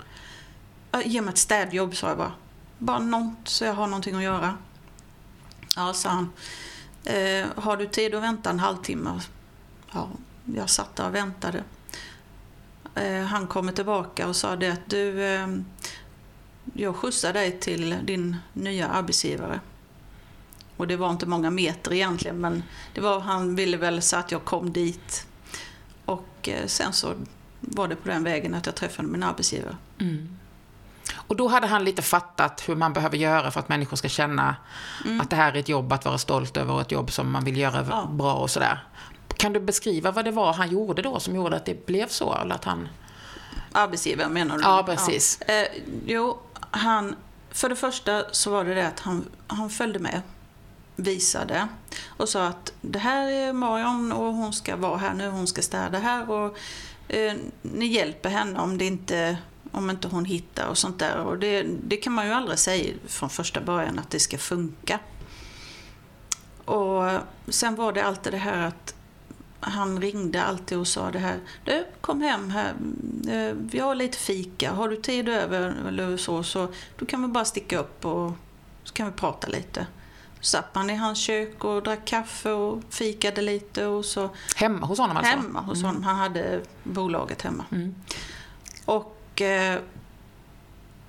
"Ja, 0.92 1.02
Ge 1.02 1.22
mig 1.22 1.32
ett 1.32 1.38
städjobb, 1.38 1.96
sa 1.96 2.08
jag 2.08 2.18
bara. 2.18 2.32
Bara 2.78 3.00
något 3.00 3.34
så 3.48 3.66
jag 3.66 3.74
har 3.74 3.88
någonting 3.88 4.16
att 4.16 4.24
göra. 4.24 4.58
Ja, 5.76 5.94
sa 5.94 6.10
han. 6.10 6.30
Eh, 7.04 7.46
har 7.56 7.78
du 7.78 7.88
tid 7.88 8.16
att 8.16 8.24
vänta 8.24 8.50
en 8.50 8.60
halvtimme? 8.60 9.22
Ja, 9.94 10.10
jag 10.56 10.70
satt 10.70 10.96
där 10.96 11.08
och 11.08 11.16
väntade. 11.16 11.64
Eh, 12.96 13.22
han 13.24 13.48
kommer 13.48 13.72
tillbaka 13.72 14.28
och 14.28 14.36
sa 14.36 14.56
det 14.56 14.70
att 14.70 14.90
du, 14.90 15.24
eh, 15.24 15.48
jag 16.74 16.96
skjutsar 16.96 17.34
dig 17.34 17.60
till 17.60 17.96
din 18.04 18.36
nya 18.54 18.88
arbetsgivare. 18.88 19.60
Och 20.78 20.88
det 20.88 20.96
var 20.98 21.10
inte 21.10 21.26
många 21.26 21.50
meter 21.50 21.94
egentligen, 21.94 22.38
men 22.38 22.64
det 22.94 23.02
var, 23.02 23.20
han 23.20 23.56
ville 23.56 23.78
väl 23.78 24.02
så 24.02 24.18
att 24.18 24.32
jag 24.32 24.46
kom 24.46 24.74
dit. 24.74 25.28
Och 26.06 26.50
eh, 26.50 26.66
sen 26.68 26.94
så 26.94 27.14
var 27.60 27.88
det 27.88 27.96
på 27.96 28.08
den 28.10 28.24
vägen 28.24 28.54
att 28.56 28.66
jag 28.66 28.76
träffade 28.76 29.08
min 29.08 29.24
arbetsgivare. 29.24 29.76
Och 31.16 31.36
då 31.36 31.48
hade 31.48 31.68
han 31.68 31.84
lite 31.84 32.02
fattat 32.02 32.70
hur 32.70 32.76
man 32.76 32.94
behöver 32.94 33.18
göra 33.18 33.52
för 33.52 33.60
att 33.60 33.70
människor 33.70 33.98
ska 33.98 34.10
känna 34.10 34.56
att 35.22 35.30
det 35.30 35.36
här 35.36 35.54
är 35.54 35.58
ett 35.60 35.70
jobb 35.70 35.94
att 35.94 36.06
vara 36.06 36.18
stolt 36.18 36.58
över 36.58 36.74
och 36.74 36.82
ett 36.82 36.92
jobb 36.92 37.12
som 37.12 37.32
man 37.32 37.44
vill 37.44 37.58
göra 37.58 37.86
Ja. 37.90 38.08
bra 38.12 38.34
och 38.34 38.50
sådär. 38.50 38.84
Kan 39.38 39.54
du 39.54 39.60
beskriva 39.60 40.12
vad 40.12 40.26
det 40.26 40.32
var 40.32 40.54
han 40.54 40.72
gjorde 40.72 41.02
då 41.02 41.20
som 41.20 41.36
gjorde 41.36 41.56
att 41.56 41.66
det 41.66 41.86
blev 41.86 42.08
så? 42.08 42.36
Eller 42.36 42.56
att 42.56 42.64
han... 42.64 42.88
Arbetsgivare 43.72 44.30
menar 44.30 44.58
du? 44.58 44.64
Ja, 44.64 44.84
precis. 44.86 45.40
Ja. 45.48 45.54
Eh, 45.54 45.68
jo, 46.06 46.40
han, 46.72 47.16
för 47.52 47.70
det 47.70 47.76
första 47.76 48.24
så 48.32 48.52
var 48.52 48.66
det 48.66 48.74
det 48.74 48.88
att 48.88 49.00
han, 49.00 49.26
han 49.48 49.70
följde 49.70 50.00
med, 50.00 50.22
visade 50.96 51.68
och 52.08 52.30
sa 52.30 52.48
att 52.48 52.74
det 52.82 53.00
här 53.00 53.28
är 53.28 53.54
Marion 53.54 54.12
och 54.12 54.34
hon 54.34 54.54
ska 54.54 54.76
vara 54.76 54.98
här 54.98 55.14
nu, 55.14 55.30
hon 55.30 55.48
ska 55.48 55.62
städa 55.62 56.00
här 56.00 56.30
och 56.30 56.58
eh, 57.08 57.34
ni 57.62 57.86
hjälper 57.86 58.30
henne 58.30 58.60
om 58.60 58.78
det 58.78 58.86
inte 58.86 59.38
om 59.72 59.90
inte 59.90 60.08
hon 60.08 60.26
hittar 60.26 60.68
och 60.68 60.78
sånt 60.78 61.00
där. 61.00 61.18
Och 61.18 61.40
det, 61.40 61.64
det 61.84 61.98
kan 61.98 62.14
man 62.14 62.28
ju 62.28 62.34
aldrig 62.34 62.60
säga 62.60 62.94
från 63.08 63.30
första 63.30 63.62
början 63.62 64.00
att 64.00 64.10
det 64.10 64.20
ska 64.20 64.38
funka. 64.38 65.00
Och 66.66 67.12
sen 67.48 67.76
var 67.76 67.94
det 67.94 68.04
alltid 68.06 68.34
det 68.34 68.38
här 68.38 68.68
att 68.68 68.96
han 69.62 70.02
ringde 70.02 70.44
alltid 70.44 70.78
och 70.78 70.88
sa 70.88 71.12
det 71.12 71.20
här. 71.20 71.40
Du, 71.66 71.86
kom 72.02 72.22
hem 72.22 72.50
här. 72.50 72.74
Eh, 73.30 73.54
Vi 73.56 73.80
har 73.80 73.96
lite 73.96 74.18
fika. 74.18 74.72
Har 74.72 74.90
du 74.90 74.96
tid 74.96 75.30
över 75.30 75.76
eller 75.88 76.18
så, 76.18 76.44
så 76.44 76.68
då 76.98 77.06
kan 77.06 77.22
vi 77.22 77.28
bara 77.28 77.46
sticka 77.46 77.80
upp 77.80 78.06
och 78.06 78.32
så 78.84 78.94
kan 78.94 79.06
vi 79.06 79.12
prata 79.12 79.48
lite. 79.48 79.88
Så 80.40 80.46
satt 80.46 80.76
man 80.76 80.90
i 80.90 80.96
hans 80.96 81.18
kök 81.20 81.64
och 81.64 81.84
drack 81.84 82.06
kaffe 82.06 82.52
och 82.52 82.84
fikade 82.90 83.42
lite 83.42 83.86
och 83.86 84.06
så 84.06 84.30
Hemma 84.56 84.86
hos 84.88 85.00
honom 85.00 85.18
alltså? 85.18 85.32
hemma 85.36 85.62
hos 85.62 85.84
honom. 85.84 86.04
Han 86.04 86.16
hade 86.16 86.62
bolaget 86.84 87.42
hemma. 87.42 87.66
Mm. 87.72 87.96
Och 88.86 89.42
eh, 89.42 89.80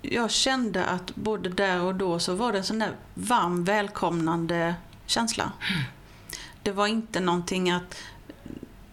jag 0.03 0.31
kände 0.31 0.85
att 0.85 1.15
både 1.15 1.49
där 1.49 1.81
och 1.83 1.95
då 1.95 2.19
så 2.19 2.35
var 2.35 2.53
det 2.53 2.59
en 2.59 2.65
sån 2.65 2.79
där 2.79 2.97
varm 3.15 3.65
välkomnande 3.65 4.75
känsla. 5.07 5.53
Det 6.63 6.73
var 6.73 6.87
inte 6.87 7.21
någonting 7.21 7.71
att 7.71 7.97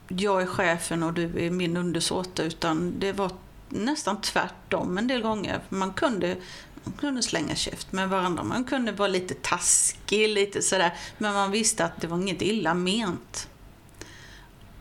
jag 0.09 0.41
är 0.41 0.45
chefen 0.45 1.03
och 1.03 1.13
du 1.13 1.45
är 1.45 1.51
min 1.51 1.77
undersåte 1.77 2.43
utan 2.43 2.99
det 2.99 3.11
var 3.11 3.31
nästan 3.69 4.21
tvärtom 4.21 4.97
en 4.97 5.07
del 5.07 5.21
gånger. 5.21 5.61
Man 5.69 5.93
kunde, 5.93 6.37
man 6.83 6.93
kunde 6.93 7.23
slänga 7.23 7.55
käft 7.55 7.91
med 7.91 8.09
varandra, 8.09 8.43
man 8.43 8.63
kunde 8.63 8.91
vara 8.91 9.07
lite 9.07 9.33
taskig, 9.33 10.29
lite 10.29 10.61
sådär. 10.61 10.93
Men 11.17 11.33
man 11.33 11.51
visste 11.51 11.85
att 11.85 12.01
det 12.01 12.07
var 12.07 12.17
inget 12.17 12.41
illa 12.41 12.73
ment. 12.73 13.49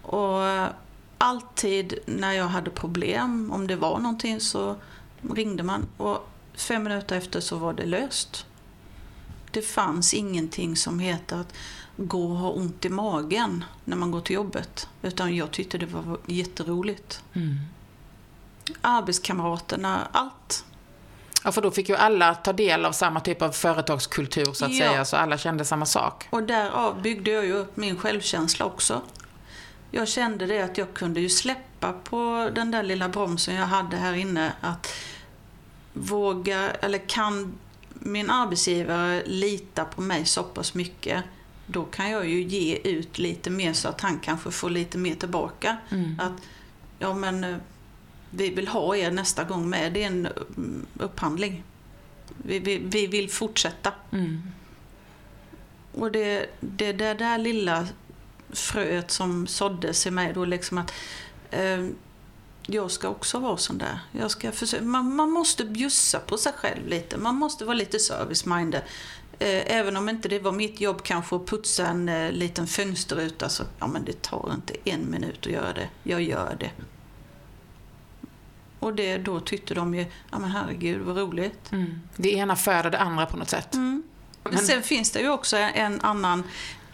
Och 0.02 0.42
alltid 1.18 1.98
när 2.06 2.32
jag 2.32 2.44
hade 2.48 2.70
problem, 2.70 3.52
om 3.52 3.66
det 3.66 3.76
var 3.76 3.98
någonting 3.98 4.40
så 4.40 4.76
ringde 5.34 5.62
man 5.62 5.86
och 5.96 6.28
fem 6.54 6.82
minuter 6.82 7.16
efter 7.16 7.40
så 7.40 7.56
var 7.56 7.72
det 7.72 7.86
löst. 7.86 8.46
Det 9.50 9.62
fanns 9.62 10.14
ingenting 10.14 10.76
som 10.76 10.98
heter 10.98 11.36
att 11.36 11.54
gå 12.00 12.24
och 12.30 12.37
ha 12.37 12.50
ont 12.50 12.84
i 12.84 12.88
magen 12.88 13.64
när 13.84 13.96
man 13.96 14.11
går 14.11 14.20
till 14.20 14.34
jobbet. 14.34 14.88
Utan 15.02 15.37
jag 15.37 15.50
tyckte 15.50 15.78
det 15.78 15.87
var 15.87 16.18
jätteroligt. 16.26 17.22
Mm. 17.34 17.56
Arbetskamraterna, 18.80 20.08
allt. 20.12 20.64
Ja, 21.44 21.52
för 21.52 21.62
då 21.62 21.70
fick 21.70 21.88
ju 21.88 21.96
alla 21.96 22.34
ta 22.34 22.52
del 22.52 22.84
av 22.84 22.92
samma 22.92 23.20
typ 23.20 23.42
av 23.42 23.50
företagskultur 23.50 24.52
så 24.52 24.64
att 24.64 24.74
Ja. 24.74 24.88
säga, 24.88 25.04
så 25.04 25.16
alla 25.16 25.38
kände 25.38 25.64
samma 25.64 25.87
sak. 25.87 26.26
Och 26.30 26.42
därav 26.42 27.02
byggde 27.02 27.30
jag 27.30 27.44
ju 27.44 27.52
upp 27.52 27.76
min 27.76 27.96
självkänsla 27.96 28.64
också. 28.64 29.02
Jag 29.90 30.08
kände 30.08 30.46
det 30.46 30.62
att 30.62 30.78
jag 30.78 30.94
kunde 30.94 31.20
ju 31.20 31.28
släppa 31.28 31.92
på 31.92 32.50
den 32.54 32.70
där 32.70 32.82
lilla 32.82 33.08
bromsen 33.08 33.54
jag 33.54 33.66
hade 33.66 33.96
här 33.96 34.12
inne. 34.14 34.52
Att 34.61 34.94
våga, 35.92 36.70
eller 36.70 37.08
kan 37.08 37.58
min 37.92 38.30
arbetsgivare 38.30 39.22
lita 39.26 39.84
på 39.84 40.00
mig 40.00 40.24
så 40.24 40.42
pass 40.42 40.74
mycket, 40.74 41.24
då 41.70 41.85
kan 41.85 42.11
jag 42.11 42.28
ju 42.28 42.42
ge 42.42 42.76
ut 42.76 43.18
lite 43.18 43.50
mer 43.50 43.72
så 43.72 43.88
att 43.88 44.00
han 44.00 44.18
kanske 44.18 44.50
får 44.50 44.70
lite 44.70 44.98
mer 44.98 45.14
tillbaka. 45.14 45.76
Mm. 45.90 46.20
Att, 46.20 46.33
ja 46.98 47.14
men, 47.14 47.44
eh, 47.44 47.57
vi 48.31 48.50
vill 48.50 48.68
ha 48.68 48.96
er 48.96 49.11
nästa 49.11 49.44
gång 49.44 49.68
med. 49.68 49.92
Det 49.92 50.02
är 50.02 50.07
en 50.07 50.26
mm, 50.26 50.87
upphandling. 50.98 51.64
Vi, 52.37 52.59
vi, 52.59 52.78
vi 52.78 53.07
vill 53.07 53.31
fortsätta. 53.31 53.92
Mm. 54.12 54.42
Och 55.92 56.12
det, 56.12 56.46
det 56.61 56.92
där, 56.92 57.14
där 57.14 57.38
lilla 57.38 57.87
fröet 58.50 59.11
som 59.11 59.46
såddes 59.46 60.07
i 60.07 60.11
mig 60.11 60.33
då 60.33 60.44
liksom 60.44 60.78
att 60.78 60.92
eh, 61.50 61.87
jag 62.66 62.90
ska 62.90 63.09
också 63.09 63.38
vara 63.38 63.57
sån 63.57 63.78
där. 63.78 63.98
Jag 64.12 64.31
ska 64.31 64.52
försöka, 64.52 64.85
man, 64.85 65.16
man 65.16 65.31
måste 65.31 65.64
bjussa 65.64 66.18
på 66.18 66.38
sig 66.38 66.52
själv 66.52 66.87
lite. 66.87 67.16
Man 67.16 67.35
måste 67.37 67.64
vara 67.64 67.74
lite 67.74 67.98
service-minded. 67.98 68.83
Eh, 69.40 69.77
även 69.77 69.96
om 69.96 70.09
inte 70.09 70.29
det 70.29 70.38
var 70.38 70.53
mitt 70.53 70.81
jobb 70.81 71.03
kanske 71.03 71.37
att 71.37 71.46
putsa 71.46 71.87
en 71.87 72.09
eh, 72.09 72.33
liten 72.33 72.66
fönsterruta 72.66 73.48
så 73.48 73.64
ja 73.79 73.87
men 73.87 74.05
det 74.05 74.22
tar 74.22 74.53
inte 74.55 74.74
en 74.85 75.11
minut 75.11 75.46
att 75.46 75.53
göra 75.53 75.72
det. 75.72 75.88
Jag 76.03 76.22
gör 76.22 76.57
det. 76.61 76.70
Och 78.79 78.94
det, 78.94 79.18
då 79.18 79.40
tyckte 79.40 79.74
de 79.74 79.94
ju, 79.94 80.07
ja 80.31 80.38
men 80.38 80.51
herregud 80.51 81.01
vad 81.01 81.16
roligt. 81.16 81.72
Mm. 81.72 82.01
Det 82.16 82.33
ena 82.33 82.57
föder 82.57 82.90
det 82.90 82.98
andra 82.98 83.27
på 83.27 83.37
något 83.37 83.51
sätt. 83.51 83.74
Mm. 83.74 84.03
Men 84.42 84.59
sen 84.59 84.83
finns 84.83 85.11
det 85.11 85.20
ju 85.20 85.31
också 85.31 85.57
en 85.57 86.01
annan, 86.01 86.42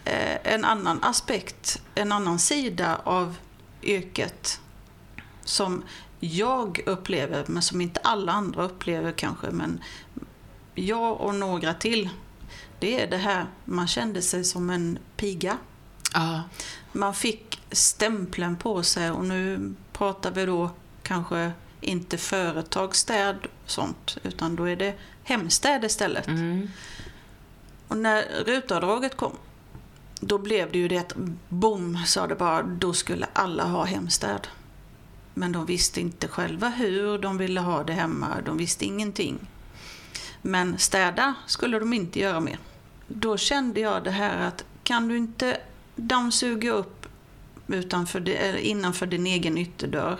eh, 0.04 0.52
en 0.54 0.64
annan 0.64 1.02
aspekt, 1.02 1.82
en 1.94 2.12
annan 2.12 2.38
sida 2.38 3.00
av 3.04 3.36
yrket 3.82 4.60
som 5.44 5.82
jag 6.20 6.80
upplever, 6.86 7.44
men 7.46 7.62
som 7.62 7.80
inte 7.80 8.00
alla 8.00 8.32
andra 8.32 8.64
upplever 8.64 9.12
kanske, 9.12 9.50
men 9.50 9.80
jag 10.74 11.20
och 11.20 11.34
några 11.34 11.74
till. 11.74 12.10
Det 12.78 13.02
är 13.02 13.06
det 13.06 13.16
här, 13.16 13.46
man 13.64 13.86
kände 13.86 14.22
sig 14.22 14.44
som 14.44 14.70
en 14.70 14.98
piga. 15.16 15.58
Ja. 16.12 16.42
Man 16.92 17.14
fick 17.14 17.62
stämpeln 17.72 18.56
på 18.56 18.82
sig 18.82 19.10
och 19.10 19.24
nu 19.24 19.74
pratar 19.92 20.30
vi 20.30 20.46
då 20.46 20.70
kanske 21.02 21.52
inte 21.80 22.18
företagsstäd 22.18 23.36
och 23.64 23.70
sånt, 23.70 24.18
utan 24.22 24.56
då 24.56 24.64
är 24.64 24.76
det 24.76 24.94
hemstäd 25.22 25.84
istället. 25.84 26.26
Mm. 26.26 26.68
Och 27.88 27.96
när 27.96 28.44
rutavdraget 28.44 29.16
kom, 29.16 29.32
då 30.20 30.38
blev 30.38 30.72
det 30.72 30.78
ju 30.78 30.88
det 30.88 30.98
att 30.98 31.14
boom, 31.48 31.98
sa 32.06 32.26
det 32.26 32.34
bara, 32.34 32.62
då 32.62 32.92
skulle 32.92 33.26
alla 33.32 33.64
ha 33.64 33.84
hemstäd. 33.84 34.48
Men 35.34 35.52
de 35.52 35.66
visste 35.66 36.00
inte 36.00 36.28
själva 36.28 36.68
hur 36.68 37.18
de 37.18 37.38
ville 37.38 37.60
ha 37.60 37.84
det 37.84 37.92
hemma, 37.92 38.28
de 38.44 38.56
visste 38.56 38.84
ingenting. 38.84 39.38
Men 40.46 40.78
städa 40.78 41.34
skulle 41.46 41.78
de 41.78 41.92
inte 41.92 42.20
göra 42.20 42.40
mer. 42.40 42.58
Då 43.08 43.36
kände 43.36 43.80
jag 43.80 44.04
det 44.04 44.10
här 44.10 44.46
att 44.46 44.64
kan 44.82 45.08
du 45.08 45.16
inte 45.16 45.56
dammsuga 45.96 46.72
upp 46.72 47.06
utanför, 47.66 48.28
eller 48.28 48.58
innanför 48.58 49.06
din 49.06 49.26
egen 49.26 49.58
ytterdörr, 49.58 50.18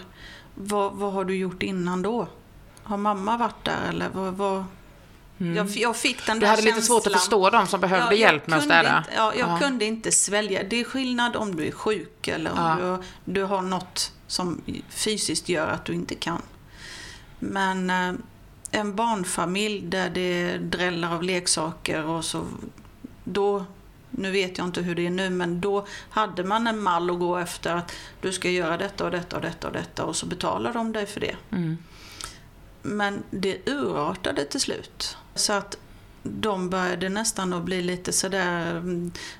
vad, 0.55 0.93
vad 0.93 1.13
har 1.13 1.25
du 1.25 1.37
gjort 1.37 1.63
innan 1.63 2.03
då? 2.03 2.29
Har 2.83 2.97
mamma 2.97 3.37
varit 3.37 3.65
där 3.65 3.89
eller 3.89 4.09
vad? 4.09 4.35
vad? 4.35 4.65
Jag, 5.39 5.69
jag 5.69 5.97
fick 5.97 6.27
den 6.27 6.37
Du 6.37 6.41
där 6.41 6.49
hade 6.51 6.63
lite 6.63 6.83
svårt 6.83 6.97
att 6.99 7.03
känslan. 7.05 7.21
förstå 7.21 7.51
de 7.51 7.67
som 7.67 7.81
behövde 7.81 8.15
Ja, 8.15 8.21
hjälp 8.21 8.47
med 8.47 8.59
att 8.59 8.65
städa. 8.65 8.99
Inte, 8.99 9.11
ja, 9.17 9.33
jag 9.39 9.49
Ja. 9.49 9.59
kunde 9.59 9.85
inte 9.85 10.13
svälja. 10.13 10.63
Det 10.63 10.81
är 10.81 10.85
skillnad 10.85 11.37
om 11.37 11.57
du 11.57 11.67
är 11.67 11.73
sjuk 11.73 12.29
eller 12.29 12.51
om 12.53 12.59
Ja. 12.59 12.99
du, 13.25 13.33
du 13.33 13.43
har 13.43 13.63
något 13.63 14.13
som 14.27 14.61
fysiskt 14.89 15.49
gör 15.49 15.69
att 15.69 15.85
du 15.85 15.93
inte 15.95 16.15
kan. 16.15 16.43
Men 17.39 17.91
eh, 17.91 18.13
en 18.75 18.97
barnfamilj 18.97 19.81
där 19.81 20.11
det 20.11 20.59
dräller 20.59 21.15
av 21.15 21.23
leksaker 21.23 22.05
och 22.05 22.25
så 22.25 22.47
då, 23.25 23.65
nu 24.11 24.31
vet 24.31 24.59
jag 24.59 24.67
inte 24.67 24.83
hur 24.83 24.95
det 24.95 25.07
är 25.07 25.11
nu, 25.11 25.31
men 25.31 25.61
då 25.61 25.87
hade 26.11 26.45
man 26.45 26.67
en 26.67 26.79
mall 26.79 27.11
att 27.11 27.19
gå 27.19 27.37
efter 27.37 27.75
att 27.75 27.93
du 28.21 28.33
ska 28.33 28.51
göra 28.51 28.77
detta 28.77 29.05
och 29.05 29.11
detta 29.11 29.37
och 29.37 29.43
detta 29.43 29.67
och 29.67 29.73
detta 29.73 30.05
och 30.05 30.17
så 30.17 30.27
betalar 30.27 30.73
de 30.73 30.93
dig 30.93 31.07
för 31.07 31.21
det. 31.21 31.37
Mm. 31.51 31.79
Men 32.83 33.23
det 33.31 33.69
urartade 33.69 34.45
till 34.45 34.61
slut. 34.61 35.17
Så 35.35 35.53
att 35.53 35.77
de 36.25 36.71
började 36.71 37.09
nästan 37.09 37.53
att 37.53 37.63
bli 37.63 37.83
lite 37.83 38.13
sådär, 38.13 38.83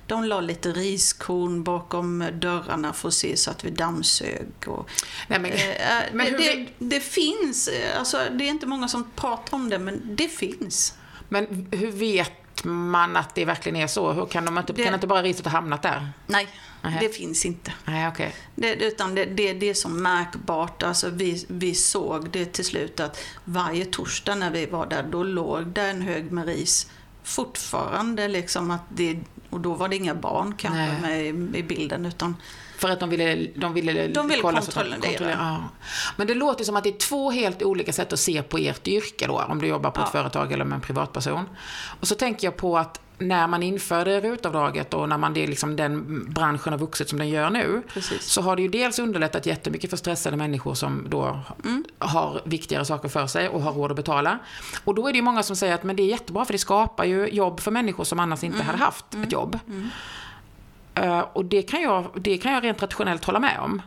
de 0.07 0.23
la 0.23 0.41
lite 0.41 0.71
riskorn 0.71 1.63
bakom 1.63 2.25
dörrarna 2.41 2.93
för 2.93 3.07
att 3.07 3.13
se 3.13 3.37
så 3.37 3.51
att 3.51 3.63
vi 3.65 3.69
dammsög. 3.69 4.47
Och, 4.67 4.89
Nej, 5.27 5.39
men, 5.39 5.51
eh, 5.51 6.13
men 6.13 6.25
det, 6.31 6.37
vi- 6.37 6.69
det 6.79 6.99
finns, 6.99 7.67
eh, 7.67 7.99
alltså 7.99 8.17
det 8.31 8.43
är 8.43 8.49
inte 8.49 8.65
många 8.67 8.87
som 8.87 9.11
pratar 9.15 9.57
om 9.57 9.69
det, 9.69 9.79
men 9.79 10.15
det 10.15 10.27
finns. 10.27 10.93
men 11.29 11.67
hur 11.71 11.91
vet 11.91 12.31
man 12.63 13.15
att 13.17 13.35
det 13.35 13.45
verkligen 13.45 13.75
är 13.75 13.87
så? 13.87 14.11
Hur 14.13 14.25
kan, 14.25 14.45
de 14.45 14.57
inte, 14.57 14.73
Det- 14.73 14.83
kan 14.83 14.93
inte 14.93 15.07
bara 15.07 15.21
riset 15.23 15.45
ha 15.45 15.51
hamnat 15.51 15.81
där? 15.81 16.09
Nej, 16.27 16.47
Nähä. 16.81 16.99
det 16.99 17.09
finns 17.09 17.45
inte. 17.45 17.73
Nej, 17.85 18.07
okej. 18.07 18.35
Det, 18.55 18.73
utan 18.75 19.15
det, 19.15 19.25
det, 19.25 19.53
det 19.53 19.69
är 19.69 19.73
så 19.73 19.89
märkbart. 19.89 20.83
Alltså 20.83 21.09
vi, 21.09 21.45
vi 21.49 21.75
såg 21.75 22.29
det 22.29 22.45
till 22.45 22.65
slut 22.65 22.99
att 22.99 23.19
varje 23.45 23.85
torsdag 23.85 24.35
när 24.35 24.51
vi 24.51 24.65
var 24.65 24.85
där, 24.85 25.03
då 25.03 25.23
låg 25.23 25.67
det 25.67 25.81
en 25.81 26.01
hög 26.01 26.31
med 26.31 26.45
ris. 26.45 26.87
Fortfarande 27.23 28.27
liksom 28.27 28.71
att 28.71 28.81
det, 28.89 29.19
och 29.49 29.59
då 29.59 29.73
var 29.73 29.87
det 29.89 29.95
inga 29.95 30.15
barn 30.15 30.53
kanske 30.57 30.97
Nej. 31.01 31.01
med 31.33 31.55
i, 31.55 31.59
i 31.59 31.63
bilden 31.63 32.05
utan 32.05 32.35
För 32.77 32.89
att 32.89 32.99
de 32.99 33.09
ville, 33.09 33.47
de 33.55 33.73
ville, 33.73 34.07
De 34.07 34.27
ville 34.27 34.41
kolla 34.41 34.61
så 34.61 34.79
att 34.79 34.87
kontrollera. 34.91 35.31
Ja. 35.31 35.63
Men 36.15 36.27
det 36.27 36.33
låter 36.33 36.63
som 36.63 36.75
att 36.75 36.83
det 36.83 36.89
är 36.89 36.97
två 36.97 37.31
helt 37.31 37.63
olika 37.63 37.93
sätt 37.93 38.13
att 38.13 38.19
se 38.19 38.41
på 38.43 38.57
ert 38.57 38.87
yrke 38.87 39.27
då, 39.27 39.41
om 39.49 39.61
du 39.61 39.67
jobbar 39.67 39.91
på 39.91 39.99
ett 40.01 40.07
Ja. 40.13 40.19
företag 40.19 40.51
eller 40.51 40.65
med 40.65 40.75
en 40.75 40.81
privatperson. 40.81 41.49
Och 41.99 42.07
så 42.07 42.15
tänker 42.15 42.47
jag 42.47 42.57
på 42.57 42.77
att 42.77 43.01
när 43.17 43.47
man 43.47 43.63
införde 43.63 44.19
RUT-avdraget 44.21 44.93
och 44.93 45.09
när 45.09 45.17
man 45.17 45.33
det 45.33 45.43
är 45.43 45.47
liksom 45.47 45.75
den 45.75 46.25
branschen 46.33 46.73
har 46.73 46.79
vuxit 46.79 47.09
som 47.09 47.19
den 47.19 47.29
gör 47.29 47.49
nu, 47.49 47.81
Precis. 47.93 48.23
så 48.25 48.41
har 48.41 48.55
det 48.55 48.61
ju 48.61 48.67
dels 48.67 48.99
underlättat 48.99 49.45
jättemycket 49.45 49.89
för 49.89 49.97
stressade 49.97 50.37
människor 50.37 50.73
som 50.73 51.05
då 51.09 51.39
Mm. 51.63 51.83
har 51.99 52.41
viktigare 52.45 52.85
saker 52.85 53.09
för 53.09 53.27
sig 53.27 53.49
och 53.49 53.61
har 53.61 53.71
råd 53.71 53.91
att 53.91 53.97
betala. 53.97 54.39
Och 54.83 54.95
då 54.95 55.07
är 55.07 55.11
det 55.11 55.15
ju 55.17 55.21
många 55.21 55.43
som 55.43 55.55
säger 55.55 55.73
att 55.75 55.83
men 55.83 55.95
det 55.95 56.03
är 56.03 56.07
jättebra 56.07 56.45
för 56.45 56.53
det 56.53 56.59
skapar 56.59 57.03
ju 57.05 57.27
jobb 57.27 57.59
för 57.59 57.71
människor 57.71 58.03
som 58.03 58.19
annars 58.19 58.43
inte 58.43 58.55
Mm. 58.55 58.67
hade 58.67 58.77
haft 58.79 59.05
ett 59.23 59.31
jobb. 59.31 59.59
Eh, 59.67 59.73
och 61.33 61.45
det 61.45 61.61
kan, 61.61 61.81
jag, 61.81 62.11
det 62.15 62.37
kan 62.37 62.53
jag 62.53 62.63
rent 62.63 62.81
rationellt 62.81 63.25
hålla 63.25 63.39
med 63.39 63.59
om. 63.59 63.81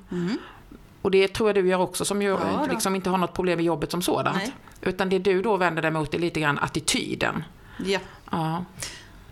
Och 1.03 1.11
det 1.11 1.29
tror 1.29 1.49
jag 1.49 1.57
du 1.57 1.69
gör 1.69 1.79
också 1.79 2.05
som 2.05 2.23
ju 2.23 2.37
Mm. 2.37 2.49
Ja, 2.53 2.67
liksom 2.71 2.97
inte 2.97 3.11
har 3.11 3.19
något 3.19 3.35
problem 3.35 3.57
med 3.57 3.65
jobbet 3.65 3.91
som 3.91 4.03
sådant. 4.03 4.37
Nej. 4.37 4.53
Utan 4.81 5.09
det 5.09 5.19
du 5.19 5.43
då 5.43 5.57
vänder 5.57 5.83
dig 5.83 5.91
mot 5.91 6.15
är 6.15 6.19
lite 6.19 6.41
grann 6.41 6.59
attityden. 6.59 7.45
ja. 7.87 7.99
Ja. 8.31 8.65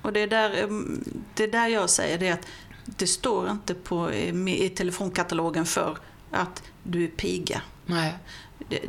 Och 0.02 0.12
det 0.12 0.20
är 0.20 0.26
där, 0.26 0.62
mm, 0.62 1.04
det 1.34 1.44
är 1.44 1.48
där 1.48 1.68
jag 1.68 1.90
säger 1.90 2.18
det 2.18 2.30
att 2.30 2.46
det 2.84 3.06
står 3.06 3.50
inte 3.50 3.74
på, 3.74 4.12
i, 4.12 4.68
telefonkatalogen 4.76 5.66
för 5.66 5.98
att 6.30 6.62
du 6.82 7.04
är 7.04 7.08
piga. 7.08 7.62
Nej. 7.86 8.14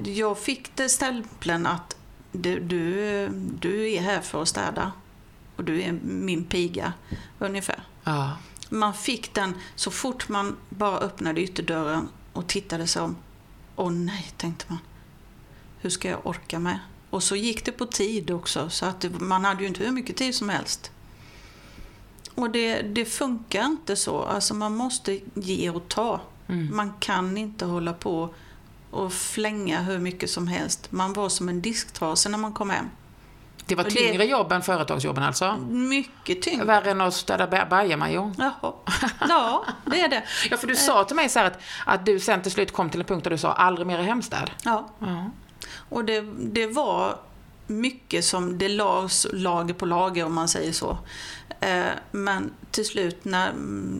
Jag 0.03 0.37
fick 0.37 0.75
det 0.75 0.89
stämpeln 0.89 1.65
att 1.65 1.97
du, 2.31 2.59
du, 2.59 3.27
du 3.59 3.91
är 3.91 4.01
här 4.01 4.21
för 4.21 4.41
att 4.41 4.47
städa 4.47 4.91
och 5.55 5.63
du 5.63 5.81
är 5.81 5.91
min 6.03 6.43
piga, 6.43 6.93
ungefär. 7.39 7.83
Ja. 8.03 8.37
Man 8.69 8.93
fick 8.93 9.33
den 9.33 9.53
så 9.75 9.91
fort 9.91 10.29
man 10.29 10.57
bara 10.69 10.99
öppnade 10.99 11.41
ytterdörren 11.41 12.09
och 12.33 12.47
tittade 12.47 12.87
sig 12.87 13.01
om. 13.01 13.15
Åh 13.75 13.91
nej, 13.91 14.31
tänkte 14.37 14.65
man. 14.67 14.79
Hur 15.79 15.89
ska 15.89 16.09
jag 16.09 16.27
orka 16.27 16.59
med? 16.59 16.79
Och 17.09 17.23
så 17.23 17.35
gick 17.35 17.65
det 17.65 17.71
på 17.71 17.85
tid 17.85 18.31
också, 18.31 18.69
så 18.69 18.85
att 18.85 19.05
man 19.21 19.45
hade 19.45 19.61
ju 19.61 19.67
inte 19.67 19.83
hur 19.83 19.91
mycket 19.91 20.17
tid 20.17 20.35
som 20.35 20.49
helst. 20.49 20.91
Och 22.35 22.49
det, 22.49 22.81
det 22.81 23.05
funkar 23.05 23.65
inte 23.65 23.95
så. 23.95 24.21
Alltså 24.21 24.53
man 24.53 24.75
måste 24.75 25.19
ge 25.33 25.69
och 25.69 25.87
ta. 25.87 26.21
Mm. 26.47 26.75
Man 26.75 26.93
kan 26.99 27.37
inte 27.37 27.65
hålla 27.65 27.93
på 27.93 28.33
och 28.91 29.13
flänga 29.13 29.81
hur 29.81 29.99
mycket 29.99 30.29
som 30.29 30.47
helst. 30.47 30.91
Man 30.91 31.13
var 31.13 31.29
som 31.29 31.49
en 31.49 31.61
disktrase 31.61 32.29
när 32.29 32.37
man 32.37 32.53
kom 32.53 32.69
hem. 32.69 32.85
Det 33.67 33.75
var 33.75 33.83
Och 33.83 33.89
det- 33.91 33.95
tyngre 33.97 34.25
jobb 34.25 34.51
än 34.51 34.61
företagsjobben 34.61 35.23
alltså? 35.23 35.57
Mycket 35.69 36.41
tyngre. 36.41 36.65
Värre 36.65 36.91
än 36.91 37.01
att 37.01 37.13
städa 37.13 37.47
ba- 37.47 37.65
bajamajo? 37.69 38.33
Jaha. 38.37 38.73
Ja, 39.29 39.65
det 39.85 40.01
är 40.01 40.07
det. 40.07 40.23
Ja, 40.49 40.57
för 40.57 40.67
du 40.67 40.75
sa 40.75 41.03
till 41.03 41.15
mig 41.15 41.29
så 41.29 41.39
här 41.39 41.45
att, 41.45 41.59
att 41.85 42.05
du 42.05 42.19
sen 42.19 42.41
till 42.41 42.51
slut 42.51 42.73
kom 42.73 42.89
till 42.89 42.99
en 42.99 43.05
punkt 43.05 43.23
där 43.23 43.31
du 43.31 43.37
sa 43.37 43.51
aldrig 43.53 43.87
mer 43.87 44.01
hemstäd. 44.01 44.51
Ja. 44.63 44.89
Ja. 44.99 45.29
Och 45.89 46.05
det, 46.05 46.21
det 46.37 46.67
var 46.67 47.19
mycket 47.67 48.25
som 48.25 48.57
det 48.57 48.69
lades 48.69 49.27
lager 49.33 49.73
på 49.73 49.85
lager 49.85 50.25
om 50.25 50.33
man 50.33 50.47
säger 50.47 50.71
så. 50.71 50.97
Eh, 51.59 51.85
men 52.11 52.51
till 52.71 52.85
slut 52.85 53.25
när, 53.25 53.53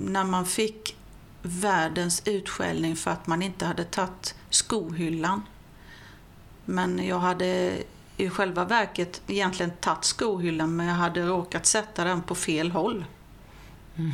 när 0.05 0.23
man 0.23 0.45
fick 0.45 0.95
världens 1.41 2.21
utskällning 2.25 2.95
för 2.95 3.11
att 3.11 3.27
man 3.27 3.41
inte 3.41 3.65
hade 3.65 3.83
tagit 3.83 4.35
skohyllan. 4.49 5.41
Men 6.65 7.05
jag 7.07 7.19
hade 7.19 7.77
i 8.17 8.29
själva 8.29 8.65
verket 8.65 9.21
egentligen 9.27 9.71
tagit 9.71 10.03
skohyllan 10.03 10.75
men 10.75 10.85
jag 10.85 10.95
hade 10.95 11.21
råkat 11.21 11.65
sätta 11.65 12.03
den 12.03 12.21
på 12.23 12.35
fel 12.35 12.71
håll. 12.71 13.05
Mm. 13.97 14.11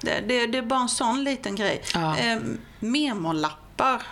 Det, 0.00 0.20
det, 0.20 0.46
det 0.46 0.58
är 0.58 0.62
bara 0.62 0.80
en 0.80 0.88
sån 0.88 1.24
liten 1.24 1.54
grej. 1.54 1.82
Ja. 1.94 2.18
Eh, 2.18 2.38
memolappar. 2.80 4.02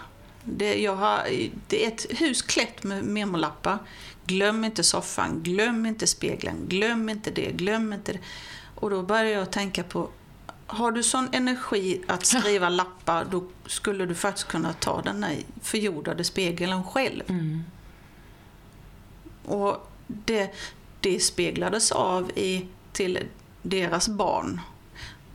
Det, 0.45 0.83
jag 0.83 0.97
har, 0.97 1.21
det 1.69 1.85
är 1.85 1.89
ett 1.89 2.07
hus 2.11 2.43
klätt 2.43 2.83
med 2.83 3.05
memolappar. 3.05 3.79
Glöm 4.27 4.65
inte 4.65 4.85
soffan, 4.85 5.43
glöm 5.43 5.87
inte 5.87 6.07
spegeln, 6.07 6.69
glöm 6.69 7.09
inte 7.09 7.31
det, 7.31 7.53
glöm 7.53 7.93
inte 7.93 8.13
det. 8.13 8.19
Och 8.75 8.91
då 8.91 9.03
började 9.03 9.31
jag 9.31 9.51
tänka 9.53 9.83
på, 9.83 10.09
har 10.67 10.91
du 10.91 11.03
sån 11.03 11.29
energi 11.33 12.03
att 12.07 12.27
skriva 12.27 12.69
lappar, 12.69 13.27
då 13.31 13.45
skulle 13.67 14.07
du 14.07 14.15
faktiskt 14.15 14.49
kunna 14.49 14.73
ta 14.73 15.03
den 15.03 15.21
där 15.21 15.37
förjordade 15.63 16.25
spegeln 16.25 16.85
själv. 16.85 17.23
Mm. 17.29 17.65
Och 19.47 19.91
det, 20.07 20.51
det 21.01 21.21
speglades 21.21 21.93
av 21.93 22.31
i, 22.31 22.67
till 22.93 23.19
deras 23.63 24.09
barn. 24.09 24.61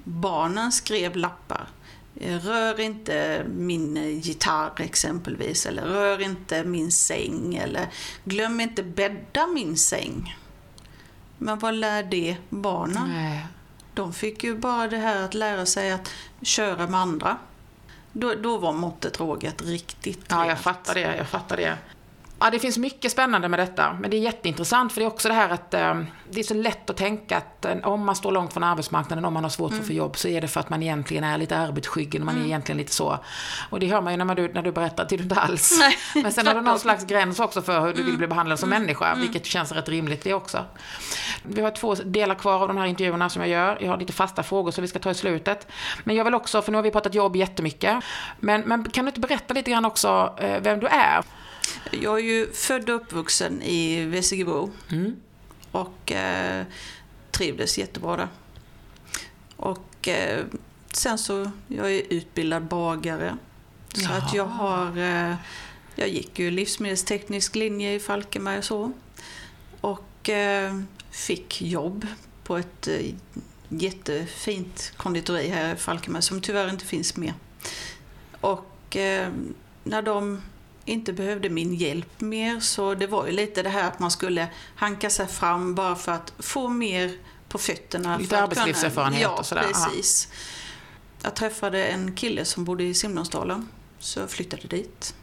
Barnen 0.04 0.72
skrev 0.72 1.16
lappar. 1.16 1.68
Eh, 2.16 2.38
Rör 2.38 2.80
inte 2.80 3.46
min 3.50 3.98
eh, 3.98 4.20
gitarr 4.20 4.82
exempelvis, 4.82 5.66
eller 5.66 5.84
rör 5.84 6.22
inte 6.22 6.64
min 6.64 6.92
säng, 6.92 7.56
eller 7.56 7.88
glöm 8.24 8.60
inte 8.60 8.84
bädda 8.84 9.48
min 9.48 9.78
säng. 9.78 10.38
Men 11.38 11.60
vad 11.60 11.74
lär 11.74 12.04
det 12.04 12.38
barnen? 12.50 13.10
Nej. 13.10 13.46
De 13.94 14.14
fick 14.14 14.44
ju 14.44 14.56
bara 14.56 14.88
det 14.88 14.98
här 14.98 15.24
att 15.24 15.34
lära 15.34 15.66
sig 15.66 15.92
att 15.92 16.12
köra 16.42 16.88
med 16.88 17.00
andra. 17.00 17.38
Då, 18.14 18.34
då 18.34 18.58
var 18.58 18.74
måttet 18.74 19.20
rågat 19.20 19.62
riktigt 19.62 20.26
Ja, 20.30 20.48
jag 20.48 20.60
fattar 20.60 20.94
det. 20.94 21.16
Jag 21.16 21.28
fattar 21.30 21.58
det. 21.58 21.78
Ja, 22.44 22.50
det 22.50 22.60
finns 22.60 22.78
mycket 22.78 23.12
spännande 23.12 23.48
med 23.48 23.60
detta, 23.60 23.98
men 24.00 24.12
det 24.12 24.18
är 24.18 24.22
jätteintressant 24.22 24.94
för 24.94 25.02
det 25.02 25.06
är 25.06 25.08
också 25.08 25.28
det 25.28 25.34
här 25.34 25.50
att 25.50 25.74
eh, 25.74 26.02
det 26.30 26.40
är 26.40 26.44
så 26.44 26.54
lätt 26.54 26.90
att 26.90 26.98
tänka 26.98 27.38
att 27.38 27.66
eh, 27.66 27.76
om 27.84 28.06
man 28.06 28.16
står 28.16 28.32
långt 28.32 28.54
från 28.54 28.64
arbetsmarknaden, 28.64 29.26
om 29.26 29.34
man 29.34 29.44
har 29.44 29.50
svårt 29.50 29.72
för 29.72 29.80
att 29.80 29.88
få 29.88 29.94
jobb, 29.94 30.18
så 30.18 30.28
är 30.28 30.42
det 30.42 30.48
för 30.48 30.60
att 30.60 30.70
man 30.70 30.84
egentligen 30.84 31.24
är 31.24 31.38
lite 31.38 31.58
arbetsskyggen, 31.58 32.26
man 32.26 32.42
är 32.42 32.46
egentligen 32.46 32.78
lite 32.78 32.94
så. 32.94 33.20
Och 33.70 33.80
det 33.80 33.88
hör 33.88 34.02
man 34.02 34.14
ju 34.14 34.18
när, 34.18 34.26
man, 34.26 34.36
när 34.54 34.62
du 34.62 34.72
berättar 34.72 35.04
att 35.04 35.10
det 35.10 35.16
är 35.16 35.18
du 35.18 35.24
inte 35.24 35.36
alls. 35.36 35.80
Nej, 35.80 35.98
men 36.24 36.34
sen 36.34 36.48
har 36.48 36.54
du 36.54 36.62
någon 36.62 36.80
slags 36.80 37.06
gräns 37.06 37.40
också 37.40 37.62
för 37.62 37.82
hur 37.82 37.94
du 37.94 38.04
vill 38.04 38.18
bli 38.18 38.28
behandlad 38.28 38.60
som 38.60 38.70
människa, 38.70 39.16
vilket 39.16 39.46
känns 39.46 39.72
rätt 39.72 39.90
rimligt 39.90 40.24
det 40.24 40.34
också. 40.34 40.66
Vi 41.44 41.62
har 41.62 41.72
två 41.72 41.96
delar 41.96 42.36
kvar 42.36 42.62
av 42.62 42.68
de 42.68 42.78
här 42.78 42.86
intervjuerna 42.86 43.30
som 43.30 43.42
jag 43.42 43.50
gör. 43.50 43.78
Jag 43.82 43.90
har 43.90 43.98
lite 43.98 44.14
fasta 44.14 44.44
frågor 44.44 44.72
som 44.72 44.82
vi 44.82 44.88
ska 44.88 45.00
ta 45.00 45.12
i 45.12 45.16
slutet. 45.16 45.68
Men 46.04 46.16
jag 46.16 46.26
vill 46.26 46.36
också, 46.36 46.62
för 46.62 46.72
nu 46.72 46.78
har 46.78 46.84
vi 46.84 46.92
pratat 46.92 47.16
jobb 47.16 47.36
jättemycket, 47.36 48.04
men, 48.40 48.62
men 48.62 48.90
kan 48.90 49.06
du 49.06 49.10
inte 49.10 49.20
berätta 49.20 49.54
lite 49.54 49.72
grann 49.72 49.86
också 49.86 50.34
eh, 50.38 50.62
vem 50.62 50.80
du 50.80 50.88
är? 50.88 51.24
Jag 51.92 52.20
är 52.20 52.24
ju 52.24 52.52
född 52.54 52.90
och 52.90 52.96
uppvuxen 52.96 53.62
i 53.62 54.06
Vessigebro 54.06 54.72
Mm. 54.92 55.16
och 55.72 56.12
eh, 56.12 56.66
trivdes 57.32 57.78
jättebra 57.78 58.18
där. 58.18 58.28
Och 59.56 60.08
eh, 60.08 60.46
sen 60.92 61.18
så, 61.18 61.52
jag 61.68 61.92
är 61.92 62.02
utbildad 62.10 62.64
bagare. 62.66 63.38
Så 63.94 64.02
Jaha. 64.02 64.18
att 64.18 64.34
jag 64.34 64.46
har, 64.46 64.98
eh, 64.98 65.36
jag 65.96 66.10
gick 66.10 66.40
ju 66.40 66.52
livsmedelsteknisk 66.52 67.56
linje 67.56 67.94
i 67.94 68.00
Falkenberg 68.00 68.58
och 68.58 68.64
så. 68.64 68.92
Och 69.82 70.30
eh, 70.30 70.80
fick 71.12 71.62
jobb 71.62 72.08
på 72.44 72.58
ett 72.58 72.88
eh, 72.88 73.14
jättefint 73.70 74.94
konditori 74.98 75.48
här 75.48 75.74
i 75.74 75.78
Falkenberg 75.78 76.24
som 76.24 76.42
tyvärr 76.42 76.70
inte 76.70 76.86
finns 76.86 77.18
mer. 77.18 77.34
Och 78.42 78.96
eh, 78.96 79.32
när 79.84 80.02
de 80.02 80.42
inte 80.92 81.14
behövde 81.14 81.50
min 81.50 81.74
hjälp 81.74 82.22
mer 82.22 82.60
så 82.60 82.96
det 82.96 83.08
var 83.08 83.26
ju 83.26 83.32
lite 83.32 83.64
det 83.64 83.70
här 83.70 83.88
att 83.88 84.00
man 84.00 84.12
skulle 84.12 84.48
hanka 84.76 85.10
sig 85.10 85.28
fram 85.28 85.76
bara 85.76 85.96
för 85.96 86.12
att 86.12 86.34
få 86.40 86.70
mer 86.70 87.12
på 87.50 87.58
fötterna. 87.58 88.18
Lite 88.18 88.44
arbetslivserfarenhet 88.44 89.22
ja, 89.22 89.40
och 89.40 89.46
sådär, 89.46 89.62
aha. 89.62 89.86
precis. 89.86 90.28
Jag 91.24 91.36
träffade 91.36 91.86
en 91.86 92.16
kille 92.16 92.46
som 92.46 92.66
bodde 92.66 92.84
i 92.84 92.94
Simlångsdalen 92.94 93.68
så 94.00 94.20
jag 94.20 94.30
flyttade 94.30 94.68
dit. 94.68 95.16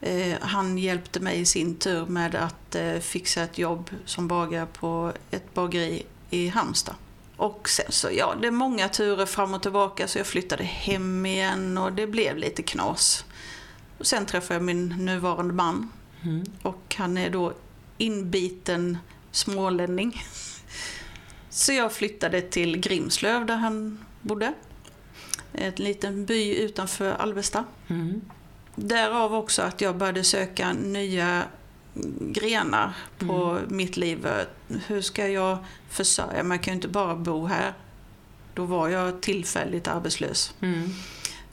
Eh, 0.00 0.36
han 0.40 0.78
hjälpte 0.78 1.20
mig 1.20 1.40
i 1.40 1.44
sin 1.44 1.74
tur 1.74 2.06
med 2.06 2.34
att 2.34 2.74
eh, 2.74 2.98
fixa 2.98 3.42
ett 3.42 3.58
jobb 3.58 3.90
som 4.04 4.28
bagare 4.28 4.66
på 4.66 5.12
ett 5.30 5.54
bageri 5.54 6.06
i 6.30 6.48
Halmstad. 6.48 6.94
Och 7.36 7.68
sen 7.68 7.86
så, 7.88 8.08
ja, 8.12 8.34
det 8.40 8.46
är 8.46 8.50
många 8.50 8.88
turer 8.88 9.26
fram 9.26 9.54
och 9.54 9.62
tillbaka 9.62 10.08
så 10.08 10.18
jag 10.18 10.26
flyttade 10.26 10.64
hem 10.64 11.26
igen 11.26 11.78
och 11.78 11.92
det 11.92 12.06
blev 12.06 12.36
lite 12.36 12.62
knas. 12.62 13.24
Och 14.00 14.06
sen 14.06 14.26
träffade 14.26 14.54
jag 14.54 14.62
min 14.64 14.88
nuvarande 14.88 15.54
man 15.54 15.90
Mm. 16.22 16.44
och 16.62 16.94
han 16.98 17.18
är 17.18 17.30
då 17.30 17.52
inbiten 17.98 18.98
smålänning. 19.30 20.22
Så 21.50 21.72
jag 21.72 21.92
flyttade 21.92 22.40
till 22.42 22.76
Grimslöv 22.76 23.46
där 23.46 23.56
han 23.56 23.98
bodde. 24.22 24.52
En 25.52 25.72
liten 25.76 26.24
by 26.26 26.54
utanför 26.56 27.12
Alvesta. 27.12 27.64
Mm. 27.88 28.20
Därav 28.74 29.34
också 29.34 29.62
att 29.62 29.80
jag 29.80 29.96
började 29.96 30.24
söka 30.24 30.72
nya 30.72 31.44
grenar 32.20 32.92
på 33.18 33.34
Mm. 33.58 33.76
mitt 33.76 33.96
liv. 33.96 34.26
Hur 34.86 35.02
ska 35.02 35.28
jag 35.28 35.58
försörja 35.90 36.42
mig? 36.42 36.56
Jag 36.56 36.64
kan 36.64 36.72
ju 36.72 36.76
inte 36.76 36.88
bara 36.88 37.14
bo 37.16 37.46
här. 37.46 37.74
Då 38.54 38.64
var 38.64 38.88
jag 38.88 39.20
tillfälligt 39.22 39.88
arbetslös. 39.88 40.54
Mm. 40.60 40.90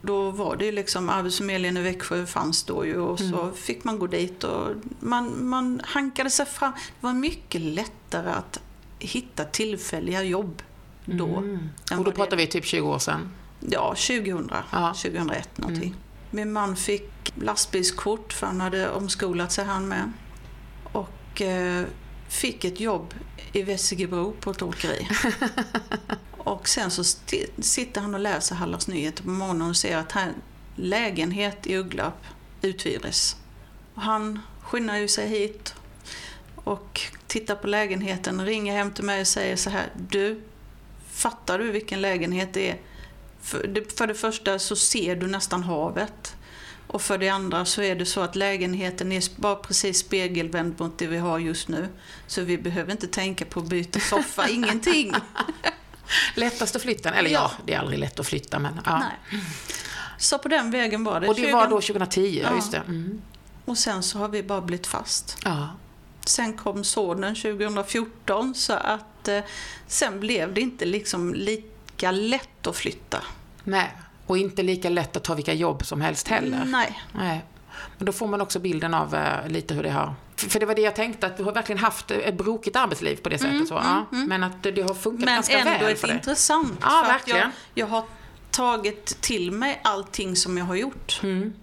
Då 0.08 0.32
var 0.32 0.56
det 0.56 0.66
ju 0.66 0.72
liksom 0.72 1.10
Arbetsförmedlingen 1.10 1.78
i 1.78 1.82
Växjö 1.82 2.26
fanns 2.26 2.64
då 2.64 2.86
ju 2.86 2.98
och 2.98 3.20
så 3.20 3.42
Mm. 3.42 3.54
fick 3.56 3.84
man 3.84 4.00
gå 4.00 4.08
dit 4.08 4.44
och 4.44 4.72
man, 5.00 5.48
man 5.50 5.82
hankade 5.84 6.30
sig 6.30 6.46
fram. 6.46 6.72
Det 6.72 7.08
var 7.08 7.14
mycket 7.14 7.62
lättare 7.62 8.30
att 8.30 8.60
hitta 9.00 9.44
tillfälliga 9.46 10.24
jobb 10.24 10.62
då. 11.06 11.26
Mm. 11.38 11.70
Och 11.84 11.90
då 11.90 11.96
vad 11.96 12.06
det- 12.06 12.12
pratar 12.12 12.38
vi 12.38 12.48
typ 12.48 12.66
20 12.66 12.88
år 12.88 13.00
sedan. 13.00 13.30
Ja, 13.60 13.96
2000, 13.96 14.52
Ja. 14.72 14.94
2001 14.94 15.58
någonting. 15.58 15.84
Mm. 15.90 15.98
Min 16.32 16.52
man 16.54 16.76
fick 16.76 17.34
lastbilskort 17.42 18.34
för 18.34 18.48
han 18.48 18.62
hade 18.62 18.90
omskolat 18.92 19.52
sig 19.52 19.66
han 19.66 19.88
med. 19.88 20.12
Och 20.92 21.42
eh, 21.42 21.86
fick 22.30 22.66
ett 22.66 22.80
jobb 22.80 23.14
i 23.54 23.64
Vessigebro 23.64 24.32
på 24.40 24.52
ett 24.52 24.62
åkeri. 24.62 25.08
och 26.48 26.70
sen 26.70 26.92
så 26.92 27.04
sitter 27.60 28.02
han 28.02 28.14
och 28.14 28.20
läser 28.20 28.56
Hallands 28.56 28.88
Nyheter 28.88 29.24
på 29.24 29.30
morgonen 29.30 29.70
och 29.70 29.76
ser 29.76 29.98
att 29.98 30.12
här 30.12 30.34
lägenhet 30.76 31.68
i 31.68 31.76
Ugglarp 31.76 32.26
uthyrdes. 32.62 33.36
Och 33.94 34.02
han 34.02 34.40
skyndar 34.62 34.98
ju 34.98 35.08
sig 35.08 35.28
hit 35.28 35.76
och 36.56 37.02
tittar 37.28 37.56
på 37.56 37.68
lägenheten, 37.68 38.46
ringer 38.46 38.78
hem 38.78 38.92
till 38.92 39.04
mig 39.04 39.22
och 39.22 39.28
säger 39.28 39.56
så 39.56 39.70
här. 39.70 39.90
Du, 40.10 40.42
fattar 41.12 41.60
du 41.60 41.72
vilken 41.72 42.02
lägenhet 42.02 42.54
det 42.54 42.70
är? 42.70 42.78
För 43.42 43.68
det, 43.68 43.98
för 43.98 44.08
det 44.08 44.16
första 44.16 44.60
så 44.60 44.76
ser 44.76 45.16
du 45.16 45.28
nästan 45.28 45.64
havet. 45.64 46.36
Och 46.88 47.02
för 47.02 47.18
det 47.18 47.30
andra 47.30 47.66
så 47.66 47.82
är 47.82 47.96
det 47.96 48.06
så 48.06 48.22
att 48.22 48.36
lägenheten 48.36 49.12
är 49.12 49.42
bara 49.42 49.56
precis 49.56 50.00
spegelvänd 50.00 50.80
mot 50.80 50.98
det 50.98 51.08
vi 51.08 51.18
har 51.18 51.40
just 51.40 51.68
nu. 51.68 51.88
Så 52.28 52.42
vi 52.42 52.58
behöver 52.58 52.92
inte 52.92 53.08
tänka 53.08 53.46
på 53.46 53.60
att 53.60 53.68
byta 53.68 54.00
soffa, 54.00 54.50
ingenting. 54.50 55.14
Lättaste 56.36 56.80
flytten, 56.80 57.14
eller 57.14 57.30
ja. 57.30 57.52
Ja. 57.58 57.64
det 57.66 57.74
är 57.74 57.80
aldrig 57.80 58.00
lätt 58.00 58.20
att 58.20 58.28
flytta 58.28 58.60
men 58.60 58.80
ja. 58.86 59.00
Nej. 59.00 59.42
Så 60.18 60.38
på 60.40 60.48
den 60.48 60.72
vägen 60.72 61.04
var 61.04 61.20
det. 61.20 61.28
Och 61.28 61.36
det 61.36 61.42
20 61.42 61.52
var 61.54 61.68
då 61.68 61.82
2010, 61.82 62.40
ja 62.44 62.50
Ja. 62.50 62.56
just 62.56 62.72
det. 62.72 62.78
Mm. 62.78 63.22
Och 63.66 63.78
sen 63.78 64.04
så 64.04 64.20
har 64.20 64.28
vi 64.28 64.44
bara 64.44 64.62
blivit 64.62 64.88
fast. 64.88 65.38
Ja. 65.44 65.70
Sen 66.26 66.54
kom 66.54 66.84
sonen 66.84 67.36
2014 67.36 68.56
så 68.56 68.74
att 68.74 69.28
eh, 69.28 69.40
sen 69.88 70.20
blev 70.20 70.54
det 70.54 70.62
inte 70.62 70.86
liksom 70.86 71.34
lika 71.34 72.12
lätt 72.12 72.68
att 72.68 72.76
flytta. 72.76 73.22
Nej, 73.64 73.92
och 74.26 74.38
inte 74.38 74.64
lika 74.64 74.90
lätt 74.90 75.18
att 75.18 75.24
ta 75.24 75.34
vilka 75.36 75.54
jobb 75.54 75.86
som 75.86 76.02
helst 76.02 76.28
heller. 76.28 76.66
Nej. 76.66 77.02
Nej. 77.12 77.44
Men 77.98 78.06
då 78.06 78.12
får 78.12 78.28
man 78.28 78.42
också 78.42 78.60
bilden 78.60 78.94
av 78.94 79.16
eh, 79.16 79.48
lite 79.48 79.74
hur 79.74 79.84
det 79.84 79.90
har... 79.92 80.16
För 80.36 80.50
för 80.50 80.60
det 80.60 80.66
var 80.66 80.76
det 80.76 80.82
jag 80.82 80.96
tänkte, 80.96 81.28
att 81.28 81.38
du 81.38 81.44
har 81.44 81.52
verkligen 81.52 81.80
haft 81.80 82.12
ett 82.12 82.38
brokigt 82.38 82.76
arbetsliv 82.76 83.16
på 83.16 83.30
det 83.30 83.38
sättet. 83.38 83.68
så, 83.68 83.74
ja. 83.74 84.06
Men 84.12 84.44
att 84.44 84.64
det, 84.64 84.82
har 84.82 84.94
funkat 84.94 85.26
Men 85.26 85.36
ganska 85.36 85.60
ändå 85.60 85.86
väl 85.86 85.94
ett 85.94 86.00
för 86.00 86.08
dig. 86.08 86.16
intressant. 86.16 86.74
Ja, 86.82 86.88
för 86.90 86.98
att 86.98 87.10
verkligen. 87.10 87.40
jag, 87.40 87.52
jag 87.74 87.88
har 87.88 88.04
tagit 88.52 89.22
till 89.22 89.52
mig 89.52 89.82
allting 89.84 90.36
som 90.36 90.58
jag 90.58 90.66
har 90.66 90.76
gjort. 90.76 91.20
Mm. 91.24 91.54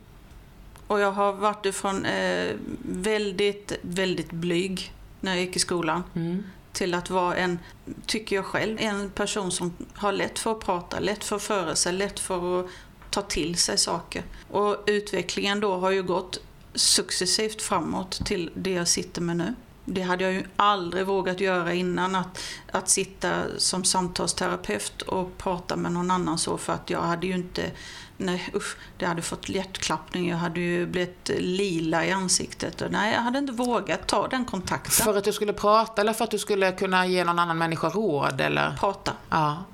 Och 0.87 1.01
jag 1.01 1.13
har 1.13 1.33
varit 1.33 1.67
ifrån 1.67 2.05
eh, 2.05 2.55
väldigt, 2.83 3.73
väldigt 3.83 4.31
blyg 4.31 4.93
när 5.21 5.35
jag 5.35 5.41
gick 5.41 5.57
i 5.57 5.59
skolan. 5.59 6.03
Mm. 6.15 6.45
Till 6.73 6.95
att 6.95 7.11
vara 7.11 7.37
en, 7.37 7.59
tycker 8.07 8.37
jag 8.37 8.45
själv, 8.45 8.77
en 8.81 9.11
person 9.11 9.51
som 9.51 9.73
har 9.95 10.13
lätt 10.13 10.39
för 10.39 10.53
att 10.53 10.61
prata, 10.61 11.01
lätt 11.01 11.25
för 11.25 11.37
att 11.37 11.43
föra 11.43 11.75
sig, 11.75 11.93
lätt 11.93 12.21
för 12.21 12.61
att 12.61 12.71
ta 13.15 13.23
till 13.23 13.57
sig 13.57 13.79
saker. 13.79 14.23
Och 14.51 14.77
utvecklingen 14.87 15.61
då 15.61 15.77
har 15.77 15.91
ju 15.91 16.03
gått 16.03 16.41
successivt 16.75 17.63
framåt 17.63 18.27
till 18.27 18.51
det 18.55 18.71
jag 18.71 18.89
sitter 18.89 19.21
med 19.21 19.37
nu. 19.37 19.55
Det 19.85 20.03
hade 20.03 20.25
jag 20.25 20.33
ju 20.33 20.45
aldrig 20.57 21.07
vågat 21.07 21.41
göra 21.41 21.75
innan, 21.75 22.15
att, 22.15 22.43
att 22.73 22.89
sitta 22.89 23.43
som 23.59 23.85
samtalsterapeut 23.85 25.03
och 25.03 25.39
prata 25.39 25.77
med 25.77 25.93
någon 25.93 26.11
annan 26.11 26.39
så 26.39 26.59
för 26.59 26.73
att 26.73 26.91
jag 26.91 27.01
hade 27.01 27.27
ju 27.27 27.35
inte, 27.35 27.71
nej 28.17 28.51
usch, 28.55 28.77
det 28.99 29.07
hade 29.07 29.23
fått 29.23 29.49
hjärtklappning, 29.49 30.29
jag 30.29 30.37
hade 30.37 30.61
ju 30.61 30.87
blivit 30.87 31.31
lila 31.39 32.07
i 32.07 32.13
ansiktet. 32.13 32.83
Och 32.83 32.93
nej, 32.93 33.15
jag 33.15 33.21
hade 33.21 33.39
inte 33.39 33.53
vågat 33.53 34.07
ta 34.07 34.29
den 34.29 34.45
kontakten. 34.45 35.05
För 35.05 35.19
att 35.19 35.25
du 35.25 35.33
skulle 35.33 35.53
prata 35.53 36.01
eller 36.01 36.13
för 36.13 36.25
att 36.25 36.31
du 36.31 36.39
skulle 36.39 36.73
kunna 36.73 37.07
ge 37.07 37.25
någon 37.25 37.39
annan 37.39 37.59
människa 37.59 37.89
råd 37.89 38.41
eller? 38.41 38.77
Prata. 38.81 39.13
Ja. 39.31 39.65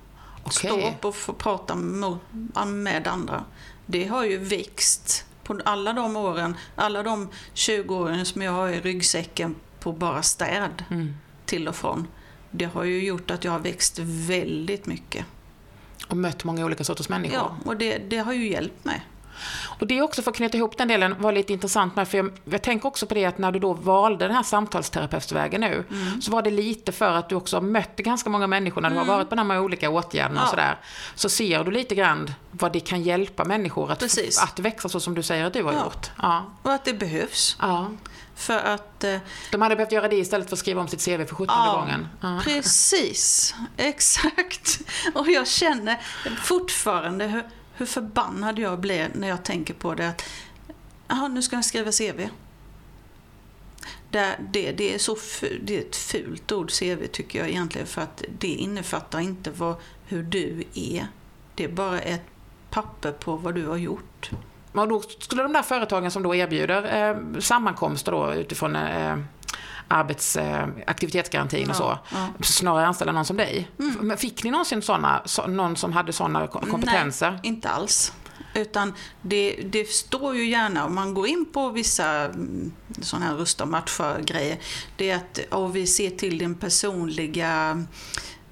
Okej. 0.44 0.70
Stå 0.70 0.88
upp 0.88 1.04
och 1.04 1.14
få 1.14 1.32
prata 1.32 1.74
med 2.66 3.06
andra. 3.08 3.44
Det 3.86 4.06
har 4.06 4.24
ju 4.24 4.36
växt 4.38 5.24
på 5.44 5.60
alla 5.64 5.92
de 5.92 6.16
åren, 6.16 6.56
alla 6.76 7.02
de 7.02 7.28
20 7.54 7.94
åren 7.96 8.26
som 8.26 8.42
jag 8.42 8.52
har 8.52 8.68
i 8.68 8.80
ryggsäcken 8.80 9.54
på 9.80 9.92
bara 9.92 10.22
städ 10.22 10.84
Mm. 10.90 11.14
till 11.46 11.68
och 11.68 11.76
från. 11.76 12.06
Det 12.50 12.64
har 12.64 12.84
ju 12.84 13.04
gjort 13.04 13.30
att 13.30 13.44
jag 13.44 13.52
har 13.52 13.58
växt 13.58 13.98
väldigt 14.02 14.86
mycket. 14.86 15.26
Och 16.08 16.16
mött 16.16 16.44
många 16.44 16.64
olika 16.64 16.84
sorters 16.84 17.08
människor. 17.08 17.36
Ja, 17.36 17.56
och 17.64 17.76
det, 17.76 17.98
det 17.98 18.16
har 18.18 18.32
ju 18.32 18.50
hjälpt 18.50 18.84
mig. 18.84 19.06
Och 19.80 19.86
det 19.86 19.98
är 19.98 20.02
också 20.02 20.22
för 20.22 20.30
att 20.30 20.36
knyta 20.36 20.56
ihop 20.56 20.78
den 20.78 20.88
delen 20.88 21.14
var 21.18 21.32
lite 21.32 21.52
intressant 21.52 21.96
med, 21.96 22.08
för 22.08 22.18
jag, 22.18 22.30
jag 22.44 22.62
tänker 22.62 22.88
också 22.88 23.06
på 23.06 23.14
det 23.14 23.24
att 23.24 23.38
när 23.38 23.52
du 23.52 23.58
då 23.58 23.72
valde 23.72 24.26
den 24.26 24.36
här 24.36 24.42
samtalsterapeutvägen 24.42 25.60
nu, 25.60 25.84
Mm. 25.90 26.22
så 26.22 26.30
var 26.32 26.42
det 26.42 26.50
lite 26.50 26.92
för 26.92 27.12
att 27.12 27.28
du 27.28 27.34
också 27.34 27.56
har 27.56 27.62
mött 27.62 27.96
ganska 27.96 28.30
många 28.30 28.46
människor 28.46 28.80
när 28.80 28.90
du 28.90 28.96
har 28.96 29.04
varit 29.04 29.28
på 29.28 29.34
de 29.34 29.50
här 29.50 29.60
olika 29.60 29.90
åtgärderna 29.90 30.40
och 30.40 30.46
Ja. 30.46 30.50
sådär. 30.50 30.78
Så 31.14 31.28
ser 31.28 31.64
du 31.64 31.70
lite 31.70 31.94
grann 31.94 32.30
vad 32.50 32.72
det 32.72 32.80
kan 32.80 33.02
hjälpa 33.02 33.44
människor 33.44 33.92
att, 33.92 33.98
Precis. 33.98 34.42
att 34.42 34.58
växa 34.58 34.88
så 34.88 35.00
som 35.00 35.14
du 35.14 35.22
säger 35.22 35.44
att 35.44 35.52
du 35.52 35.62
har 35.62 35.72
Ja. 35.72 35.84
gjort. 35.84 36.10
Ja. 36.22 36.44
Och 36.62 36.72
att 36.72 36.84
det 36.84 36.92
behövs. 36.94 37.56
ja. 37.60 37.86
För 38.34 38.58
att 38.58 39.04
eh, 39.04 39.16
De 39.52 39.62
hade 39.62 39.76
behövt 39.76 39.92
göra 39.92 40.08
det 40.08 40.16
istället 40.16 40.48
för 40.48 40.56
att 40.56 40.60
skriva 40.60 40.80
om 40.80 40.88
sitt 40.88 41.04
CV 41.04 41.24
för 41.26 41.34
17 41.34 41.46
Ja, 41.66 41.72
gången. 41.80 42.08
Ja. 42.20 42.40
Precis, 42.44 43.54
exakt. 43.76 44.80
Och 45.14 45.28
jag 45.28 45.48
känner 45.48 45.96
fortfarande 46.42 47.24
hur, 47.26 47.44
hur 47.80 47.86
förbannad 47.86 48.58
jag 48.58 48.80
blir 48.80 49.10
när 49.14 49.28
jag 49.28 49.44
tänker 49.44 49.74
på 49.74 49.94
det. 49.94 50.08
att 50.08 50.22
Jaha, 51.08 51.28
nu 51.28 51.42
ska 51.42 51.56
jag 51.56 51.64
skriva 51.64 51.92
CV. 51.92 52.28
Det, 54.10 54.36
det, 54.52 54.72
det, 54.72 54.94
är 54.94 54.98
så 54.98 55.16
ful, 55.16 55.60
det 55.64 55.76
är 55.76 55.80
ett 55.80 55.96
fult 55.96 56.52
ord, 56.52 56.70
CV, 56.70 57.06
tycker 57.12 57.38
jag 57.38 57.48
egentligen. 57.48 57.86
För 57.86 58.02
att 58.02 58.24
det 58.38 58.48
innefattar 58.48 59.20
inte 59.20 59.50
vad, 59.50 59.74
hur 60.06 60.22
du 60.22 60.64
är. 60.74 61.06
Det 61.54 61.64
är 61.64 61.68
bara 61.68 62.00
ett 62.00 62.24
papper 62.70 63.12
på 63.12 63.36
vad 63.36 63.54
du 63.54 63.66
har 63.66 63.76
gjort. 63.76 64.30
Och 64.72 64.88
då 64.88 65.00
skulle 65.00 65.42
de 65.42 65.52
där 65.52 65.62
företagen 65.62 66.10
som 66.10 66.22
då 66.22 66.34
erbjuder 66.34 67.10
eh, 67.10 67.40
sammankomster 67.40 68.12
då 68.12 68.34
utifrån 68.34 68.76
eh, 68.76 69.16
aktivitetsgarantin 70.86 71.70
och 71.70 71.76
så, 71.76 71.98
Ja, 72.12 72.28
snarare 72.42 72.86
anställa 72.86 73.12
någon 73.12 73.24
som 73.24 73.36
dig. 73.36 73.70
Men 74.00 74.16
Fick 74.16 74.44
ni 74.44 74.50
någonsin 74.50 74.82
såna, 74.82 75.22
så, 75.24 75.46
någon 75.46 75.76
som 75.76 75.92
hade 75.92 76.12
sådana 76.12 76.46
kompetenser? 76.46 77.30
Nej, 77.30 77.40
inte 77.42 77.68
alls. 77.68 78.12
Utan 78.54 78.94
det, 79.22 79.56
det 79.70 79.88
står 79.88 80.36
ju 80.36 80.48
gärna, 80.50 80.84
om 80.86 80.94
man 80.94 81.14
går 81.14 81.26
in 81.26 81.46
på 81.52 81.68
vissa 81.70 82.24
mm, 82.24 82.72
sådana 83.00 83.26
här 83.26 83.34
rusta 83.34 83.66
matcha-grejer, 83.66 84.58
det 84.96 85.10
är 85.10 85.16
att 85.16 85.38
och 85.50 85.76
vi 85.76 85.86
ser 85.86 86.10
till 86.10 86.38
din 86.38 86.54
personliga 86.54 87.84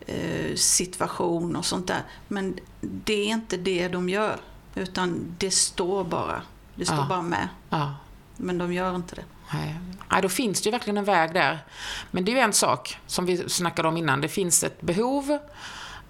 eh, 0.06 0.54
situation 0.54 1.56
och 1.56 1.64
sånt 1.64 1.86
där. 1.86 2.02
Men 2.28 2.58
det 2.80 3.14
är 3.14 3.26
inte 3.28 3.56
det 3.56 3.88
de 3.88 4.08
gör, 4.08 4.36
utan 4.74 5.34
det 5.38 5.50
står 5.50 6.04
bara. 6.04 6.42
Det 6.74 6.84
står 6.84 6.96
Ja. 6.98 7.06
bara 7.08 7.22
med, 7.22 7.48
Ja. 7.70 7.94
men 8.36 8.58
de 8.58 8.72
gör 8.72 8.96
inte 8.96 9.14
det. 9.14 9.24
Nej, 9.52 10.22
då 10.22 10.28
finns 10.28 10.62
det 10.62 10.66
ju 10.66 10.70
verkligen 10.70 10.98
en 10.98 11.04
väg 11.04 11.34
där. 11.34 11.58
Men 12.10 12.24
det 12.24 12.30
är 12.30 12.34
ju 12.34 12.40
en 12.40 12.52
sak 12.52 12.98
som 13.06 13.26
vi 13.26 13.48
snackade 13.48 13.88
om 13.88 13.96
innan. 13.96 14.20
Det 14.20 14.28
finns 14.28 14.64
ett 14.64 14.80
behov 14.80 15.38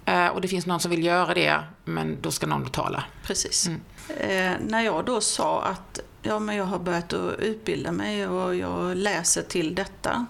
eh, 0.05 0.27
och 0.27 0.41
det 0.41 0.47
finns 0.47 0.65
någon 0.65 0.79
som 0.79 0.91
vill 0.91 1.03
göra 1.03 1.33
det, 1.33 1.63
men 1.85 2.21
då 2.21 2.31
ska 2.31 2.47
någon 2.47 2.63
betala. 2.63 3.03
Precis. 3.23 3.67
Mm. 3.67 3.81
Eh, 4.17 4.67
när 4.67 4.81
jag 4.81 5.05
då 5.05 5.21
sa 5.21 5.61
att 5.61 5.99
ja, 6.21 6.39
men 6.39 6.55
jag 6.55 6.65
har 6.65 6.79
börjat 6.79 7.13
att 7.13 7.39
utbilda 7.39 7.91
mig 7.91 8.27
och 8.27 8.55
jag 8.55 8.97
läser 8.97 9.41
till 9.41 9.75
detta. 9.75 10.25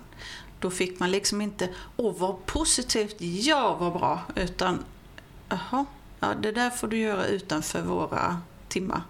Då 0.60 0.72
fick 0.72 1.00
man 1.00 1.12
liksom 1.12 1.42
inte, 1.42 1.70
åh 1.98 2.16
vad 2.18 2.46
positivt, 2.46 3.16
ja 3.20 3.76
vad 3.80 3.94
bra. 3.94 4.22
Utan, 4.36 4.84
jaha, 5.50 5.86
ja, 6.20 6.28
det 6.42 6.52
där 6.52 6.70
får 6.70 6.88
du 6.88 6.98
göra 6.98 7.26
utanför 7.26 7.82
våra 7.82 8.42
timmar. 8.68 9.02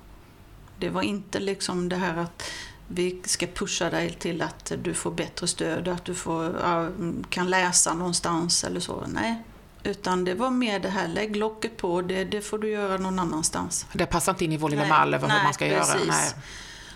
Det 0.77 0.89
var 0.89 1.01
inte 1.01 1.39
liksom 1.39 1.89
det 1.89 1.95
här 1.95 2.17
att 2.17 2.43
vi 2.91 3.21
ska 3.25 3.47
pusha 3.47 3.89
dig 3.89 4.09
till 4.19 4.41
att 4.41 4.71
du 4.83 4.93
får 4.93 5.11
bättre 5.11 5.47
stöd, 5.47 5.87
att 5.87 6.05
du 6.05 6.15
får, 6.15 6.55
kan 7.29 7.49
läsa 7.49 7.93
någonstans 7.93 8.63
eller 8.63 8.79
så. 8.79 9.03
Nej, 9.07 9.43
utan 9.83 10.25
det 10.25 10.33
var 10.33 10.49
mer 10.49 10.79
det 10.79 10.89
här, 10.89 11.07
lägg 11.07 11.35
locket 11.35 11.77
på, 11.77 12.01
det, 12.01 12.23
det 12.25 12.41
får 12.41 12.57
du 12.57 12.69
göra 12.69 12.97
någon 12.97 13.19
annanstans. 13.19 13.85
Det 13.93 14.05
passar 14.05 14.31
inte 14.31 14.45
in 14.45 14.51
i 14.51 14.57
vår 14.57 14.69
lilla 14.69 14.87
mall 14.87 15.13
över 15.13 15.29
hur 15.29 15.43
man 15.43 15.53
ska 15.53 15.67
göra. 15.67 15.83
precis. 15.85 16.07
Nej. 16.07 16.31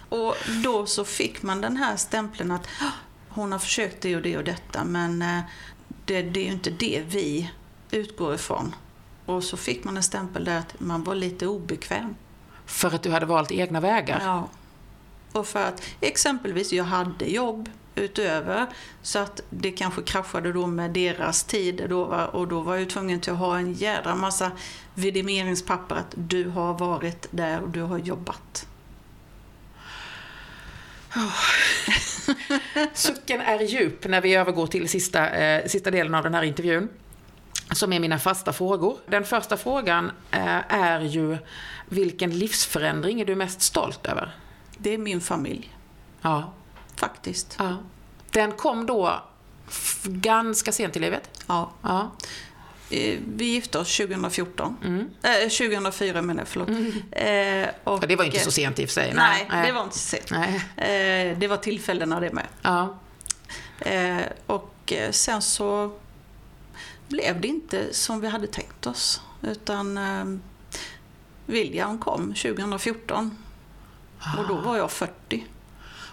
Och 0.10 0.36
då 0.64 0.86
så 0.86 1.06
fick 1.06 1.44
man 1.44 1.62
den 1.62 1.78
här 1.78 1.96
stämpeln 1.96 2.52
att 2.52 2.68
"Ah, 2.82 2.92
hon 3.30 3.52
har 3.52 3.60
försökt 3.60 4.02
det 4.02 4.16
och 4.16 4.22
det 4.22 4.38
och 4.38 4.44
detta 4.44 4.84
men 4.84 5.22
eh, 5.22 5.40
det, 6.06 6.22
det 6.22 6.40
är 6.40 6.44
ju 6.46 6.52
inte 6.52 6.70
det 6.70 7.04
vi 7.08 7.52
utgår 7.92 8.36
ifrån. 8.36 8.76
Och 9.26 9.44
så 9.44 9.58
fick 9.58 9.84
man 9.84 9.98
en 9.98 10.04
stämpel 10.04 10.44
där 10.46 10.58
att 10.60 10.80
man 10.80 11.04
var 11.04 11.16
lite 11.16 11.48
obekväm. 11.48 12.16
För 12.66 12.96
att 12.96 13.04
du 13.04 13.12
hade 13.12 13.26
valt 13.26 13.52
egna 13.52 13.80
vägar? 13.80 14.22
Ja. 14.26 14.48
Och 15.34 15.48
för 15.48 15.66
att 15.66 15.84
exempelvis 16.02 16.74
jag 16.74 16.84
hade 16.84 17.26
jobb 17.26 17.70
utöver 17.96 18.66
så 19.02 19.20
att 19.20 19.42
det 19.50 19.72
kanske 19.72 20.02
kraschade 20.02 20.54
då 20.54 20.68
med 20.68 20.92
deras 20.92 21.44
tid 21.44 21.86
då, 21.90 22.04
och 22.32 22.48
då 22.48 22.60
var 22.60 22.76
jag 22.76 22.90
tvungen 22.90 23.20
till 23.20 23.34
att 23.34 23.40
ha 23.40 23.58
en 23.58 23.74
jädra 23.74 24.16
massa 24.16 24.52
vidimeringspapper 24.94 25.96
att 25.96 26.14
du 26.16 26.50
har 26.50 26.74
varit 26.74 27.28
där 27.32 27.62
och 27.62 27.70
du 27.70 27.82
har 27.82 27.98
jobbat. 27.98 28.68
Oh. 31.16 31.40
Sucken 32.94 33.42
är 33.42 33.60
djup 33.60 34.08
när 34.08 34.22
vi 34.22 34.36
övergår 34.36 34.68
till 34.68 34.90
sista, 34.90 35.30
eh, 35.30 35.68
sista 35.68 35.92
delen 35.92 36.16
av 36.16 36.24
den 36.24 36.34
här 36.34 36.44
intervjun. 36.44 36.90
Som 37.72 37.94
är 37.94 38.00
mina 38.00 38.20
fasta 38.20 38.54
frågor. 38.54 38.98
Den 39.08 39.24
första 39.24 39.58
frågan 39.58 40.12
eh, 40.32 40.74
är 40.74 41.02
ju 41.02 41.38
vilken 41.86 42.38
livsförändring 42.40 43.22
är 43.22 43.26
du 43.26 43.36
mest 43.36 43.62
stolt 43.62 44.06
över? 44.06 44.36
Det 44.78 44.94
är 44.94 44.98
min 44.98 45.22
familj. 45.22 45.76
Ja. 46.22 46.54
Faktiskt. 46.96 47.56
ja. 47.60 47.78
Den 48.32 48.52
kom 48.52 48.86
då 48.86 49.22
ganska 50.04 50.72
sent 50.72 50.96
i 50.96 51.00
livet? 51.00 51.30
Ja. 51.48 51.72
Ja. 51.82 52.12
Eh, 52.90 53.20
Vi 53.36 53.46
gifte 53.46 53.80
oss 53.80 53.98
2014. 53.98 54.78
Eh, 55.22 55.32
2004 55.50 56.22
menar 56.22 56.42
jag, 56.42 56.48
förlåt. 56.48 56.70
Eh, 57.12 57.70
och, 57.84 58.08
det 58.08 58.16
var 58.16 58.26
inte 58.26 58.40
så 58.40 58.52
sent 58.52 58.80
i 58.80 58.86
och 58.86 58.90
för 58.90 58.94
sig. 58.94 59.14
Nej, 59.14 59.48
det 59.66 59.72
var 59.72 59.84
inte 59.84 60.00
så 60.00 60.08
sent. 60.18 60.32
Nej. 60.32 60.56
Eh, 61.32 61.38
det 61.38 61.48
var 61.48 61.58
tillfällena 61.58 62.20
det 62.20 62.32
med. 62.34 62.48
Ja. 62.62 62.98
Eh, 63.80 64.22
och 64.46 64.94
eh, 64.94 65.12
sen 65.12 65.42
så 65.42 65.92
blev 67.08 67.42
det 67.42 67.48
inte 67.48 67.94
som 67.94 68.22
vi 68.22 68.28
hade 68.28 68.48
tänkt 68.48 68.88
oss. 68.88 69.22
Utan 69.42 69.98
eh, 69.98 70.26
William 71.46 71.98
kom 72.00 72.22
2014. 72.34 73.38
Och 74.38 74.48
då 74.48 74.56
var 74.56 74.78
jag 74.78 74.92
40. 74.92 75.48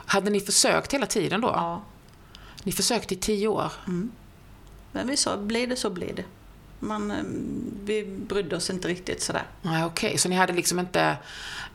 Hade 0.07 0.31
ni 0.31 0.41
försökt 0.41 0.95
hela 0.95 1.07
tiden 1.07 1.41
då? 1.41 1.49
Ja. 1.49 1.83
Ni 2.63 2.73
försökte 2.73 3.15
i 3.15 3.17
tio 3.17 3.49
år? 3.49 3.73
Men 4.93 5.07
vi 5.07 5.17
sa, 5.17 5.37
blir 5.37 5.67
det 5.67 5.77
så 5.77 5.91
blir 5.91 6.13
det. 6.15 6.25
Man, 6.81 7.11
eh, 7.11 7.17
vi 7.85 8.05
brydde 8.05 8.57
oss 8.57 8.71
inte 8.71 8.89
riktigt 8.89 9.23
sådär. 9.23 9.43
Nej, 9.63 9.85
okej. 9.85 10.19
Så 10.19 10.29
ni 10.29 10.37
hade 10.37 10.53
liksom 10.53 10.79
inte 10.79 11.17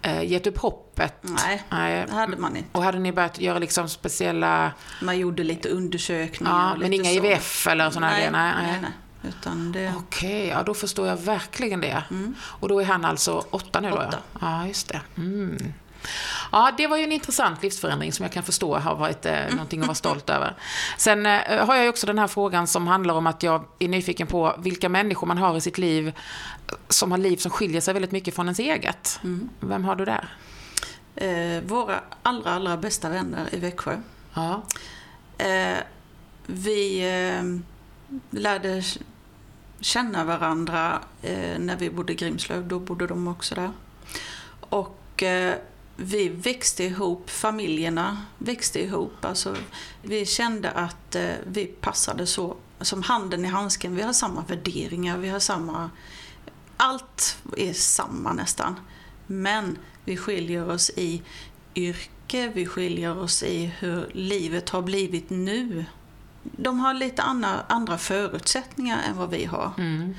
eh, 0.01 0.23
gett 0.23 0.47
upp 0.47 0.57
hoppet? 0.57 1.13
Nej, 1.21 1.63
Nej. 1.69 2.05
det 2.07 2.13
hade 2.13 2.37
man 2.37 2.57
inte. 2.57 2.69
Och 2.71 2.83
hade 2.83 2.99
ni 2.99 3.11
börjat 3.11 3.41
göra 3.41 3.59
liksom 3.59 3.89
speciella... 3.89 4.71
Man 5.01 5.17
gjorde 5.17 5.43
lite 5.43 5.69
undersökningar. 5.69 6.51
Ja, 6.51 6.71
och 6.71 6.79
men 6.79 6.91
lite 6.91 7.09
inga 7.09 7.21
så. 7.21 7.27
IVF 7.27 7.67
eller 7.67 7.89
sådana 7.89 8.07
nej, 8.07 8.17
grejer? 8.17 8.31
Nej, 8.31 8.53
nej, 8.61 8.79
nej. 8.81 8.91
Utan 9.29 9.71
det, 9.71 9.93
Okej, 9.97 10.47
ja 10.47 10.63
då 10.63 10.73
förstår 10.73 11.07
jag 11.07 11.17
verkligen 11.17 11.81
det. 11.81 12.03
Och 12.41 12.69
då 12.69 12.79
är 12.81 12.85
han 12.85 13.05
alltså 13.05 13.45
åtta 13.49 13.79
nu 13.79 13.89
då? 13.89 13.95
Åtta. 13.95 14.17
Ja, 14.33 14.39
ja 14.61 14.67
just 14.67 14.87
det. 14.87 15.01
Mm. 15.17 15.73
Ja, 16.51 16.71
det 16.77 16.87
var 16.87 16.97
ju 16.97 17.03
en 17.03 17.11
intressant 17.11 17.63
livsförändring 17.63 18.13
som 18.13 18.23
jag 18.23 18.31
kan 18.31 18.43
förstå 18.43 18.77
har 18.77 18.95
varit 18.95 19.25
eh, 19.25 19.49
någonting 19.49 19.79
att 19.81 19.87
vara 19.87 19.95
stolt 19.95 20.29
över. 20.29 20.55
Sen 20.97 21.25
eh, 21.25 21.65
har 21.65 21.75
jag 21.75 21.83
ju 21.83 21.89
också 21.89 22.07
den 22.07 22.19
här 22.19 22.27
frågan 22.27 22.67
som 22.67 22.87
handlar 22.87 23.13
om 23.13 23.27
att 23.27 23.43
jag 23.43 23.65
är 23.79 23.87
nyfiken 23.87 24.27
på 24.27 24.55
vilka 24.59 24.89
människor 24.89 25.27
man 25.27 25.37
har 25.37 25.57
i 25.57 25.61
sitt 25.61 25.77
liv 25.77 26.13
som 26.89 27.11
har 27.11 27.17
liv 27.17 27.37
som 27.37 27.51
skiljer 27.51 27.81
sig 27.81 27.93
väldigt 27.93 28.11
mycket 28.11 28.35
från 28.35 28.45
ens 28.45 28.59
eget. 28.59 29.19
Vem 29.59 29.85
har 29.85 29.95
du 29.95 30.05
där? 30.05 30.29
eh, 31.15 31.63
våra 31.63 31.99
allra, 32.23 32.51
allra 32.51 32.77
bästa 32.77 33.09
vänner 33.09 33.55
i 33.55 33.59
Växjö. 33.59 33.97
Ja. 34.33 34.61
Eh, 35.37 35.77
vi 36.45 36.99
eh, 36.99 37.43
lärde 38.29 38.83
känna 39.79 40.23
varandra 40.23 40.99
eh, 41.21 41.59
när 41.59 41.75
vi 41.75 41.89
bodde 41.89 42.13
i 42.13 42.15
Grimslöv. 42.15 42.67
Då 42.67 42.79
bodde 42.79 43.07
de 43.07 43.27
också 43.27 43.55
där. 43.55 43.71
Och 44.59 45.23
eh, 45.23 45.55
vi 45.95 46.29
växte 46.29 46.83
ihop, 46.83 47.29
familjerna 47.29 48.25
växte 48.37 48.83
ihop. 48.83 49.25
Alltså, 49.25 49.55
vi 50.01 50.25
kände 50.25 50.71
att 50.71 51.15
eh, 51.15 51.31
vi 51.47 51.65
passade 51.65 52.27
så 52.27 52.57
som 52.81 53.03
handen 53.03 53.45
i 53.45 53.47
handsken. 53.47 53.95
Vi 53.95 54.01
har 54.01 54.13
samma 54.13 54.43
värderingar, 54.47 55.17
vi 55.17 55.29
har 55.29 55.39
samma... 55.39 55.89
Allt 56.77 57.37
är 57.57 57.73
samma 57.73 58.33
nästan. 58.33 58.75
Men 59.27 59.77
vi 60.05 60.17
skiljer 60.17 60.69
oss 60.69 60.89
i 60.95 61.21
yrke, 61.75 62.51
vi 62.53 62.65
skiljer 62.65 63.17
oss 63.17 63.43
i 63.43 63.71
hur 63.79 64.09
livet 64.13 64.69
har 64.69 64.81
blivit 64.81 65.29
nu. 65.29 65.85
De 66.43 66.79
har 66.79 66.93
lite 66.93 67.21
andra, 67.21 67.61
andra 67.67 67.97
förutsättningar 67.97 69.01
än 69.09 69.17
vad 69.17 69.29
vi 69.29 69.45
har. 69.45 69.71
Mm. 69.77 70.15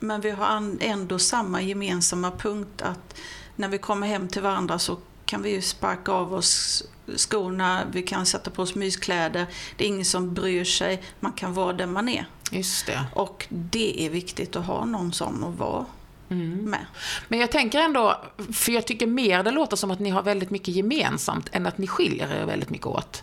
Men 0.00 0.20
vi 0.20 0.30
har 0.30 0.76
ändå 0.80 1.18
samma 1.18 1.62
gemensamma 1.62 2.30
punkt 2.30 2.82
att 2.82 3.20
när 3.56 3.68
vi 3.68 3.78
kommer 3.78 4.06
hem 4.06 4.28
till 4.28 4.42
varandra 4.42 4.78
så 4.78 4.98
kan 5.28 5.42
vi 5.42 5.50
ju 5.50 5.62
sparka 5.62 6.12
av 6.12 6.34
oss 6.34 6.84
skorna, 7.16 7.82
vi 7.92 8.02
kan 8.02 8.26
sätta 8.26 8.50
på 8.50 8.62
oss 8.62 8.74
myskläder. 8.74 9.46
Det 9.76 9.84
är 9.84 9.88
ingen 9.88 10.04
som 10.04 10.34
bryr 10.34 10.64
sig, 10.64 11.02
man 11.20 11.32
kan 11.32 11.54
vara 11.54 11.72
där 11.72 11.86
man 11.86 12.08
är. 12.08 12.24
Just 12.50 12.86
det. 12.86 13.04
Och 13.14 13.46
det 13.48 14.06
är 14.06 14.10
viktigt 14.10 14.56
att 14.56 14.66
ha 14.66 14.84
någon 14.84 15.12
sån 15.12 15.44
att 15.44 15.54
vara 15.58 15.86
med. 16.28 16.86
Men 17.28 17.38
jag 17.38 17.50
tänker 17.52 17.78
ändå, 17.78 18.24
för 18.52 18.72
jag 18.72 18.86
tycker 18.86 19.06
mer 19.06 19.42
det 19.42 19.50
låter 19.50 19.76
som 19.76 19.90
att 19.90 20.00
ni 20.00 20.10
har 20.10 20.22
väldigt 20.22 20.50
mycket 20.50 20.74
gemensamt 20.74 21.48
än 21.52 21.66
att 21.66 21.78
ni 21.78 21.86
skiljer 21.86 22.32
er 22.42 22.44
väldigt 22.46 22.70
mycket 22.70 22.86
åt. 22.86 23.22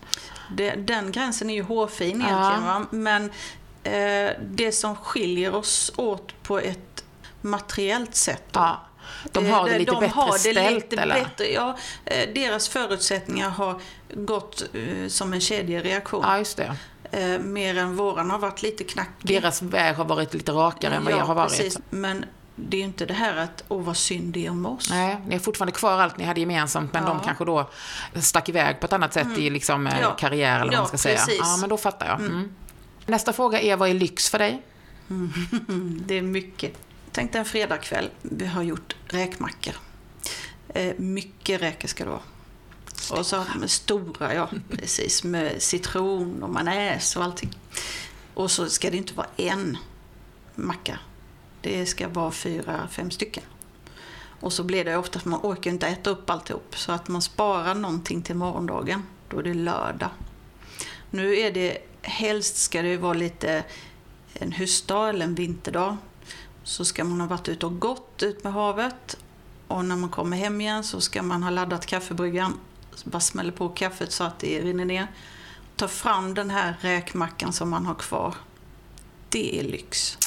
Det, 0.58 0.72
den 0.76 1.12
gränsen 1.12 1.50
är 1.50 1.54
ju 1.54 1.64
hårfin 1.64 2.22
Ja. 2.22 2.28
egentligen. 2.28 2.64
Va? 2.64 2.86
Men 2.92 3.24
eh, 3.84 4.32
det 4.42 4.72
som 4.72 4.96
skiljer 4.96 5.56
oss 5.56 5.92
åt 5.96 6.44
på 6.44 6.60
ett 6.60 7.04
materiellt 7.42 8.16
sätt. 8.16 8.44
då, 8.52 8.60
Ja. 8.60 8.82
De 9.32 9.46
har 9.48 9.66
det 9.66 9.72
Eh, 9.74 9.80
lite 9.80 9.92
de 9.92 10.00
bättre 10.00 10.14
har 10.16 10.32
det 10.34 10.40
ställt, 10.40 10.72
lite 10.76 11.02
eller? 11.02 11.16
Bättre, 11.24 11.52
ja, 11.52 11.78
eh, 12.06 12.30
deras 12.36 12.70
förutsättningar 12.70 13.50
har 13.50 13.80
gått 14.14 14.64
eh, 14.74 15.08
som 15.08 15.34
en 15.34 15.42
kedjereaktion. 15.42 16.22
Ja, 16.24 16.38
just 16.38 16.58
det. 16.58 16.76
Eh, 17.12 17.40
mer 17.40 17.78
än 17.78 17.96
våran 17.96 18.30
har 18.32 18.40
varit 18.40 18.62
lite 18.62 18.84
knackig. 18.84 19.42
Deras 19.42 19.62
väg 19.62 19.96
har 19.96 20.06
varit 20.06 20.34
lite 20.34 20.52
rakare 20.52 20.96
än 20.96 21.04
vad 21.04 21.14
ja, 21.14 21.18
er 21.18 21.22
har 21.22 21.36
varit. 21.36 21.50
Precis. 21.58 21.78
Men 21.90 22.26
det 22.56 22.78
är 22.78 22.80
ju 22.80 22.86
inte 22.86 23.06
det 23.06 23.14
här 23.14 23.38
att, 23.38 23.64
åh 23.68 23.84
vad 23.84 23.98
synd 23.98 24.34
det 24.34 24.46
är 24.46 24.50
om 24.50 24.66
oss. 24.66 24.90
Nej, 24.90 25.18
ni 25.28 25.36
har 25.36 25.40
fortfarande 25.40 25.72
kvar 25.72 26.00
allt 26.02 26.18
ni 26.18 26.24
hade 26.24 26.40
gemensamt, 26.40 26.94
men 26.94 27.04
Ja. 27.04 27.10
de 27.10 27.20
kanske 27.20 27.46
då 27.46 27.70
stack 28.16 28.50
iväg 28.50 28.80
på 28.80 28.86
ett 28.86 28.94
annat 28.94 29.14
sätt 29.14 29.38
i 29.38 29.50
liksom, 29.50 29.88
eh, 29.88 29.94
Ja. 30.02 30.12
karriär, 30.16 30.56
eller 30.56 30.66
vad 30.66 30.74
Ja, 30.74 30.78
man 30.80 30.88
ska 30.88 30.98
säga. 30.98 31.16
precis. 31.18 31.40
Ja, 31.40 31.58
men 31.58 31.70
då 31.70 31.78
fattar 31.78 32.08
jag. 32.08 32.20
Mm. 32.20 32.52
Nästa 33.06 33.34
fråga 33.34 33.62
är, 33.62 33.76
vad 33.76 33.90
är 33.90 33.94
lyx 33.94 34.30
för 34.30 34.40
dig? 34.40 34.62
Mm, 35.10 35.34
det 36.08 36.18
är 36.18 36.22
mycket. 36.22 36.74
Tänk 37.16 37.32
dig 37.32 37.40
en 37.40 37.46
fredagkväll, 37.46 38.10
vi 38.22 38.46
har 38.46 38.64
gjort 38.64 38.96
räkmackor. 39.08 39.74
Eh, 40.70 40.94
mycket 40.98 41.62
räkor 41.62 41.88
ska 41.88 42.04
det 42.04 42.10
vara. 42.10 42.22
Och 43.12 43.26
så 43.26 43.44
med 43.56 43.70
stora, 43.70 44.34
ja 44.34 44.50
precis, 44.70 45.24
med 45.24 45.62
citron 45.62 46.44
och 46.44 46.50
majonnäs 46.50 47.16
och 47.16 47.24
allting. 47.24 47.58
Och 48.34 48.52
så 48.52 48.70
ska 48.70 48.90
det 48.90 48.98
inte 48.98 49.14
vara 49.14 49.28
en 49.38 49.78
macka. 50.56 51.00
Det 51.62 51.86
ska 51.86 52.08
vara 52.08 52.32
fyra, 52.32 52.88
fem 52.92 53.12
stycken. 53.12 53.44
Och 54.40 54.54
så 54.54 54.64
blir 54.64 54.86
det 54.86 54.98
ofta 54.98 55.20
att 55.20 55.26
man 55.26 55.40
orkar 55.44 55.72
inte 55.72 55.88
äta 55.88 56.10
upp 56.10 56.30
alltihop. 56.30 56.78
Så 56.78 56.92
att 56.92 57.08
man 57.08 57.22
sparar 57.22 57.76
någonting 57.76 58.22
till 58.22 58.36
morgondagen. 58.36 59.04
Då 59.30 59.40
är 59.40 59.44
det 59.44 59.54
lördag. 59.54 60.10
Nu 61.10 61.40
är 61.40 61.52
det, 61.52 61.78
helst 62.02 62.58
ska 62.58 62.82
det 62.82 62.98
vara 62.98 63.14
lite 63.14 63.64
en 64.34 64.52
höstdag 64.52 65.10
eller 65.10 65.26
en 65.26 65.36
vinterdag. 65.36 65.98
Så 66.66 66.86
ska 66.86 67.04
man 67.04 67.22
ha 67.22 67.28
varit 67.28 67.50
ute 67.50 67.66
och 67.66 67.80
gått 67.80 68.24
ut 68.24 68.44
med 68.44 68.54
havet. 68.54 69.18
Och 69.68 69.86
när 69.86 69.96
man 69.96 70.10
kommer 70.10 70.38
hem 70.38 70.62
igen 70.62 70.84
så 70.84 71.02
ska 71.02 71.24
man 71.24 71.44
ha 71.44 71.50
laddat 71.50 71.86
kaffebryggan. 71.86 72.60
Bara 73.04 73.20
smäller 73.20 73.52
på 73.52 73.70
kaffet 73.70 74.12
så 74.12 74.24
att 74.24 74.40
det 74.40 74.62
rinner 74.62 74.86
ner. 74.86 75.08
Ta 75.76 75.88
fram 75.88 76.34
den 76.34 76.50
här 76.50 76.78
räkmackan 76.82 77.54
som 77.54 77.70
man 77.70 77.86
har 77.86 77.96
kvar. 77.96 78.36
Det 79.30 79.60
är 79.60 79.64
lyx. 79.64 80.18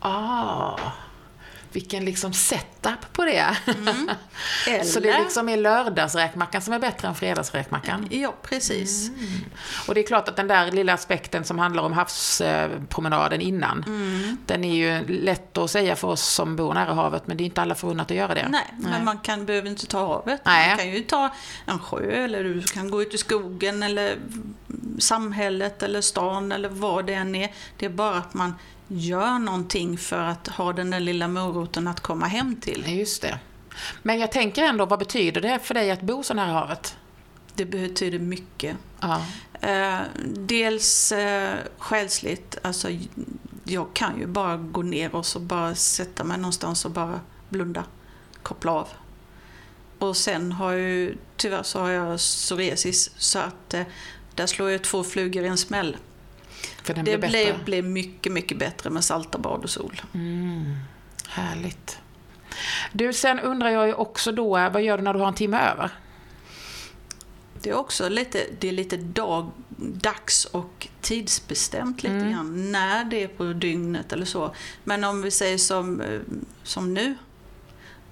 Ah, 0.00 0.78
vilken 1.74 2.04
liksom 2.04 2.32
setup 2.32 3.12
på 3.12 3.24
det. 3.24 3.56
Eller? 4.66 4.84
Så 4.84 5.00
det 5.00 5.18
liksom 5.22 5.48
är 5.48 5.56
lördagsräkmackan 5.56 6.62
som 6.62 6.72
är 6.74 6.78
bättre 6.78 7.08
än 7.08 7.14
fredagsräkmackan. 7.14 8.06
Ja, 8.10 8.34
precis. 8.42 9.10
Och 9.88 9.94
det 9.94 10.00
är 10.00 10.06
klart 10.06 10.28
att 10.28 10.36
den 10.36 10.48
där 10.48 10.70
lilla 10.72 10.92
aspekten 10.92 11.44
som 11.44 11.58
handlar 11.58 11.82
om 11.82 11.92
havspromenaden 11.92 13.40
innan, 13.40 13.84
Mm. 13.86 14.36
den 14.46 14.64
är 14.64 14.74
ju 14.74 15.06
lätt 15.22 15.58
att 15.58 15.70
säga 15.70 15.96
för 15.96 16.08
oss 16.08 16.22
som 16.28 16.56
bor 16.56 16.74
nära 16.74 16.94
havet, 16.94 17.26
men 17.26 17.36
det 17.36 17.42
är 17.42 17.46
inte 17.46 17.62
alla 17.62 17.74
förunnat 17.74 18.10
att 18.10 18.16
göra 18.16 18.34
det. 18.34 18.48
Nej, 18.50 18.74
men 18.78 19.04
man 19.04 19.18
kan, 19.18 19.46
behöver 19.46 19.68
inte 19.68 19.86
ta 19.86 20.06
havet. 20.06 20.40
Nej. 20.44 20.68
Man 20.68 20.78
kan 20.78 20.90
ju 20.90 21.00
ta 21.00 21.34
en 21.66 21.78
sjö 21.78 22.24
eller 22.24 22.44
du 22.44 22.62
kan 22.62 22.90
gå 22.90 23.02
ut 23.02 23.14
i 23.14 23.18
skogen 23.18 23.82
eller 23.82 24.16
samhället 24.98 25.82
eller 25.82 26.00
stan 26.00 26.52
eller 26.52 26.68
vad 26.68 27.06
det 27.06 27.14
än 27.14 27.34
är. 27.34 27.52
Det 27.76 27.86
är 27.86 27.90
bara 27.90 28.16
att 28.16 28.34
man 28.34 28.54
gör 28.88 29.38
någonting 29.38 29.98
för 29.98 30.18
att 30.18 30.48
ha 30.48 30.72
den 30.72 30.90
där 30.90 31.00
lilla 31.00 31.28
moroten 31.28 31.88
att 31.88 32.00
komma 32.00 32.26
hem 32.26 32.56
till. 32.60 32.98
Just 32.98 33.22
det. 33.22 33.38
Men 34.02 34.18
jag 34.18 34.32
tänker 34.32 34.62
ändå, 34.62 34.86
vad 34.86 34.98
betyder 34.98 35.40
det 35.40 35.58
för 35.58 35.74
dig 35.74 35.90
att 35.90 36.02
bo 36.02 36.22
så 36.22 36.34
nära 36.34 36.52
havet? 36.52 36.96
Det 37.54 37.64
betyder 37.64 38.18
mycket. 38.18 38.76
Ja. 39.00 39.22
Eh, 39.60 40.00
dels 40.26 41.12
eh, 41.12 41.54
själsligt, 41.78 42.58
alltså 42.62 42.88
jag 43.64 43.94
kan 43.94 44.18
ju 44.18 44.26
bara 44.26 44.56
gå 44.56 44.82
ner 44.82 45.14
och 45.14 45.26
så 45.26 45.38
bara 45.38 45.74
sätta 45.74 46.24
mig 46.24 46.38
någonstans 46.38 46.84
och 46.84 46.90
bara 46.90 47.20
blunda, 47.48 47.84
koppla 48.42 48.72
av. 48.72 48.88
Och 49.98 50.16
sen 50.16 50.52
har 50.52 50.72
jag 50.72 50.80
ju, 50.80 51.16
tyvärr 51.36 51.62
så 51.62 51.80
har 51.80 51.90
jag 51.90 52.18
psoriasis 52.18 53.10
så 53.16 53.38
att 53.38 53.74
eh, 53.74 53.82
där 54.34 54.46
slår 54.46 54.70
jag 54.70 54.84
två 54.84 55.04
flugor 55.04 55.44
i 55.44 55.48
en 55.48 55.58
smäll. 55.58 55.96
För 56.84 56.94
den 56.94 57.04
Det 57.04 57.18
blir, 57.18 57.30
bättre. 57.30 57.64
blir 57.64 57.82
mycket, 57.82 58.32
mycket 58.32 58.58
bättre 58.58 58.90
med 58.90 59.04
salta 59.04 59.38
bad 59.38 59.64
och 59.64 59.70
sol. 59.70 60.02
Mm, 60.14 60.74
härligt. 61.28 61.98
Du, 62.92 63.12
sen 63.12 63.40
undrar 63.40 63.68
jag 63.70 63.86
ju 63.86 63.94
också 63.94 64.32
då, 64.32 64.48
vad 64.48 64.82
gör 64.82 64.96
du 64.98 65.04
när 65.04 65.14
du 65.14 65.20
har 65.20 65.28
en 65.28 65.34
timme 65.34 65.58
över? 65.72 65.90
Det 67.62 67.70
är 67.70 67.74
också 67.74 68.08
lite, 68.08 68.46
det 68.60 68.68
är 68.68 68.72
lite 68.72 68.96
dag, 68.96 69.50
dags 69.78 70.44
och 70.44 70.88
tidsbestämt 71.00 72.02
lite 72.02 72.14
Mm. 72.14 72.32
grann 72.32 72.72
när 72.72 73.04
det 73.04 73.22
är 73.22 73.28
på 73.28 73.44
dygnet 73.44 74.12
eller 74.12 74.26
så. 74.26 74.54
Men 74.84 75.04
om 75.04 75.22
vi 75.22 75.30
säger 75.30 75.58
som, 75.58 76.00
eh, 76.00 76.20
som 76.62 76.94
nu, 76.94 77.14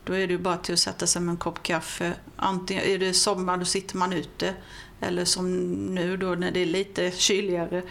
då 0.04 0.12
är 0.12 0.26
det 0.26 0.32
ju 0.32 0.38
bara 0.38 0.56
till 0.56 0.74
att 0.74 0.80
sätta 0.80 1.06
sig 1.06 1.22
med 1.22 1.32
en 1.32 1.36
kopp 1.36 1.62
kaffe. 1.62 2.12
Antingen 2.36 2.82
är 2.84 2.98
det 2.98 3.12
sommar, 3.14 3.56
då 3.56 3.64
sitter 3.64 3.96
man 3.96 4.12
ute. 4.12 4.54
Eller 5.00 5.24
som 5.24 5.72
nu 5.94 6.16
då 6.16 6.26
när 6.34 6.50
det 6.50 6.60
är 6.60 6.66
lite 6.66 7.10
kyligare, 7.10 7.82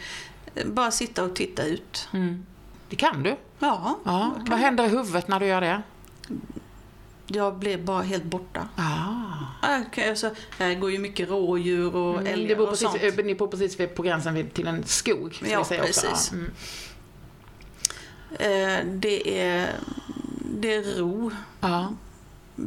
bara 0.65 0.91
sitta 0.91 1.23
och 1.23 1.35
titta 1.35 1.63
ut. 1.65 2.07
Mm. 2.13 2.45
Det 2.89 2.95
kan 2.95 3.23
du. 3.23 3.29
Ja, 3.29 3.37
Ja. 3.59 3.99
jag, 4.05 4.39
Vad 4.39 4.47
kan, 4.47 4.59
händer 4.59 4.83
i 4.85 4.87
huvudet 4.87 5.27
när 5.27 5.39
du 5.39 5.45
gör 5.45 5.61
det? 5.61 5.81
jag 7.27 7.55
blir 7.55 7.77
bara 7.77 8.01
helt 8.01 8.23
borta. 8.23 8.67
Ah. 8.75 9.81
Kan- 9.93 10.09
alltså, 10.09 10.31
här 10.57 10.75
går 10.75 10.91
ju 10.91 10.99
mycket 10.99 11.29
rådjur 11.29 11.95
och 11.95 12.13
Mm, 12.19 12.33
älgar 12.33 12.55
bor 12.55 12.63
och 12.63 12.69
precis, 12.69 12.87
sånt. 12.91 13.03
eh, 13.19 13.25
ni 13.25 13.35
bor 13.35 13.47
precis 13.47 13.79
vid- 13.79 13.95
på 13.95 14.03
gränsen 14.03 14.49
till 14.53 14.67
en 14.67 14.83
skog. 14.83 15.41
Ja, 15.51 15.63
precis. 15.69 16.31
Mm. 16.31 16.51
Eh, 18.31 18.85
det, 18.85 19.39
är, 19.41 19.69
det 20.59 20.73
är 20.75 20.97
ro. 20.99 21.31
Ja. 21.61 21.93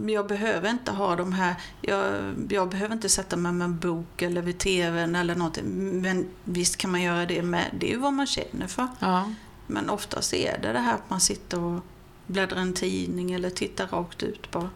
Jag 0.07 0.26
behöver 0.26 0.70
inte 0.70 0.90
ha 0.92 1.16
de 1.16 1.32
här, 1.32 1.55
jag, 1.80 2.34
jag 2.49 2.68
behöver 2.68 2.95
inte 2.95 3.09
sätta 3.09 3.36
mig 3.36 3.53
med 3.53 3.64
en 3.64 3.78
bok 3.78 4.22
eller 4.22 4.42
vid 4.42 4.59
tvn 4.59 5.16
eller 5.16 5.34
någonting. 5.34 6.01
Men 6.03 6.26
visst 6.45 6.76
kan 6.76 6.90
man 6.90 7.03
göra 7.03 7.26
det 7.26 7.42
med, 7.42 7.64
det 7.80 7.86
är 7.86 7.90
ju 7.90 7.99
vad 7.99 8.12
man 8.12 8.26
känner 8.26 8.66
för. 8.66 8.88
Ja. 8.99 9.32
Men 9.66 9.90
oftast 9.90 10.34
är 10.34 10.59
det 10.62 10.72
det 10.72 10.78
här 10.78 10.95
att 10.95 11.11
man 11.11 11.20
sitter 11.20 11.61
och 11.61 11.80
bläddrar 12.26 12.61
en 12.61 12.74
tidning 12.74 13.32
eller 13.32 13.51
tittar 13.51 13.86
rakt 13.86 14.22
ut 14.22 14.51
bara. 14.51 14.70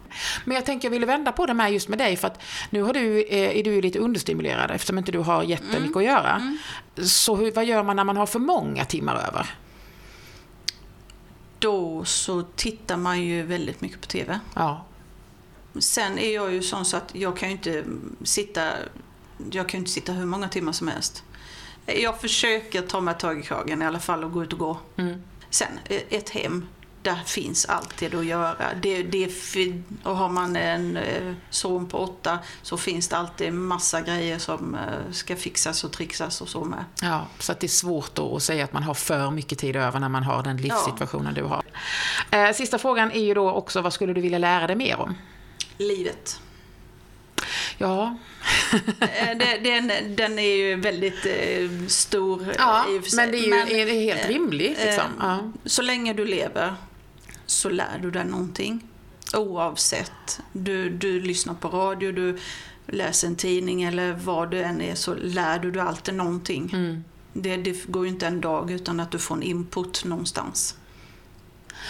Men 0.45 0.55
jag 0.55 0.65
tänker 0.65 0.87
jag 0.87 0.91
ville 0.91 1.05
vända 1.05 1.31
på 1.31 1.45
det 1.45 1.53
med 1.53 1.73
just 1.73 1.89
med 1.89 1.99
dig 1.99 2.15
för 2.15 2.27
att 2.27 2.41
nu 2.69 2.81
har 2.81 2.93
du, 2.93 3.23
eh, 3.23 3.57
är 3.59 3.63
du 3.63 3.81
lite 3.81 3.99
understimulerad 3.99 4.71
eftersom 4.71 4.97
inte 4.97 5.11
du 5.11 5.19
har 5.19 5.43
jättemycket 5.43 5.97
att 5.97 6.03
göra. 6.03 6.57
Så 7.03 7.35
hur, 7.35 7.51
vad 7.51 7.65
gör 7.65 7.83
man 7.83 7.95
när 7.95 8.03
man 8.03 8.17
har 8.17 8.25
för 8.25 8.39
många 8.39 8.85
timmar 8.85 9.15
över? 9.15 9.55
Då 11.59 12.05
så 12.05 12.41
tittar 12.41 12.97
man 12.97 13.23
ju 13.23 13.43
väldigt 13.43 13.81
mycket 13.81 14.01
på 14.01 14.07
TV. 14.07 14.39
Ja. 14.55 14.85
Sen 15.79 16.19
är 16.19 16.33
jag 16.35 16.53
ju 16.53 16.61
sån 16.61 16.85
så 16.85 16.97
att 16.97 17.15
jag 17.15 17.37
kan 17.37 17.49
ju 17.49 17.55
inte 17.55 17.83
sitta, 18.23 18.71
jag 19.51 19.69
kan 19.69 19.77
ju 19.77 19.79
inte 19.79 19.91
sitta 19.91 20.11
hur 20.11 20.25
många 20.25 20.49
timmar 20.49 20.71
som 20.71 20.87
helst. 20.87 21.23
Jag 21.85 22.21
försöker 22.21 22.81
ta 22.81 23.01
mig 23.01 23.15
tag 23.17 23.39
i 23.39 23.43
kragen 23.43 23.81
i 23.81 23.85
alla 23.85 23.99
fall 23.99 24.23
och 24.23 24.31
gå 24.31 24.43
ut 24.43 24.53
och 24.53 24.59
gå. 24.59 24.77
Mm. 24.95 25.21
Sen, 25.49 25.79
eh, 25.85 26.01
ett 26.09 26.29
hem, 26.29 26.67
där 27.01 27.15
finns 27.25 27.65
alltid 27.65 28.15
att 28.15 28.25
göra. 28.25 28.55
Det, 28.81 29.03
det 29.03 29.31
och 30.03 30.17
har 30.17 30.29
man 30.29 30.55
en 30.55 30.97
eh, 30.97 31.33
son 31.49 31.85
på 31.85 31.97
åtta 31.97 32.39
så 32.61 32.77
finns 32.77 33.07
det 33.07 33.17
alltid 33.17 33.53
massa 33.53 34.01
grejer 34.01 34.37
som 34.37 34.75
eh, 34.75 35.11
ska 35.11 35.35
fixas 35.35 35.83
och 35.83 35.91
trixas 35.91 36.41
och 36.41 36.49
så 36.49 36.63
med. 36.63 36.85
Ja, 37.01 37.27
så 37.39 37.53
det 37.59 37.65
är 37.65 37.67
svårt 37.67 38.15
då 38.15 38.35
att 38.35 38.43
säga 38.43 38.63
att 38.63 38.73
man 38.73 38.83
har 38.83 38.93
för 38.93 39.31
mycket 39.31 39.59
tid 39.59 39.75
över 39.75 39.99
när 39.99 40.09
man 40.09 40.23
har 40.23 40.43
den 40.43 40.57
livssituationen 40.57 41.33
du 41.33 41.43
har. 41.43 41.63
Sista 42.53 42.77
frågan 42.77 43.11
är 43.11 43.23
ju 43.23 43.33
då 43.33 43.51
också, 43.51 43.81
vad 43.81 43.93
skulle 43.93 44.13
du 44.13 44.21
vilja 44.21 44.37
lära 44.37 44.67
dig 44.67 44.75
mer 44.75 44.99
om? 44.99 45.15
Livet. 45.79 46.39
Ja, 47.77 48.17
Eh, 48.99 49.37
den, 49.63 50.15
den 50.15 50.39
är 50.39 50.55
ju 50.55 50.75
väldigt 50.75 51.25
eh, 51.25 51.87
stor 51.87 52.55
ja 52.57 52.85
i 52.89 52.99
och 52.99 53.03
för 53.03 53.09
sig. 53.09 53.17
men 53.17 53.31
det 53.31 53.37
är 53.37 53.67
ju 53.67 53.81
är 53.81 53.85
det 53.85 53.93
helt 53.93 54.25
eh, 54.25 54.27
rimligt. 54.27 54.77
Liksom. 54.85 55.11
Ja. 55.19 55.51
Så 55.65 55.81
länge 55.81 56.13
du 56.13 56.25
lever 56.25 56.75
så 57.45 57.69
lär 57.69 57.99
du 58.01 58.11
dig 58.11 58.25
någonting. 58.25 58.81
Oavsett. 59.33 60.39
Du, 60.51 60.89
du 60.89 61.21
lyssnar 61.21 61.53
på 61.53 61.67
radio, 61.67 62.11
du 62.11 62.37
läser 62.87 63.27
en 63.27 63.35
tidning 63.35 63.83
eller 63.83 64.13
vad 64.13 64.51
det 64.51 64.63
än 64.63 64.81
är 64.81 64.95
så 64.95 65.15
lär 65.15 65.59
du 65.59 65.71
dig 65.71 65.81
alltid 65.81 66.13
någonting. 66.13 66.69
Mm. 66.73 67.03
Det, 67.33 67.57
det 67.57 67.85
går 67.85 68.05
ju 68.05 68.11
inte 68.11 68.27
en 68.27 68.41
dag 68.41 68.71
utan 68.71 68.99
att 68.99 69.11
du 69.11 69.19
får 69.19 69.35
en 69.35 69.43
input 69.43 70.05
någonstans. 70.05 70.75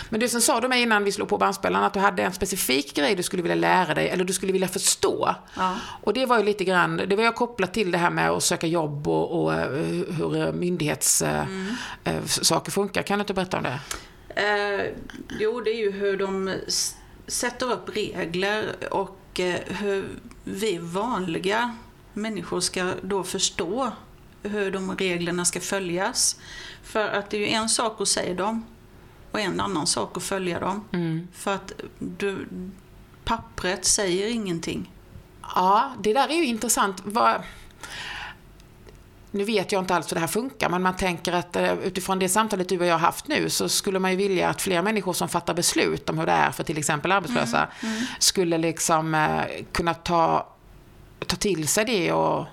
Men 0.09 0.19
du, 0.19 0.29
sen 0.29 0.41
sa 0.41 0.61
du 0.61 0.67
mig 0.67 0.81
innan 0.81 1.03
vi 1.03 1.11
slog 1.11 1.29
på 1.29 1.37
bandspelaren 1.37 1.85
att 1.85 1.93
du 1.93 1.99
hade 1.99 2.23
en 2.23 2.33
specifik 2.33 2.95
grej 2.95 3.15
du 3.15 3.23
skulle 3.23 3.43
vilja 3.43 3.55
lära 3.55 3.93
dig, 3.93 4.09
eller 4.09 4.23
du 4.23 4.33
skulle 4.33 4.51
vilja 4.51 4.67
förstå. 4.67 5.35
Ja. 5.55 5.75
Och 6.03 6.13
det 6.13 6.25
var 6.25 6.37
ju 6.37 6.43
lite 6.43 6.63
grann, 6.63 6.97
det 6.97 7.15
var 7.15 7.23
jag 7.23 7.35
kopplat 7.35 7.73
till 7.73 7.91
det 7.91 7.97
här 7.97 8.09
med 8.09 8.29
att 8.29 8.43
söka 8.43 8.67
jobb 8.67 9.07
och, 9.07 9.43
och 9.43 9.53
eh, 9.53 9.71
hur 10.17 10.51
myndighetssaker 10.51 12.71
funkar. 12.71 13.03
Kan 13.03 13.19
du 13.19 13.21
inte 13.21 13.33
berätta 13.33 13.57
om 13.57 13.63
det? 13.63 13.79
Eh, 14.35 14.81
jo, 15.39 15.61
det 15.61 15.71
är 15.71 15.77
ju 15.77 15.91
hur 15.91 16.17
de 16.17 16.55
sätter 17.27 17.71
upp 17.71 17.95
regler 17.95 18.75
och 18.91 19.39
eh, 19.39 19.59
hur 19.65 20.09
vi 20.43 20.77
vanliga 20.77 21.75
människor 22.13 22.59
ska 22.59 22.91
då 23.01 23.23
förstå 23.23 23.91
hur 24.43 24.71
de 24.71 24.97
reglerna 24.97 25.45
ska 25.45 25.59
följas. 25.59 26.39
För 26.83 27.07
att 27.07 27.29
det 27.29 27.37
är 27.37 27.41
ju 27.41 27.47
en 27.47 27.69
sak 27.69 28.01
att 28.01 28.07
säga 28.07 28.33
dem 28.33 28.65
och 29.31 29.39
en 29.39 29.59
annan 29.59 29.87
sak 29.87 30.17
att 30.17 30.23
följa 30.23 30.59
dem. 30.59 30.85
Mm. 30.91 31.27
För 31.33 31.55
att 31.55 31.71
du, 31.99 32.47
pappret 33.25 33.85
säger 33.85 34.27
ingenting. 34.27 34.91
Ja, 35.55 35.93
det 35.99 36.13
där 36.13 36.29
är 36.29 36.33
ju 36.33 36.45
intressant. 36.45 37.01
Vad... 37.05 37.41
Nu 39.31 39.43
vet 39.43 39.71
jag 39.71 39.81
inte 39.81 39.95
alls 39.95 40.11
hur 40.11 40.15
det 40.15 40.19
här 40.19 40.27
funkar, 40.27 40.69
men 40.69 40.81
man 40.81 40.95
tänker 40.95 41.33
att 41.33 41.55
eh, 41.55 41.73
utifrån 41.73 42.19
det 42.19 42.29
samtalet 42.29 42.69
du 42.69 42.79
och 42.79 42.85
jag 42.85 42.93
har 42.93 42.99
haft 42.99 43.27
nu 43.27 43.49
så 43.49 43.69
skulle 43.69 43.99
man 43.99 44.11
ju 44.11 44.17
vilja 44.17 44.49
att 44.49 44.61
fler 44.61 44.81
människor 44.81 45.13
som 45.13 45.29
fattar 45.29 45.53
beslut 45.53 46.09
om 46.09 46.17
hur 46.17 46.25
det 46.25 46.31
är 46.31 46.51
för 46.51 46.63
till 46.63 46.77
exempel 46.77 47.11
arbetslösa 47.11 47.67
skulle 48.19 48.57
liksom 48.57 49.15
eh, 49.15 49.43
kunna 49.71 49.93
ta, 49.93 50.47
ta 51.27 51.35
till 51.35 51.67
sig 51.67 51.85
det 51.85 52.11
och, 52.11 52.45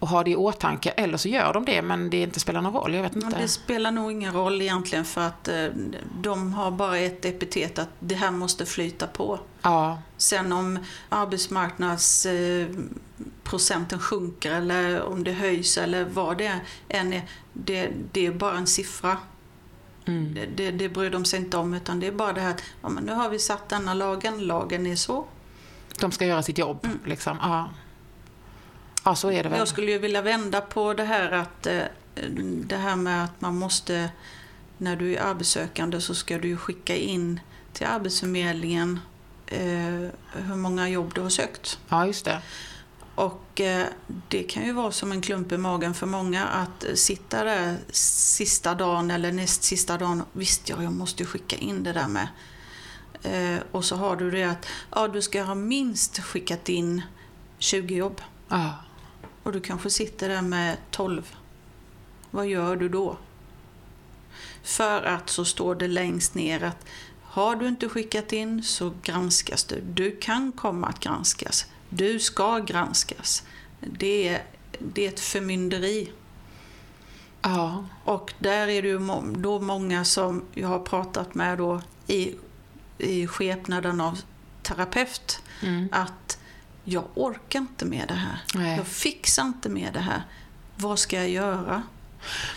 och 0.00 0.08
ha 0.08 0.24
det 0.24 0.30
i 0.30 0.36
åtanke. 0.36 0.90
Eller 0.90 1.18
så 1.18 1.28
gör 1.28 1.52
de 1.52 1.64
det, 1.64 1.82
men 1.82 2.10
det 2.10 2.22
inte 2.22 2.40
spelar 2.40 2.60
någon 2.60 2.72
roll. 2.72 2.94
Jag 2.94 3.02
vet 3.02 3.16
inte. 3.16 3.38
Det 3.38 3.48
spelar 3.48 3.90
nog 3.90 4.12
ingen 4.12 4.32
roll 4.32 4.62
egentligen 4.62 5.04
för 5.04 5.20
att 5.20 5.48
eh, 5.48 5.66
de 6.20 6.52
har 6.52 6.70
bara 6.70 6.98
ett 6.98 7.24
epitet 7.24 7.78
att 7.78 7.88
det 8.00 8.14
här 8.14 8.30
måste 8.30 8.66
flyta 8.66 9.06
på. 9.06 9.40
Ja, 9.62 10.02
Sen 10.16 10.52
om 10.52 10.78
arbetsmarknadsprocenten 11.08 13.98
sjunker 13.98 14.52
eller 14.52 15.02
om 15.02 15.24
det 15.24 15.32
höjs 15.32 15.78
eller 15.78 16.04
vad 16.04 16.38
det 16.38 16.60
än 16.88 17.12
är, 17.12 17.22
det, 17.52 17.90
det 18.12 18.26
är 18.26 18.32
bara 18.32 18.56
en 18.56 18.66
siffra. 18.66 19.16
mm. 20.06 20.34
Det, 20.34 20.46
det, 20.46 20.70
det 20.70 20.88
bryr 20.88 21.10
de 21.10 21.24
sig 21.24 21.40
inte 21.40 21.56
om 21.56 21.74
utan 21.74 22.00
det 22.00 22.06
är 22.06 22.12
bara 22.12 22.32
det 22.32 22.40
här 22.40 22.50
att 22.50 22.62
ja, 22.82 22.88
men 22.88 23.04
nu 23.04 23.12
har 23.12 23.28
vi 23.28 23.38
satt 23.38 23.68
denna 23.68 23.94
lagen, 23.94 24.46
lagen 24.46 24.86
är 24.86 24.96
så. 24.96 25.24
de 26.00 26.12
ska 26.12 26.26
göra 26.26 26.42
sitt 26.42 26.58
jobb. 26.58 26.88
Liksom. 27.06 27.38
Ja. 27.42 27.68
Ja, 29.04 29.14
så 29.14 29.30
är 29.30 29.42
det 29.42 29.48
väl. 29.48 29.58
Jag 29.58 29.68
skulle 29.68 29.90
ju 29.90 29.98
vilja 29.98 30.22
vända 30.22 30.60
på 30.60 30.94
det 30.94 31.04
här 31.04 31.32
att 31.32 31.66
eh, 31.66 31.82
det 32.66 32.76
här 32.76 32.96
med 32.96 33.24
att 33.24 33.40
man 33.40 33.56
måste, 33.56 34.10
när 34.78 34.96
du 34.96 35.14
är 35.14 35.20
arbetssökande 35.20 36.00
så 36.00 36.14
ska 36.14 36.38
du 36.38 36.48
ju 36.48 36.56
skicka 36.56 36.96
in 36.96 37.40
till 37.72 37.86
Arbetsförmedlingen 37.86 39.00
eh, 39.46 40.08
hur 40.32 40.56
många 40.56 40.88
jobb 40.88 41.14
du 41.14 41.20
har 41.20 41.30
sökt. 41.30 41.78
Ja, 41.88 42.06
just 42.06 42.24
det. 42.24 42.42
Och 43.14 43.60
eh, 43.60 43.86
det 44.28 44.42
kan 44.42 44.64
ju 44.64 44.72
vara 44.72 44.92
som 44.92 45.12
en 45.12 45.20
klump 45.20 45.52
i 45.52 45.56
magen 45.56 45.94
för 45.94 46.06
många 46.06 46.46
att 46.46 46.84
sitta 46.94 47.44
där 47.44 47.76
sista 47.92 48.74
dagen 48.74 49.10
eller 49.10 49.32
näst 49.32 49.62
sista 49.62 49.98
dagen. 49.98 50.22
Visst 50.32 50.68
ja, 50.68 50.82
jag 50.82 50.92
måste 50.92 51.22
ju 51.22 51.26
skicka 51.26 51.56
in 51.56 51.82
det 51.82 51.92
där 51.92 52.08
med. 52.08 52.28
Och 53.70 53.84
så 53.84 53.96
har 53.96 54.16
du 54.16 54.30
det 54.30 54.44
att 54.44 54.66
ja, 54.90 55.08
du 55.08 55.22
ska 55.22 55.42
ha 55.42 55.54
minst 55.54 56.18
skickat 56.18 56.68
in 56.68 57.02
20 57.58 57.94
jobb. 57.94 58.20
Ja. 58.48 58.74
Och 59.42 59.52
du 59.52 59.60
kanske 59.60 59.90
sitter 59.90 60.28
där 60.28 60.42
med 60.42 60.76
12. 60.90 61.36
Vad 62.30 62.46
gör 62.46 62.76
du 62.76 62.88
då? 62.88 63.16
För 64.62 65.02
att 65.02 65.30
så 65.30 65.44
står 65.44 65.74
det 65.74 65.88
längst 65.88 66.34
ner 66.34 66.62
att 66.64 66.86
har 67.22 67.56
du 67.56 67.68
inte 67.68 67.88
skickat 67.88 68.32
in 68.32 68.62
så 68.62 68.92
granskas 69.02 69.64
du. 69.64 69.80
Du 69.80 70.16
kan 70.16 70.52
komma 70.52 70.86
att 70.86 71.00
granskas. 71.00 71.66
Du 71.88 72.18
ska 72.18 72.58
granskas. 72.58 73.42
Det 73.80 74.28
är, 74.28 74.42
det 74.78 75.04
är 75.04 75.08
ett 75.08 75.20
förmynderi. 75.20 76.12
ja. 77.42 77.84
Och 78.04 78.32
där 78.38 78.68
är 78.68 78.82
det 78.82 78.88
ju 78.88 78.98
då 79.36 79.60
många 79.60 80.04
som 80.04 80.44
jag 80.54 80.68
har 80.68 80.78
pratat 80.78 81.34
med 81.34 81.58
då 81.58 81.82
i, 82.06 82.34
i 82.98 83.26
skepnaden 83.26 84.00
av 84.00 84.18
terapeut 84.62 85.42
Mm. 85.62 85.88
att 85.92 86.12
jag 86.90 87.04
orkar 87.14 87.58
inte 87.58 87.84
med 87.84 88.08
det 88.08 88.14
här. 88.14 88.38
Nej. 88.54 88.76
Jag 88.76 88.86
fixar 88.86 89.42
inte 89.42 89.68
med 89.68 89.92
det 89.92 90.00
här. 90.00 90.22
Vad 90.76 90.98
ska 90.98 91.16
jag 91.16 91.28
göra? 91.28 91.82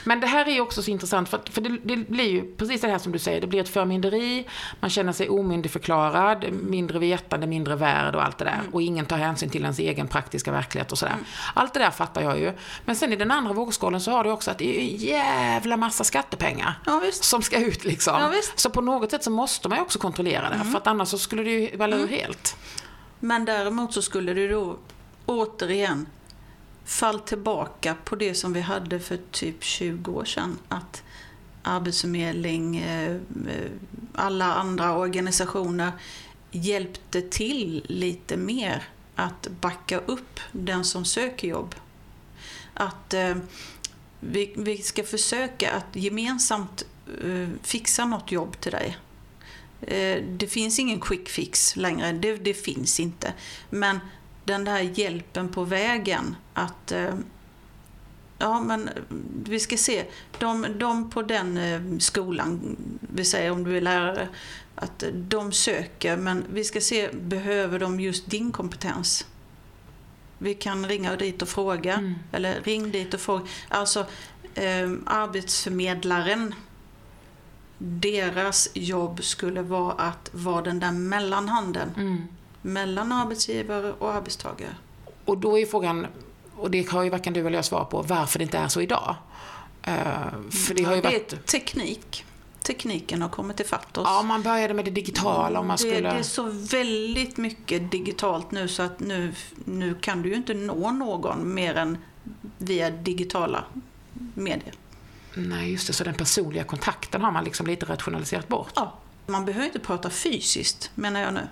Men 0.04 0.20
det 0.20 0.28
här 0.28 0.48
är 0.48 0.62
också 0.62 0.84
så 0.84 0.92
intressant, 0.92 1.30
för, 1.30 1.42
för 1.52 1.62
det, 1.62 1.78
det, 1.84 1.96
blir 1.96 2.30
ju 2.30 2.56
precis 2.56 2.82
det 2.82 2.88
här 2.88 2.98
som 2.98 3.12
du 3.12 3.20
säger, 3.20 3.42
det 3.42 3.48
blir 3.48 3.62
ett 3.62 3.70
förmynderi, 3.70 4.48
man 4.80 4.90
känner 4.90 5.12
sig 5.12 5.30
omyndigförklarad, 5.30 6.54
mindre 6.54 7.00
vetande, 7.00 7.48
mindre 7.48 7.76
värd 7.76 8.16
och 8.16 8.24
allt 8.24 8.38
det 8.38 8.46
där. 8.46 8.60
Mm. 8.60 8.74
Och 8.74 8.82
ingen 8.82 9.06
tar 9.06 9.18
hänsyn 9.18 9.50
till 9.50 9.62
ens 9.62 9.80
egen 9.80 10.08
praktiska 10.08 10.52
verklighet 10.52 10.92
och 10.92 10.98
sådär. 10.98 11.16
Allt 11.54 11.74
det 11.74 11.80
där 11.80 11.92
fattar 11.92 12.22
jag 12.22 12.40
ju. 12.40 12.54
Men 12.86 12.96
sen 12.96 13.14
i 13.14 13.16
den 13.16 13.32
andra 13.32 13.54
vågskålen 13.54 14.02
så 14.02 14.12
har 14.12 14.24
du 14.24 14.32
också 14.32 14.52
att 14.52 14.58
det 14.58 14.78
är 14.78 14.82
en 14.82 14.98
jävla 14.98 15.78
massa 15.78 16.04
skattepengar. 16.04 16.80
Ja. 16.86 17.02
Som 17.12 17.42
ska 17.42 17.58
ut 17.58 17.86
liksom. 17.86 18.14
Ja. 18.20 18.28
Mm. 18.28 18.42
så 18.56 18.70
på 18.70 18.82
något 18.82 19.12
sätt 19.12 19.24
så 19.24 19.30
måste 19.30 19.70
man 19.70 19.78
ju 19.78 19.82
också 19.82 20.00
kontrollera 20.00 20.50
det, 20.50 20.72
för 20.72 20.78
att 20.78 20.88
annars 20.88 21.08
så 21.10 21.18
skulle 21.18 21.44
det 21.44 21.52
ju 21.52 21.78
valla 21.78 21.96
ur 21.96 22.08
helt. 22.08 22.58
Men 23.26 23.46
däremot 23.46 23.94
så 23.94 24.02
skulle 24.02 24.34
du 24.34 24.48
då 24.48 24.78
återigen 25.26 26.08
fall 26.86 27.20
tillbaka 27.20 27.96
på 28.04 28.16
det 28.16 28.36
som 28.36 28.54
vi 28.54 28.62
hade 28.62 29.00
för 29.00 29.20
typ 29.32 29.64
20 29.64 30.12
år 30.12 30.26
sedan. 30.26 30.58
Att 30.68 31.04
Arbetsförmedling, 31.64 32.78
eh, 32.78 33.12
eh, 33.12 33.72
alla 34.14 34.54
andra 34.54 34.98
organisationer 34.98 35.92
hjälpte 36.52 37.22
till 37.22 37.86
lite 37.90 38.38
mer 38.38 38.84
att 39.16 39.48
backa 39.62 39.98
upp 39.98 40.40
den 40.52 40.84
som 40.84 41.06
söker 41.06 41.48
jobb. 41.48 41.76
Att 42.74 43.14
eh, 43.14 43.36
vi, 44.20 44.54
vi 44.58 44.78
ska 44.78 45.04
försöka 45.04 45.72
att 45.72 45.96
gemensamt 45.96 46.84
eh, 47.24 47.50
fixa 47.62 48.06
något 48.06 48.32
jobb 48.32 48.60
till 48.60 48.72
dig. 48.72 48.98
Eh, 49.88 50.24
Det 50.24 50.48
finns 50.48 50.80
ingen 50.80 51.00
quick 51.00 51.30
fix 51.30 51.76
längre, 51.76 52.12
det, 52.12 52.36
det 52.36 52.54
finns 52.54 53.00
inte. 53.00 53.34
Men 53.70 54.00
den 54.46 54.66
där 54.66 54.80
hjälpen 54.80 55.50
på 55.52 55.64
vägen 55.64 56.36
att 56.54 56.92
eh, 56.92 57.14
Ja, 58.38 58.60
men 58.62 58.90
vi 59.46 59.60
ska 59.60 59.78
se. 59.78 60.06
De, 60.40 60.66
de 60.80 61.10
på 61.10 61.22
den 61.22 61.58
eh, 61.58 61.82
skolan, 62.00 62.76
vi 63.00 63.26
säger 63.26 63.52
om 63.52 63.64
du 63.64 63.78
är 63.78 63.82
lärare, 63.82 64.28
att 64.76 65.04
de 65.14 65.52
söker, 65.52 66.18
men 66.18 66.44
vi 66.54 66.64
ska 66.64 66.82
se, 66.82 67.10
behöver 67.14 67.80
de 67.80 68.00
just 68.00 68.30
din 68.30 68.52
kompetens? 68.52 69.26
Vi 70.38 70.54
kan 70.54 70.86
ringa 70.86 71.16
dit 71.16 71.42
och 71.42 71.50
fråga, 71.50 71.94
Mm. 71.94 72.14
eller 72.32 72.62
ring 72.62 72.92
dit 72.92 73.14
och 73.14 73.20
fråga. 73.22 73.46
Alltså, 73.68 74.00
eh, 74.56 74.92
arbetsförmedlaren, 75.06 76.56
deras 77.78 78.70
jobb 78.74 79.24
skulle 79.24 79.62
vara 79.62 79.94
att 79.94 80.30
vara 80.32 80.62
den 80.62 80.80
där 80.80 80.92
mellanhanden 80.92 81.90
Mm. 81.98 82.22
mellan 82.62 83.12
arbetsgivare 83.12 83.94
och 84.00 84.14
arbetstagare. 84.14 84.76
Och 85.26 85.38
då 85.38 85.60
är 85.60 85.66
frågan, 85.66 86.08
och 86.56 86.72
det 86.72 86.90
har 86.90 87.04
ju 87.04 87.10
varken 87.10 87.34
du 87.34 87.40
eller 87.40 87.58
jag 87.58 87.66
svar 87.66 87.86
på, 87.86 88.02
varför 88.02 88.40
det 88.40 88.44
inte 88.44 88.58
är 88.58 88.68
så 88.68 88.82
idag. 88.82 89.16
Eh, 89.84 89.94
för 90.52 90.74
det 90.74 90.84
har 90.84 90.96
ju 90.96 91.02
det 91.02 91.08
varit... 91.08 91.34
är 91.34 91.38
teknik. 91.38 92.26
Tekniken 92.64 93.22
har 93.22 93.30
kommit 93.30 93.60
ifatt 93.60 93.98
oss. 93.98 94.08
Ja, 94.08 94.22
man 94.24 94.42
började 94.44 94.74
med 94.74 94.86
det 94.86 94.92
digitala 94.92 95.60
om 95.60 95.68
man 95.68 95.78
det, 95.78 95.78
skulle... 95.78 96.00
det 96.00 96.20
är 96.20 96.24
så 96.24 96.44
väldigt 96.52 97.38
mycket 97.38 97.92
digitalt 97.92 98.52
nu 98.52 98.68
så 98.68 98.84
att 98.84 99.00
nu, 99.00 99.34
nu 99.66 99.96
kan 100.02 100.22
du 100.22 100.30
ju 100.30 100.36
inte 100.36 100.54
nå 100.54 100.92
någon 100.92 101.54
mer 101.54 101.76
än 101.76 101.98
via 102.58 102.90
digitala 102.90 103.64
medier. 104.34 104.74
Nej, 105.34 105.72
just 105.72 105.88
det. 105.88 105.94
Så 105.94 106.04
den 106.04 106.14
personliga 106.14 106.64
kontakten 106.64 107.22
har 107.22 107.32
man 107.32 107.44
liksom 107.44 107.68
lite 107.68 107.86
rationaliserat 107.86 108.48
bort. 108.48 108.72
Ja, 108.76 109.00
man 109.26 109.46
behöver 109.46 109.66
inte 109.66 109.80
prata 109.80 110.10
fysiskt 110.10 110.92
menar 110.96 111.20
jag 111.20 111.34
nu. 111.34 111.48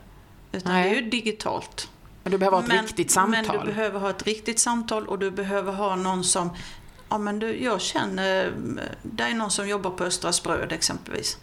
Utan 0.52 0.74
Nej. 0.74 0.90
det 0.90 0.98
är 0.98 1.02
ju 1.02 1.10
digitalt. 1.10 1.90
Men 2.24 2.32
du 2.32 2.38
behöver 2.38 2.58
ha 2.58 2.64
ett 2.64 2.70
men, 2.70 2.86
riktigt 2.86 3.12
samtal. 3.12 3.58
Men 3.58 3.66
du 3.66 3.74
behöver 3.74 4.00
ha 4.00 4.10
ett 4.10 4.24
riktigt 4.24 4.60
samtal 4.60 5.08
och 5.08 5.20
du 5.20 5.32
behöver 5.32 5.74
ha 5.74 5.96
någon 5.96 6.24
som 6.24 6.50
Ja 7.12 7.18
men 7.18 7.40
du, 7.40 7.64
jag 7.64 7.82
känner, 7.82 8.54
det 9.04 9.24
är 9.24 9.34
någon 9.34 9.52
som 9.52 9.68
jobbar 9.68 9.92
på 9.92 10.04
Östra 10.04 10.32
Spröd 10.32 10.72
exempelvis. 10.72 11.38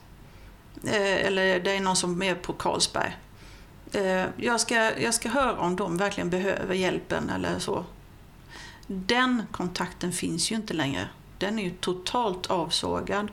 Eh, 0.84 1.26
eller 1.26 1.60
det 1.60 1.70
är 1.70 1.80
någon 1.80 1.96
som 1.96 2.22
är 2.22 2.34
på 2.34 2.52
Carlsberg. 2.52 3.16
Eh, 3.92 4.24
jag, 4.36 4.60
ska, 4.60 5.00
jag 5.00 5.14
ska 5.14 5.28
höra 5.28 5.58
om 5.58 5.76
de 5.76 5.96
verkligen 5.96 6.30
behöver 6.30 6.74
hjälpen 6.74 7.30
eller 7.30 7.58
så. 7.58 7.84
Den 8.86 9.42
kontakten 9.52 10.12
finns 10.12 10.50
ju 10.50 10.56
inte 10.56 10.74
längre. 10.74 11.08
Den 11.38 11.58
är 11.58 11.62
ju 11.62 11.70
totalt 11.70 12.46
avsågad. 12.46 13.30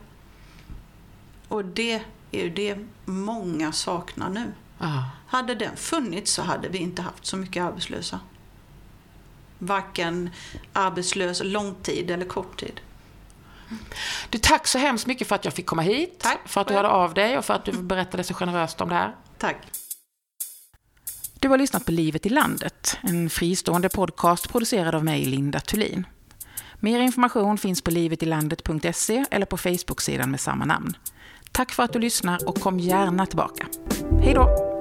Och 1.47 1.65
det 1.65 2.01
är 2.31 2.43
ju 2.43 2.49
det 2.49 2.77
många 3.05 3.71
saknar 3.71 4.29
nu. 4.29 4.53
Ja. 4.77 5.09
Hade 5.27 5.55
den 5.55 5.75
funnits 5.75 6.31
så 6.31 6.41
hade 6.41 6.69
vi 6.69 6.77
inte 6.77 7.01
haft 7.01 7.25
så 7.25 7.37
mycket 7.37 7.63
arbetslösa. 7.63 8.19
Varken 9.59 10.29
arbetslös 10.73 11.41
långtid 11.43 12.11
eller 12.11 12.25
kort 12.25 12.59
tid. 12.59 12.81
Du, 14.29 14.37
tack 14.37 14.67
så 14.67 14.77
hemskt 14.77 15.07
mycket 15.07 15.27
för 15.27 15.35
att 15.35 15.45
jag 15.45 15.53
fick 15.53 15.65
komma 15.65 15.81
hit. 15.81 16.19
Tack 16.19 16.39
För 16.45 16.61
att 16.61 16.67
du 16.67 16.73
hörde 16.73 16.89
av 16.89 17.13
dig 17.13 17.37
och 17.37 17.45
för 17.45 17.53
att 17.53 17.65
du 17.65 17.71
berättade 17.71 18.23
så 18.23 18.33
generöst 18.33 18.81
om 18.81 18.89
det 18.89 18.95
här. 18.95 19.15
Tack. 19.37 19.57
Du 21.39 21.49
har 21.49 21.57
lyssnat 21.57 21.85
på 21.85 21.91
Livet 21.91 22.25
i 22.25 22.29
landet, 22.29 22.97
en 23.01 23.29
fristående 23.29 23.89
podcast 23.89 24.49
producerad 24.49 24.95
av 24.95 25.03
mig, 25.03 25.25
Linda 25.25 25.59
Thulin. 25.59 26.05
Mer 26.85 26.99
information 26.99 27.57
finns 27.57 27.81
på 27.81 27.91
livetilandet.se 27.91 29.25
eller 29.31 29.45
på 29.45 29.57
Facebook-sidan 29.57 30.31
med 30.31 30.39
samma 30.39 30.65
namn. 30.65 30.97
Tack 31.51 31.71
för 31.71 31.83
att 31.83 31.93
du 31.93 31.99
lyssnar 31.99 32.47
och 32.47 32.59
kom 32.59 32.79
gärna 32.79 33.25
tillbaka. 33.25 33.67
Hej 34.21 34.33
då! 34.33 34.74